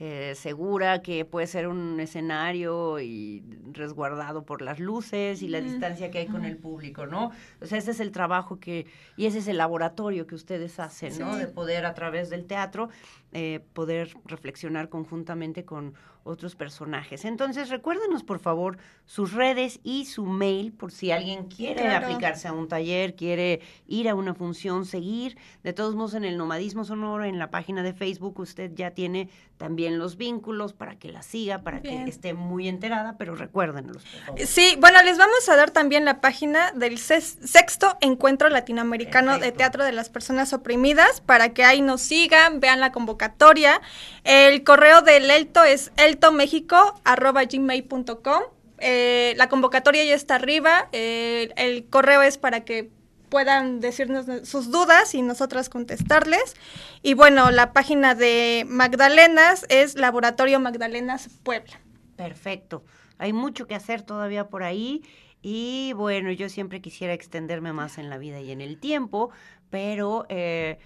eh, 0.00 0.34
segura, 0.34 1.02
que 1.02 1.24
puede 1.24 1.46
ser 1.46 1.68
un 1.68 2.00
escenario 2.00 2.98
y 2.98 3.44
resguardado 3.72 4.44
por 4.44 4.60
las 4.60 4.80
luces 4.80 5.40
y 5.40 5.48
la 5.48 5.60
distancia 5.60 6.10
que 6.10 6.18
hay 6.18 6.26
con 6.26 6.44
el 6.44 6.56
público, 6.56 7.06
¿no? 7.06 7.30
O 7.60 7.66
sea, 7.66 7.78
ese 7.78 7.92
es 7.92 8.00
el 8.00 8.10
trabajo 8.10 8.58
que, 8.58 8.86
y 9.16 9.26
ese 9.26 9.38
es 9.38 9.46
el 9.46 9.56
laboratorio 9.56 10.26
que 10.26 10.34
ustedes 10.34 10.80
hacen, 10.80 11.16
¿no? 11.18 11.34
Sí. 11.34 11.40
De 11.40 11.46
poder 11.46 11.86
a 11.86 11.94
través 11.94 12.28
del 12.28 12.44
teatro, 12.46 12.88
eh, 13.32 13.60
poder 13.72 14.16
reflexionar 14.24 14.88
conjuntamente 14.88 15.64
con 15.64 15.94
otros 16.24 16.56
personajes. 16.56 17.24
Entonces, 17.24 17.68
recuérdenos, 17.68 18.22
por 18.24 18.38
favor, 18.40 18.78
sus 19.06 19.32
redes 19.32 19.80
y 19.84 20.06
su 20.06 20.26
mail, 20.26 20.72
por 20.72 20.90
si 20.92 21.10
alguien 21.12 21.44
quiere 21.44 21.82
Claro. 21.82 22.06
aplicarse 22.06 22.48
a 22.48 22.52
un 22.52 22.68
taller, 22.68 23.14
quiere 23.14 23.60
ir 23.86 24.08
a 24.08 24.14
una 24.14 24.34
función, 24.34 24.84
seguir. 24.86 25.36
De 25.62 25.72
todos 25.72 25.94
modos, 25.94 26.14
en 26.14 26.24
el 26.24 26.36
Nomadismo 26.36 26.84
Sonoro, 26.84 27.24
en 27.24 27.38
la 27.38 27.50
página 27.50 27.82
de 27.82 27.92
Facebook, 27.94 28.38
usted 28.40 28.72
ya 28.74 28.90
tiene 28.92 29.28
también 29.56 29.98
los 29.98 30.16
vínculos 30.16 30.72
para 30.72 30.98
que 30.98 31.10
la 31.12 31.22
siga, 31.22 31.62
para 31.62 31.78
Bien. 31.80 32.04
que 32.04 32.10
esté 32.10 32.34
muy 32.34 32.68
enterada, 32.68 33.16
pero 33.18 33.34
recuérdenlos, 33.36 34.02
por 34.04 34.20
favor. 34.22 34.40
Sí, 34.46 34.76
bueno, 34.80 35.00
les 35.04 35.16
vamos 35.16 35.48
a 35.48 35.56
dar 35.56 35.70
también 35.70 36.04
la 36.04 36.20
página 36.20 36.72
del 36.72 36.98
sexto 36.98 37.96
Encuentro 38.00 38.48
Latinoamericano 38.48 39.38
de. 39.38 39.52
Teatro 39.54 39.84
de 39.84 39.92
las 39.92 40.10
Personas 40.10 40.52
Oprimidas 40.52 41.20
para 41.20 41.50
que 41.54 41.64
ahí 41.64 41.80
nos 41.80 42.00
sigan, 42.00 42.58
vean 42.58 42.80
la 42.80 42.90
convocatoria. 42.90 43.80
El 44.24 44.64
correo 44.64 45.02
del 45.02 45.30
Elto 45.30 45.62
es 45.62 45.92
eltomexico.gmail.com. 45.96 48.42
Eh, 48.78 49.34
la 49.36 49.48
convocatoria 49.48 50.04
ya 50.04 50.14
está 50.14 50.36
arriba. 50.36 50.88
eh, 50.92 51.52
el 51.56 51.88
correo 51.88 52.22
es 52.22 52.38
para 52.38 52.64
que 52.64 52.90
puedan 53.28 53.80
decirnos 53.80 54.26
sus 54.48 54.70
dudas 54.70 55.14
y 55.14 55.22
nosotras 55.22 55.68
contestarles. 55.68 56.54
Y 57.02 57.14
bueno, 57.14 57.50
la 57.50 57.72
página 57.72 58.14
de 58.14 58.64
Magdalenas 58.66 59.66
es 59.68 59.96
Laboratorio 59.96 60.60
Magdalenas 60.60 61.28
Puebla. 61.42 61.80
Perfecto. 62.16 62.84
Hay 63.18 63.32
mucho 63.32 63.66
que 63.66 63.74
hacer 63.74 64.02
todavía 64.02 64.48
por 64.48 64.62
ahí. 64.62 65.02
Y 65.42 65.92
bueno, 65.94 66.30
yo 66.30 66.48
siempre 66.48 66.80
quisiera 66.80 67.12
extenderme 67.12 67.72
más 67.72 67.98
en 67.98 68.08
la 68.08 68.18
vida 68.18 68.40
y 68.40 68.50
en 68.50 68.60
el 68.60 68.78
tiempo, 68.78 69.30
pero 69.68 70.26
eh, 70.28 70.78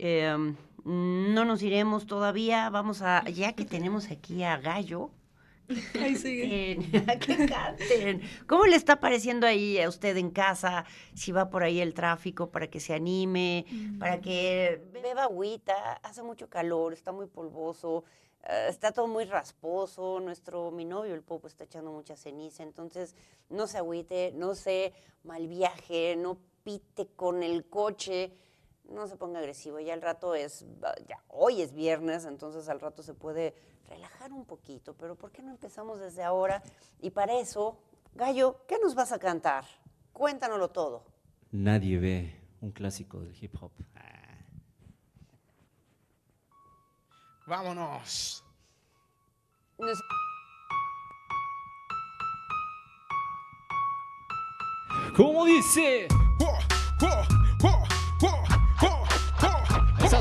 eh, 0.00 0.54
no 0.84 1.44
nos 1.44 1.62
iremos 1.62 2.06
todavía. 2.06 2.70
Vamos 2.70 3.02
a, 3.02 3.24
ya 3.28 3.52
que 3.54 3.64
tenemos 3.64 4.10
aquí 4.10 4.42
a 4.44 4.56
Gallo, 4.58 5.10
Ahí 5.94 6.16
sigue. 6.16 6.78
canten, 6.90 7.18
que 7.20 7.46
canten. 7.46 8.22
¿Cómo 8.48 8.66
le 8.66 8.76
está 8.76 8.98
pareciendo 8.98 9.46
ahí 9.46 9.78
a 9.80 9.88
usted 9.88 10.16
en 10.16 10.30
casa? 10.30 10.84
Si 11.14 11.30
va 11.32 11.48
por 11.50 11.62
ahí 11.62 11.80
el 11.80 11.94
tráfico 11.94 12.50
para 12.50 12.68
que 12.68 12.80
se 12.80 12.92
anime, 12.94 13.66
para 13.98 14.20
que 14.20 14.82
beba 14.92 15.24
agüita. 15.24 15.74
Hace 16.02 16.22
mucho 16.22 16.48
calor, 16.48 16.92
está 16.92 17.12
muy 17.12 17.26
polvoso. 17.26 18.04
eh, 18.48 18.66
está 18.68 18.92
todo 18.92 19.06
muy 19.06 19.24
rasposo, 19.26 20.18
nuestro, 20.20 20.70
mi 20.72 20.84
novio, 20.84 21.14
el 21.14 21.22
Popo, 21.22 21.46
está 21.46 21.64
echando 21.64 21.92
mucha 21.92 22.16
ceniza, 22.16 22.62
entonces 22.64 23.14
no 23.50 23.66
se 23.68 23.78
agüite, 23.78 24.32
no 24.34 24.54
se 24.54 24.92
mal 25.24 25.46
viaje, 25.46 26.16
no 26.16 26.38
pite 26.64 27.06
con 27.14 27.42
el 27.42 27.64
coche, 27.66 28.32
no 28.90 29.06
se 29.06 29.16
ponga 29.16 29.38
agresivo, 29.38 29.80
ya 29.80 29.94
el 29.94 30.02
rato 30.02 30.34
es, 30.34 30.64
ya 31.06 31.22
hoy 31.28 31.62
es 31.62 31.72
viernes, 31.72 32.24
entonces 32.24 32.68
al 32.68 32.80
rato 32.80 33.02
se 33.02 33.14
puede 33.14 33.54
relajar 33.88 34.32
un 34.32 34.44
poquito, 34.44 34.94
pero 34.94 35.14
¿por 35.16 35.30
qué 35.32 35.42
no 35.42 35.50
empezamos 35.50 35.98
desde 36.00 36.22
ahora? 36.22 36.62
Y 37.00 37.10
para 37.10 37.38
eso, 37.38 37.78
Gallo, 38.14 38.64
¿qué 38.68 38.78
nos 38.78 38.94
vas 38.94 39.12
a 39.12 39.18
cantar? 39.18 39.64
Cuéntanoslo 40.12 40.68
todo. 40.70 41.04
Nadie 41.52 41.98
ve 41.98 42.40
un 42.60 42.72
clásico 42.72 43.20
del 43.20 43.34
hip 43.42 43.54
hop. 43.60 43.72
Vámonos. 47.46 48.44
Nos- 49.78 50.00
¿Cómo 55.16 55.44
dice? 55.44 56.06
Esas 57.00 57.39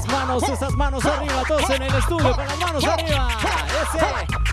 manos, 0.10 0.44
esas 0.44 0.76
manos 0.76 1.06
arriba, 1.06 1.44
todos 1.48 1.70
en 1.70 1.84
el 1.84 1.96
estudio 1.96 2.36
con 2.36 2.46
las 2.46 2.60
manos 2.60 2.84
arriba. 2.84 3.30
Ese. 3.94 4.49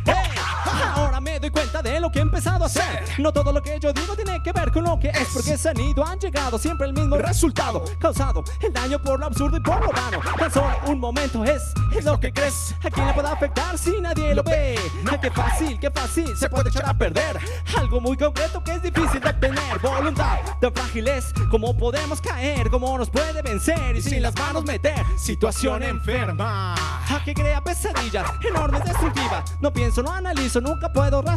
Cuenta 1.50 1.80
de 1.80 2.00
lo 2.00 2.10
que 2.10 2.18
he 2.18 2.22
empezado 2.22 2.64
a 2.64 2.66
hacer. 2.66 3.04
No 3.18 3.32
todo 3.32 3.52
lo 3.52 3.62
que 3.62 3.78
yo 3.78 3.92
digo 3.92 4.14
tiene 4.14 4.42
que 4.42 4.52
ver 4.52 4.70
con 4.72 4.84
lo 4.84 4.98
que 4.98 5.08
es, 5.08 5.28
porque 5.32 5.56
se 5.56 5.68
han 5.68 5.80
ido, 5.80 6.04
han 6.04 6.18
llegado 6.18 6.58
siempre 6.58 6.86
el 6.86 6.92
mismo 6.92 7.16
resultado. 7.16 7.84
Causado 7.98 8.44
el 8.60 8.72
daño 8.72 9.00
por 9.00 9.20
lo 9.20 9.26
absurdo 9.26 9.56
y 9.56 9.60
por 9.60 9.80
lo 9.80 9.90
vano. 9.92 10.20
Tan 10.38 10.52
solo 10.52 10.76
un 10.86 10.98
momento 10.98 11.44
es, 11.44 11.72
es 11.96 12.04
lo 12.04 12.18
que 12.18 12.32
crees. 12.32 12.74
¿A 12.82 12.90
quién 12.90 13.06
le 13.06 13.14
puede 13.14 13.28
afectar 13.28 13.78
si 13.78 14.00
nadie 14.00 14.34
lo 14.34 14.42
ve? 14.42 14.78
Qué 15.22 15.30
fácil, 15.30 15.78
qué 15.78 15.90
fácil 15.90 16.36
se 16.36 16.48
puede 16.48 16.68
echar 16.68 16.88
a 16.88 16.94
perder. 16.98 17.38
Algo 17.78 18.00
muy 18.00 18.16
concreto 18.16 18.62
que 18.62 18.72
es 18.72 18.82
difícil 18.82 19.20
de 19.20 19.32
tener. 19.34 19.78
Voluntad 19.80 20.38
tan 20.60 20.72
frágil 20.74 21.08
es 21.08 21.32
como 21.50 21.76
podemos 21.76 22.20
caer, 22.20 22.70
como 22.70 22.98
nos 22.98 23.08
puede 23.08 23.40
vencer 23.42 23.96
y 23.96 24.02
sin 24.02 24.22
las 24.22 24.34
manos 24.36 24.64
meter. 24.64 25.04
Situación 25.16 25.82
enferma. 25.82 26.74
A 26.74 27.22
que 27.24 27.34
crea 27.34 27.62
pesadillas 27.62 28.26
enormes, 28.42 28.84
destructivas. 28.84 29.44
No 29.60 29.72
pienso, 29.72 30.02
no 30.02 30.10
analizo, 30.10 30.60
nunca 30.60 30.92
puedo 30.92 31.22
razonar. 31.22 31.35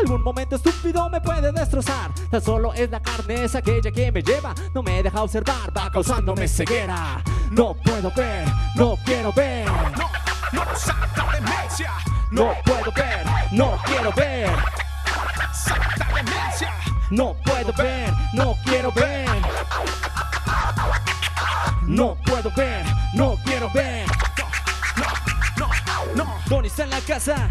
Algún 0.00 0.22
momento 0.22 0.54
estúpido 0.54 1.10
me 1.10 1.20
puede 1.20 1.50
destrozar. 1.50 2.12
Tan 2.30 2.40
solo 2.40 2.72
es 2.72 2.88
la 2.88 3.00
carne, 3.00 3.44
es 3.44 3.56
aquella 3.56 3.90
que 3.90 4.12
me 4.12 4.22
lleva. 4.22 4.54
No 4.72 4.84
me 4.84 5.02
deja 5.02 5.20
observar, 5.20 5.76
va 5.76 5.90
causándome 5.90 6.46
ceguera. 6.46 7.22
No 7.50 7.74
puedo 7.74 8.12
ver, 8.14 8.46
no 8.76 8.96
quiero 9.04 9.32
ver. 9.32 9.66
No, 9.66 10.08
no, 10.52 10.76
santa 10.76 11.26
demencia. 11.32 11.92
No 12.30 12.54
puedo 12.64 12.92
ver, 12.92 13.26
no 13.50 13.76
quiero 13.84 14.12
ver. 14.12 14.48
Santa 15.52 16.06
demencia. 16.14 16.72
No 17.10 17.34
puedo 17.44 17.72
ver, 17.72 18.12
no 18.32 18.54
quiero 18.64 18.92
ver. 18.92 19.28
No 21.82 22.16
puedo 22.24 22.50
ver, 22.56 22.86
no 23.12 23.36
quiero 23.44 23.70
ver. 23.74 24.06
No, 25.56 25.66
no, 26.14 26.24
no. 26.24 26.34
Donnie 26.46 26.68
está 26.68 26.84
en 26.84 26.90
la 26.90 27.00
casa. 27.00 27.50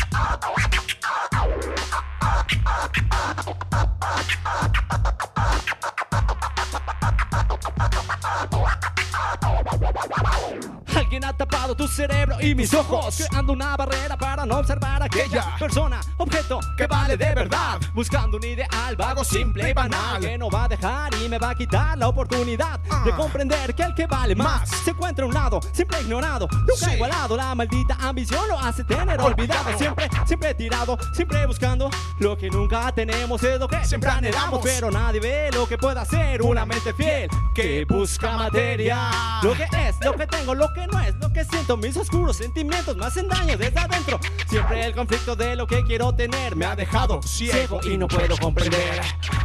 tu 11.81 11.87
cerebro 11.87 12.39
y 12.39 12.53
mis 12.53 12.71
ojos, 12.75 13.23
creando 13.27 13.53
una 13.53 13.75
barrera 13.75 14.15
para 14.15 14.45
no 14.45 14.59
observar 14.59 15.01
aquella 15.01 15.55
persona, 15.57 15.99
objeto 16.17 16.59
que 16.77 16.85
vale 16.85 17.17
de 17.17 17.33
verdad, 17.33 17.79
buscando 17.91 18.37
un 18.37 18.43
ideal 18.43 18.95
vago, 18.95 19.23
simple 19.23 19.71
y 19.71 19.73
banal, 19.73 20.21
que 20.21 20.37
no 20.37 20.47
va 20.47 20.65
a 20.65 20.67
dejar 20.67 21.11
y 21.15 21.27
me 21.27 21.39
va 21.39 21.49
a 21.49 21.55
quitar 21.55 21.97
la 21.97 22.07
oportunidad 22.07 22.79
de 23.03 23.11
comprender 23.13 23.73
que 23.73 23.81
el 23.81 23.95
que 23.95 24.05
vale 24.05 24.35
más 24.35 24.69
se 24.69 24.91
encuentra 24.91 25.25
a 25.25 25.27
un 25.27 25.33
lado, 25.33 25.59
siempre 25.71 26.01
ignorado, 26.01 26.47
nunca 26.51 26.93
igualado, 26.93 27.35
la 27.35 27.55
maldita 27.55 27.97
ambición 27.99 28.47
lo 28.47 28.59
hace 28.59 28.83
tener 28.83 29.19
olvidado, 29.19 29.75
siempre, 29.75 30.07
siempre 30.27 30.53
tirado, 30.53 30.99
siempre 31.13 31.47
buscando 31.47 31.89
lo 32.19 32.37
que 32.37 32.51
nunca 32.51 32.91
tenemos, 32.91 33.41
es 33.41 33.59
lo 33.59 33.67
que 33.67 33.83
siempre 33.85 34.11
anhelamos, 34.11 34.61
pero 34.63 34.91
nadie 34.91 35.19
ve 35.19 35.49
lo 35.51 35.67
que 35.67 35.79
puede 35.79 35.99
hacer. 35.99 36.43
Una 36.43 36.63
mente 36.63 36.93
fiel 36.93 37.27
que 37.55 37.85
busca 37.85 38.37
materia, 38.37 39.09
lo 39.41 39.53
que 39.53 39.63
es, 39.63 39.95
lo 40.05 40.13
que 40.13 40.27
tengo, 40.27 40.53
lo 40.53 40.71
que 40.73 40.85
no 40.85 40.99
es, 40.99 41.15
lo 41.15 41.33
que 41.33 41.43
siento, 41.43 41.70
mis 41.77 41.95
oscuros 41.95 42.37
sentimientos 42.37 42.95
me 42.97 43.05
hacen 43.05 43.27
daño 43.27 43.57
desde 43.57 43.79
adentro. 43.79 44.19
Siempre 44.47 44.85
el 44.85 44.95
conflicto 44.95 45.35
de 45.35 45.55
lo 45.55 45.67
que 45.67 45.83
quiero 45.83 46.13
tener 46.13 46.55
me 46.55 46.65
ha 46.65 46.75
dejado 46.75 47.21
ciego 47.21 47.79
y 47.83 47.97
no 47.97 48.07
puedo 48.07 48.37
comprender. 48.37 49.01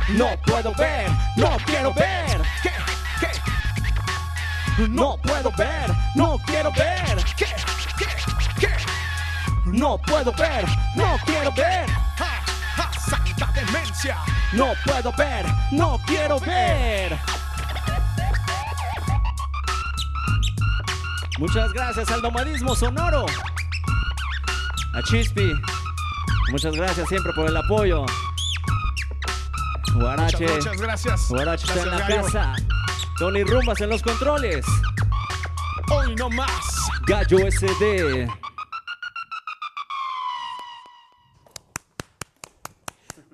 No 0.09 0.29
puedo 0.45 0.73
ver, 0.75 1.11
no 1.37 1.57
quiero 1.67 1.93
ver. 1.95 2.41
¿Qué? 2.63 2.71
No 4.89 5.17
puedo 5.23 5.51
ver, 5.57 5.91
no 6.15 6.39
quiero 6.47 6.71
ver. 6.73 7.25
¿Qué? 7.37 7.47
¿Qué? 7.99 8.07
¿Qué? 8.61 8.69
No 9.65 9.99
puedo 9.99 10.33
ver, 10.33 10.65
no 10.95 11.17
quiero 11.25 11.53
ver. 11.53 11.89
Ja, 12.17 12.43
ja, 12.77 12.91
santa 12.99 13.53
demencia. 13.53 14.19
No 14.53 14.73
puedo 14.85 15.13
ver, 15.13 15.47
no 15.73 15.99
quiero 16.07 16.39
ver. 16.41 17.19
Muchas 21.39 21.73
gracias 21.73 22.11
al 22.11 22.23
nomadismo 22.23 22.75
sonoro. 22.75 23.27
A 24.95 25.03
Chispi. 25.03 25.53
Muchas 26.51 26.75
gracias 26.75 27.09
siempre 27.09 27.33
por 27.35 27.47
el 27.49 27.57
apoyo. 27.57 28.07
Guarache. 29.95 30.39
Muchas, 30.45 30.57
muchas 30.57 30.81
gracias. 30.81 31.29
Guarache 31.29 31.67
está 31.67 31.83
en 31.83 31.91
la 31.91 31.99
Gallo. 31.99 32.23
casa. 32.23 32.55
Tony 33.19 33.45
Rumbas 33.45 33.81
en 33.81 33.91
los 33.91 34.03
controles. 34.03 34.65
Hoy 35.91 36.15
no 36.17 36.31
más. 36.31 36.89
Gallo 37.07 37.39
SD. 37.51 38.29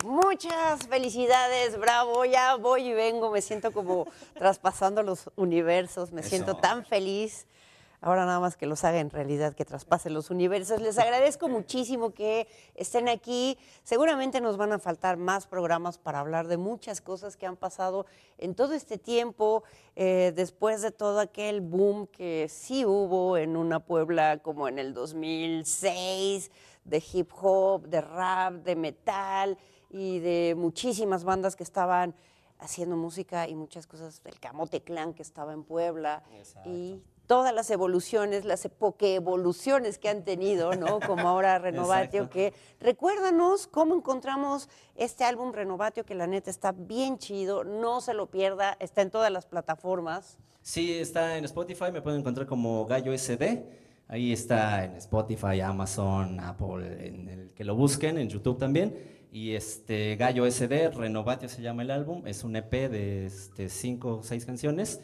Muchas 0.05 0.89
felicidades, 0.89 1.79
bravo, 1.79 2.25
ya 2.25 2.57
voy 2.57 2.89
y 2.89 2.93
vengo, 2.93 3.31
me 3.31 3.41
siento 3.41 3.71
como 3.73 4.09
traspasando 4.35 5.03
los 5.05 5.31
universos, 5.37 6.11
me 6.11 6.23
Eso. 6.23 6.31
siento 6.31 6.57
tan 6.57 6.85
feliz. 6.85 7.47
Ahora 8.05 8.27
nada 8.27 8.41
más 8.41 8.57
que 8.57 8.67
los 8.67 8.83
haga 8.83 8.99
en 8.99 9.11
realidad, 9.11 9.55
que 9.55 9.65
traspasen 9.65 10.13
los 10.13 10.31
universos. 10.31 10.81
Les 10.81 10.99
agradezco 10.99 11.49
muchísimo 11.49 12.13
que 12.13 12.49
estén 12.75 13.09
aquí. 13.09 13.57
Seguramente 13.85 14.41
nos 14.41 14.57
van 14.57 14.73
a 14.73 14.81
faltar 14.81 15.17
más 15.17 15.47
programas 15.47 15.99
para 15.99 16.19
hablar 16.19 16.49
de 16.49 16.57
muchas 16.57 17.01
cosas 17.01 17.37
que 17.37 17.47
han 17.47 17.57
pasado 17.57 18.07
en 18.39 18.57
todo 18.57 18.75
este 18.75 18.99
tiempo, 18.99 19.63
eh, 19.95 20.33
después 20.35 20.83
de 20.83 20.91
todo 20.91 21.21
aquel 21.21 21.61
boom 21.61 22.09
que 22.09 22.49
sí 22.51 22.85
hubo 22.85 23.37
en 23.37 23.57
una 23.57 23.79
Puebla 23.79 24.39
como 24.39 24.67
en 24.67 24.81
el 24.81 24.95
2006, 24.95 26.51
de 26.85 27.05
hip 27.13 27.31
hop, 27.41 27.87
de 27.87 28.01
rap, 28.01 28.55
de 28.65 28.75
metal 28.75 29.57
y 29.89 30.19
de 30.19 30.57
muchísimas 30.59 31.23
bandas 31.23 31.55
que 31.55 31.63
estaban 31.63 32.17
haciendo 32.59 32.97
música 32.97 33.47
y 33.47 33.55
muchas 33.55 33.87
cosas 33.87 34.25
del 34.25 34.41
Camote 34.41 34.83
Clan 34.83 35.15
que 35.15 35.23
estaba 35.23 35.53
en 35.53 35.63
Puebla 35.63 36.25
y 36.65 37.01
todas 37.33 37.55
las 37.55 37.71
evoluciones, 37.71 38.45
las 38.45 38.69
evoluciones 39.01 39.97
que 39.97 40.11
han 40.11 40.23
tenido, 40.23 40.75
¿no? 40.75 41.01
Como 41.07 41.27
ahora 41.27 41.59
Renovatio, 41.59 42.29
que 42.29 42.53
recuérdanos 42.79 43.67
cómo 43.67 43.95
encontramos 43.95 44.69
este 44.97 45.25
álbum 45.25 45.51
Renovatio, 45.55 46.05
que 46.05 46.15
la 46.15 46.27
neta 46.27 46.51
está 46.51 46.73
bien 46.73 47.17
chido, 47.17 47.65
no 47.65 48.03
se 48.03 48.13
lo 48.13 48.27
pierda, 48.27 48.77
está 48.81 49.01
en 49.01 49.11
todas 49.11 49.33
las 49.33 49.47
plataformas. 49.47 50.37
Sí, 50.61 50.93
está 50.93 51.39
en 51.39 51.47
Spotify, 51.47 51.87
me 51.91 52.03
pueden 52.03 52.21
encontrar 52.21 52.47
como 52.47 52.85
Gallo 52.85 53.17
SD. 53.17 53.65
Ahí 54.09 54.31
está 54.31 54.85
en 54.85 54.97
Spotify, 54.97 55.63
Amazon, 55.63 56.39
Apple, 56.39 57.07
en 57.07 57.29
el 57.31 57.51
que 57.55 57.65
lo 57.65 57.75
busquen, 57.75 58.19
en 58.19 58.29
YouTube 58.29 58.59
también. 58.59 58.95
Y 59.33 59.55
este 59.55 60.17
Gallo 60.17 60.45
SD, 60.45 60.91
Renovatio 60.91 61.49
se 61.49 61.63
llama 61.63 61.81
el 61.81 61.93
álbum, 61.93 62.27
es 62.27 62.45
un 62.45 62.57
EP 62.57 62.91
de 62.91 63.25
este, 63.25 63.71
cinco 63.71 64.19
o 64.19 64.23
seis 64.23 64.45
canciones. 64.45 65.01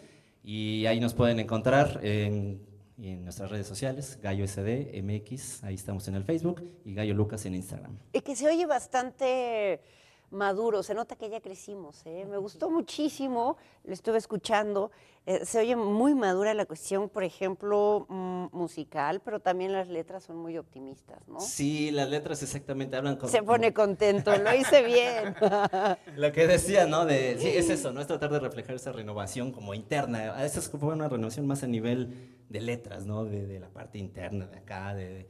Y 0.50 0.86
ahí 0.86 0.98
nos 0.98 1.12
pueden 1.12 1.40
encontrar 1.40 2.00
en, 2.02 2.66
nuestras 2.96 3.50
redes 3.50 3.66
sociales, 3.66 4.18
Gallo 4.22 4.46
SD, 4.48 5.02
MX, 5.02 5.62
ahí 5.62 5.74
estamos 5.74 6.08
en 6.08 6.14
el 6.14 6.24
Facebook, 6.24 6.62
y 6.86 6.94
Gallo 6.94 7.12
Lucas 7.12 7.44
en 7.44 7.54
Instagram. 7.54 7.98
Y 8.14 8.22
que 8.22 8.34
se 8.34 8.48
oye 8.48 8.64
bastante 8.64 9.82
maduro. 10.30 10.82
Se 10.82 10.94
nota 10.94 11.16
que 11.16 11.28
ya 11.28 11.40
crecimos. 11.40 12.02
¿eh? 12.04 12.26
Me 12.28 12.38
gustó 12.38 12.70
muchísimo, 12.70 13.56
lo 13.84 13.92
estuve 13.92 14.18
escuchando. 14.18 14.90
Eh, 15.26 15.44
se 15.44 15.58
oye 15.58 15.76
muy 15.76 16.14
madura 16.14 16.54
la 16.54 16.64
cuestión, 16.64 17.10
por 17.10 17.22
ejemplo, 17.22 18.06
mm, 18.08 18.46
musical, 18.52 19.20
pero 19.20 19.40
también 19.40 19.72
las 19.72 19.88
letras 19.88 20.24
son 20.24 20.36
muy 20.36 20.56
optimistas, 20.56 21.28
¿no? 21.28 21.38
Sí, 21.38 21.90
las 21.90 22.08
letras 22.08 22.42
exactamente 22.42 22.96
hablan 22.96 23.16
con... 23.16 23.28
Se 23.28 23.42
pone 23.42 23.74
contento, 23.74 24.34
lo 24.36 24.54
hice 24.54 24.82
bien. 24.82 25.34
Lo 26.16 26.32
que 26.32 26.46
decía, 26.46 26.86
¿no? 26.86 27.04
De, 27.04 27.36
sí, 27.38 27.48
es 27.48 27.68
eso, 27.68 27.92
¿no? 27.92 28.00
Es 28.00 28.06
tratar 28.06 28.30
de 28.30 28.40
reflejar 28.40 28.76
esa 28.76 28.90
renovación 28.92 29.52
como 29.52 29.74
interna. 29.74 30.34
A 30.34 30.42
veces 30.42 30.70
fue 30.70 30.94
una 30.94 31.08
renovación 31.10 31.46
más 31.46 31.62
a 31.62 31.66
nivel 31.66 32.38
de 32.48 32.60
letras, 32.62 33.04
¿no? 33.04 33.26
De, 33.26 33.46
de 33.46 33.60
la 33.60 33.68
parte 33.68 33.98
interna 33.98 34.46
de 34.46 34.56
acá, 34.56 34.94
de, 34.94 35.28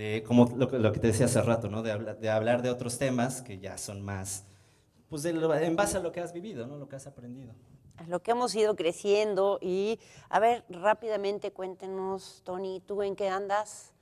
de 0.00 0.22
como 0.22 0.46
lo, 0.56 0.66
que- 0.70 0.78
lo 0.78 0.92
que 0.92 0.98
te 0.98 1.08
decía 1.08 1.26
hace 1.26 1.42
rato, 1.42 1.68
¿no? 1.68 1.82
De, 1.82 1.92
habla- 1.92 2.14
de 2.14 2.30
hablar 2.30 2.62
de 2.62 2.70
otros 2.70 2.96
temas 2.96 3.42
que 3.42 3.58
ya 3.58 3.76
son 3.76 4.00
más, 4.00 4.46
pues 5.10 5.22
de 5.22 5.34
lo- 5.34 5.54
en 5.54 5.76
base 5.76 5.98
a 5.98 6.00
lo 6.00 6.10
que 6.10 6.20
has 6.20 6.32
vivido, 6.32 6.66
¿no? 6.66 6.78
Lo 6.78 6.88
que 6.88 6.96
has 6.96 7.06
aprendido. 7.06 7.52
lo 8.08 8.22
que 8.22 8.30
hemos 8.30 8.54
ido 8.54 8.76
creciendo 8.76 9.58
y 9.60 9.98
a 10.30 10.38
ver, 10.40 10.64
rápidamente 10.70 11.50
cuéntenos, 11.52 12.40
Tony, 12.44 12.80
¿tú 12.86 13.02
en 13.02 13.14
qué 13.14 13.28
andas? 13.28 13.92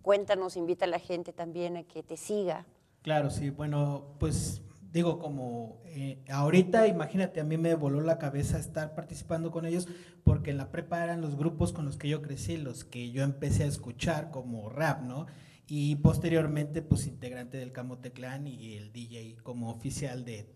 Cuéntanos, 0.00 0.56
invita 0.56 0.84
a 0.84 0.88
la 0.88 1.00
gente 1.00 1.32
también 1.32 1.76
a 1.76 1.82
que 1.82 2.04
te 2.04 2.16
siga. 2.16 2.64
Claro, 3.02 3.30
sí, 3.30 3.50
bueno, 3.50 4.14
pues 4.20 4.62
digo, 4.92 5.18
como 5.18 5.80
eh, 5.86 6.22
ahorita, 6.30 6.86
imagínate, 6.86 7.40
a 7.40 7.44
mí 7.44 7.56
me 7.58 7.74
voló 7.74 8.00
la 8.00 8.18
cabeza 8.18 8.58
estar 8.60 8.94
participando 8.94 9.50
con 9.50 9.66
ellos, 9.66 9.88
porque 10.22 10.52
en 10.52 10.56
la 10.56 10.70
prepa 10.70 11.02
eran 11.02 11.20
los 11.20 11.34
grupos 11.36 11.72
con 11.72 11.84
los 11.84 11.96
que 11.96 12.08
yo 12.08 12.22
crecí, 12.22 12.58
los 12.58 12.84
que 12.84 13.10
yo 13.10 13.24
empecé 13.24 13.64
a 13.64 13.66
escuchar 13.66 14.30
como 14.30 14.68
rap, 14.68 15.02
¿no? 15.02 15.26
Y 15.68 15.96
posteriormente, 15.96 16.82
pues 16.82 17.06
integrante 17.06 17.58
del 17.58 17.72
Camote 17.72 18.10
Clan 18.10 18.46
y 18.46 18.76
el 18.76 18.90
DJ 18.92 19.36
como 19.42 19.70
oficial 19.70 20.24
de 20.24 20.50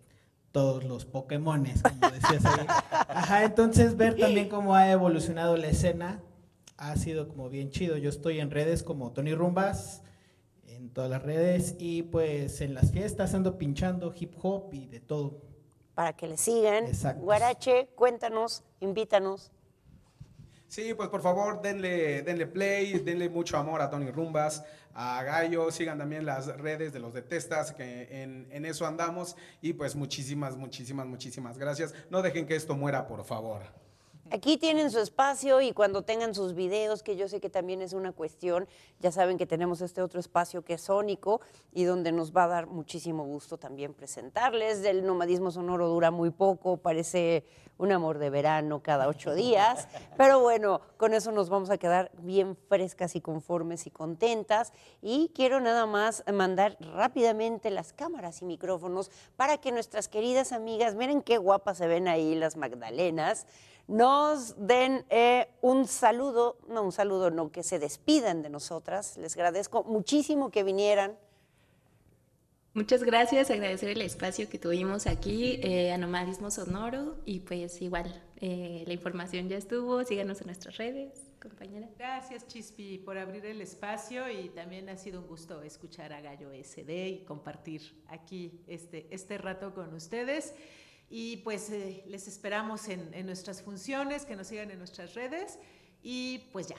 todos 0.53 0.85
los 0.85 1.05
Pokémones, 1.05 1.83
como 1.83 2.11
decías 2.13 2.45
ahí. 2.45 2.67
Ajá, 2.91 3.45
entonces 3.45 3.97
ver 3.97 4.17
también 4.17 4.49
cómo 4.49 4.75
ha 4.75 4.91
evolucionado 4.91 5.57
la 5.57 5.69
escena 5.69 6.23
ha 6.83 6.97
sido 6.97 7.29
como 7.29 7.49
bien 7.49 7.71
chido. 7.71 7.97
Yo 7.97 8.11
estoy 8.11 8.41
en 8.41 8.51
redes 8.51 8.83
como 8.83 9.13
Tony 9.13 9.35
Rumbas, 9.35 10.03
en 10.67 10.91
todas 10.91 11.11
las 11.11 11.23
redes 11.23 11.77
y 11.79 12.03
pues 12.03 12.61
en 12.61 12.75
las 12.75 12.91
fiestas 12.91 13.35
ando 13.35 13.57
pinchando 13.57 14.13
hip 14.19 14.35
hop 14.43 14.73
y 14.73 14.87
de 14.87 15.01
todo. 15.01 15.41
Para 15.95 16.15
que 16.15 16.27
le 16.27 16.37
sigan. 16.37 16.87
Exacto. 16.87 17.23
Guarache, 17.23 17.89
cuéntanos, 17.95 18.65
invítanos. 18.81 19.53
Sí, 20.73 20.95
pues 20.95 21.11
por 21.11 21.21
favor, 21.21 21.61
denle, 21.61 22.23
denle 22.23 22.47
play, 22.47 23.01
denle 23.01 23.29
mucho 23.29 23.59
amor 23.59 23.83
a 23.83 23.91
Tony 23.91 24.11
Rumbas, 24.11 24.65
a 24.95 25.23
Gallo, 25.23 25.71
sigan 25.71 25.99
también 25.99 26.25
las 26.25 26.47
redes 26.47 26.95
de 26.95 26.99
los 26.99 27.13
Detestas, 27.13 27.73
que 27.73 28.09
en, 28.23 28.49
en 28.51 28.65
eso 28.65 28.87
andamos. 28.87 29.37
Y 29.61 29.75
pues 29.75 29.95
muchísimas, 29.95 30.57
muchísimas, 30.57 31.07
muchísimas 31.07 31.59
gracias. 31.59 31.95
No 32.09 32.23
dejen 32.23 32.47
que 32.47 32.57
esto 32.57 32.75
muera, 32.75 33.07
por 33.07 33.23
favor. 33.27 33.82
Aquí 34.33 34.57
tienen 34.57 34.91
su 34.91 34.99
espacio 34.99 35.61
y 35.61 35.73
cuando 35.73 36.05
tengan 36.05 36.35
sus 36.35 36.55
videos, 36.55 37.03
que 37.03 37.17
yo 37.17 37.29
sé 37.29 37.39
que 37.39 37.51
también 37.51 37.83
es 37.83 37.93
una 37.93 38.13
cuestión, 38.13 38.67
ya 38.99 39.13
saben 39.13 39.37
que 39.37 39.45
tenemos 39.45 39.83
este 39.83 40.01
otro 40.01 40.19
espacio 40.19 40.65
que 40.65 40.73
es 40.73 40.81
Sónico 40.81 41.43
y 41.71 41.85
donde 41.85 42.13
nos 42.13 42.33
va 42.33 42.45
a 42.45 42.49
dar 42.49 42.67
muchísimo 42.67 43.27
gusto 43.27 43.59
también 43.59 43.93
presentarles. 43.93 44.83
El 44.87 45.05
nomadismo 45.05 45.51
sonoro 45.51 45.87
dura 45.87 46.11
muy 46.11 46.31
poco, 46.31 46.79
parece 46.79 47.45
un 47.77 47.93
amor 47.93 48.17
de 48.17 48.31
verano 48.31 48.83
cada 48.83 49.07
ocho 49.07 49.35
días, 49.35 49.87
pero 50.17 50.41
bueno, 50.41 50.81
con 50.97 51.13
eso 51.13 51.31
nos 51.31 51.51
vamos 51.51 51.69
a 51.69 51.77
quedar 51.77 52.11
bien 52.19 52.57
frescas 52.69 53.15
y 53.17 53.21
conformes 53.21 53.87
y 53.87 53.91
contentas. 53.91 54.73
Y 55.03 55.31
quiero 55.35 55.61
nada 55.61 55.85
más 55.85 56.25
mandar 56.33 56.79
rápidamente 56.81 57.71
las 57.71 57.93
cámaras 57.93 58.41
y 58.41 58.47
micrófonos 58.47 59.11
para 59.37 59.59
que 59.59 59.73
nuestras 59.73 60.09
queridas 60.09 60.53
amigas, 60.53 60.95
miren 60.95 61.21
qué 61.21 61.37
guapas 61.37 61.77
se 61.77 61.87
ven 61.87 62.09
ahí 62.09 62.35
las 62.35 62.57
Magdalenas, 62.57 63.47
nos 63.89 64.55
den 64.67 65.05
eh, 65.11 65.49
un 65.61 65.87
saludo, 65.87 66.57
no 66.69 66.83
un 66.83 66.93
saludo, 66.93 67.31
no, 67.31 67.51
que 67.51 67.63
se 67.63 67.79
despidan 67.79 68.43
de 68.43 68.51
nosotras. 68.51 69.17
Les 69.17 69.37
agradezco 69.37 69.85
muchísimo 69.85 70.51
que 70.51 70.63
vinieran. 70.63 71.17
Muchas 72.75 73.03
gracias, 73.03 73.51
agradecer 73.51 73.91
el 73.91 74.01
espacio 74.01 74.49
que 74.49 74.59
tuvimos 74.59 75.07
aquí 75.07 75.61
eh, 75.63 75.93
a 75.93 75.99
Nomadismo 75.99 76.51
Sonoro 76.51 77.19
y 77.27 77.41
pues 77.41 77.83
igual, 77.83 78.23
eh, 78.37 78.85
la 78.87 78.95
información 78.95 79.47
ya 79.51 79.59
estuvo, 79.59 80.03
síganos 80.05 80.41
en 80.41 80.47
nuestras 80.47 80.79
redes, 80.79 81.35
compañera. 81.39 81.91
Gracias, 81.99 82.47
Chispi, 82.47 82.97
por 82.97 83.19
abrir 83.19 83.45
el 83.45 83.61
espacio 83.61 84.31
y 84.31 84.49
también 84.49 84.89
ha 84.89 84.97
sido 84.97 85.21
un 85.21 85.27
gusto 85.27 85.63
escuchar 85.63 86.15
a 86.15 86.23
Gallo 86.23 86.51
SD 86.51 87.09
y 87.09 87.25
compartir 87.27 87.83
aquí 88.09 88.63
este, 88.67 89.07
este 89.11 89.37
rato 89.37 89.75
con 89.75 89.93
ustedes. 89.93 90.55
Y 91.15 91.37
pues 91.39 91.69
eh, 91.69 92.03
les 92.07 92.27
esperamos 92.27 92.89
en, 92.89 93.13
en 93.13 93.27
nuestras 93.27 93.61
funciones, 93.61 94.25
que 94.25 94.35
nos 94.35 94.47
sigan 94.47 94.71
en 94.71 94.79
nuestras 94.79 95.13
redes 95.13 95.59
y 96.03 96.39
pues 96.53 96.69
ya. 96.69 96.77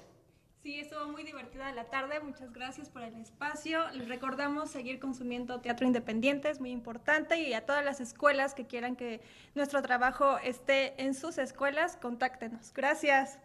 Sí, 0.64 0.80
estuvo 0.80 1.06
muy 1.08 1.24
divertida 1.24 1.72
la 1.74 1.90
tarde. 1.90 2.20
Muchas 2.20 2.52
gracias 2.52 2.90
por 2.90 3.04
el 3.04 3.16
espacio. 3.18 3.88
Les 3.92 4.08
recordamos 4.08 4.72
seguir 4.72 5.00
consumiendo 5.00 5.62
teatro 5.62 5.86
independiente, 5.86 6.50
es 6.50 6.60
muy 6.60 6.72
importante. 6.72 7.38
Y 7.38 7.54
a 7.54 7.64
todas 7.64 7.86
las 7.86 8.00
escuelas 8.00 8.56
que 8.56 8.66
quieran 8.66 8.96
que 8.96 9.22
nuestro 9.54 9.84
trabajo 9.84 10.40
esté 10.40 11.00
en 11.00 11.14
sus 11.14 11.38
escuelas, 11.38 11.98
contáctenos. 11.98 12.74
Gracias. 12.74 13.38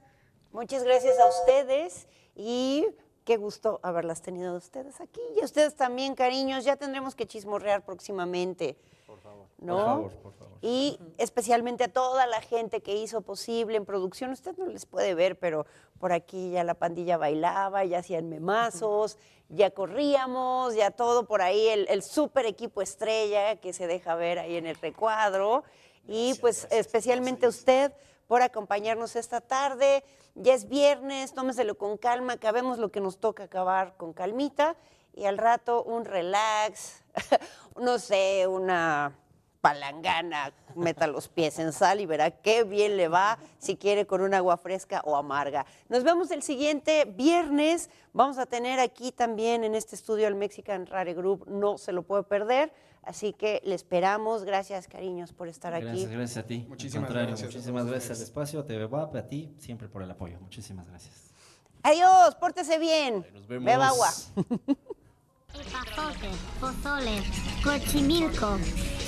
Muchas 0.53 0.85
gracias 0.85 1.19
a 1.19 1.27
ustedes 1.27 2.09
y 2.35 2.87
qué 3.25 3.37
gusto 3.37 3.79
haberlas 3.83 4.23
tenido 4.23 4.57
ustedes 4.57 5.03
aquí. 5.03 5.21
Y 5.37 5.43
a 5.43 5.45
ustedes 5.45 5.75
también, 5.75 6.15
cariños, 6.15 6.65
ya 6.65 6.77
tendremos 6.77 7.15
que 7.15 7.27
chismorrear 7.27 7.85
próximamente. 7.85 8.79
Por 9.29 9.35
favor. 9.35 9.49
¿No? 9.59 9.75
Por 9.75 9.85
favor, 9.85 10.13
por 10.23 10.33
favor. 10.35 10.59
Y 10.61 10.99
especialmente 11.19 11.85
a 11.85 11.93
toda 11.93 12.27
la 12.27 12.41
gente 12.41 12.81
que 12.81 12.97
hizo 12.97 13.21
posible 13.23 13.77
en 13.77 13.85
producción. 13.85 14.31
Usted 14.31 14.57
no 14.57 14.67
les 14.67 14.87
puede 14.87 15.15
ver, 15.15 15.39
pero 15.39 15.67
por 15.99 16.13
aquí 16.13 16.51
ya 16.51 16.65
la 16.65 16.75
pandilla 16.75 17.17
bailaba, 17.17 17.85
ya 17.85 17.99
hacían 17.99 18.29
memazos, 18.29 19.19
ya 19.49 19.71
corríamos, 19.71 20.75
ya 20.75 20.91
todo 20.91 21.27
por 21.27 21.43
ahí, 21.43 21.69
el, 21.69 21.87
el 21.89 22.03
super 22.03 22.47
equipo 22.47 22.83
estrella 22.83 23.57
que 23.57 23.73
se 23.73 23.87
deja 23.87 24.15
ver 24.15 24.39
ahí 24.39 24.57
en 24.57 24.67
el 24.67 24.77
recuadro. 24.77 25.65
y 26.07 26.35
pues 26.41 26.67
especialmente 26.71 27.47
a 27.47 27.51
usted 27.51 27.93
por 28.27 28.43
acompañarnos 28.43 29.17
esta 29.17 29.41
tarde. 29.41 30.05
Ya 30.35 30.55
es 30.55 30.69
viernes, 30.69 31.35
tómeselo 31.35 31.77
con 31.77 31.97
calma, 31.97 32.35
acabemos 32.35 32.79
lo 32.79 32.91
que 32.91 33.01
nos 33.01 33.19
toca 33.19 33.45
acabar 33.45 33.97
con 33.97 34.13
calmita 34.13 34.77
y 35.19 35.27
al 35.27 35.39
rato 35.39 35.83
un 35.83 36.05
relax, 36.05 37.03
no 37.77 37.99
sé, 37.99 38.47
una 38.47 39.13
palangana, 39.61 40.53
meta 40.77 41.07
los 41.07 41.29
pies 41.29 41.59
en 41.59 41.73
sal 41.73 42.01
y 42.01 42.07
verá 42.07 42.31
qué 42.31 42.65
bien 42.65 42.97
le 42.97 43.09
va 43.09 43.39
si 43.59 43.77
quiere 43.77 44.07
con 44.07 44.21
un 44.21 44.33
agua 44.33 44.57
fresca 44.57 45.03
o 45.05 45.17
amarga. 45.17 45.67
Nos 45.89 46.05
vemos 46.05 46.31
el 46.31 46.43
siguiente 46.43 47.05
viernes. 47.05 47.91
Vamos 48.13 48.39
a 48.39 48.47
tener 48.47 48.79
aquí 48.79 49.11
también 49.11 49.65
en 49.65 49.75
este 49.75 49.97
estudio 49.97 50.29
el 50.29 50.37
Mexican 50.37 50.87
Rare 50.87 51.15
Group, 51.15 51.49
no 51.49 51.79
se 51.79 51.93
lo 51.93 52.03
puede 52.03 52.23
perder. 52.23 52.73
Así 53.03 53.33
que 53.33 53.61
le 53.65 53.75
esperamos. 53.75 54.45
Gracias, 54.45 54.87
cariños, 54.87 55.33
por 55.33 55.49
estar 55.49 55.73
Gracias, 55.73 56.05
aquí. 56.05 56.15
gracias 56.15 56.45
a 56.45 56.47
ti. 56.47 56.61
Al 56.63 56.69
Muchísimas 56.69 57.11
gracias 57.11 57.43
Muchísimas 57.43 57.87
gracias 57.87 58.19
al 58.19 58.25
espacio, 58.25 58.61
a 58.61 58.67
TV 58.67 58.85
WAP, 58.85 59.17
a 59.17 59.29
ti, 59.29 59.55
siempre 59.59 59.89
por 59.89 60.03
el 60.03 60.11
apoyo. 60.11 60.39
Muchísimas 60.41 60.87
gracias. 60.87 61.33
Adiós, 61.83 62.35
pórtese 62.35 62.79
bien. 62.79 63.27
Nos 63.33 63.47
vemos. 63.47 63.65
Beba 63.65 63.89
agua. 63.89 64.09
Epazote, 65.55 66.29
pozole, 66.61 67.23
cochimilco, 67.65 68.59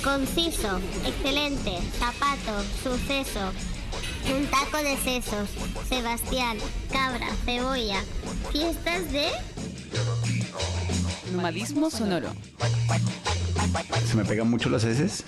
conciso, 0.03 0.79
excelente, 1.05 1.77
zapato, 1.99 2.63
suceso, 2.81 3.51
un 4.35 4.47
taco 4.47 4.77
de 4.77 4.97
sesos, 4.97 5.49
Sebastián, 5.87 6.57
cabra, 6.91 7.27
cebolla, 7.45 8.03
fiestas 8.51 9.11
de... 9.11 9.27
Nomadismo 11.31 11.91
sonoro. 11.91 12.33
¿Se 14.05 14.15
me 14.17 14.25
pegan 14.25 14.49
mucho 14.49 14.69
las 14.69 14.83
heces? 14.83 15.23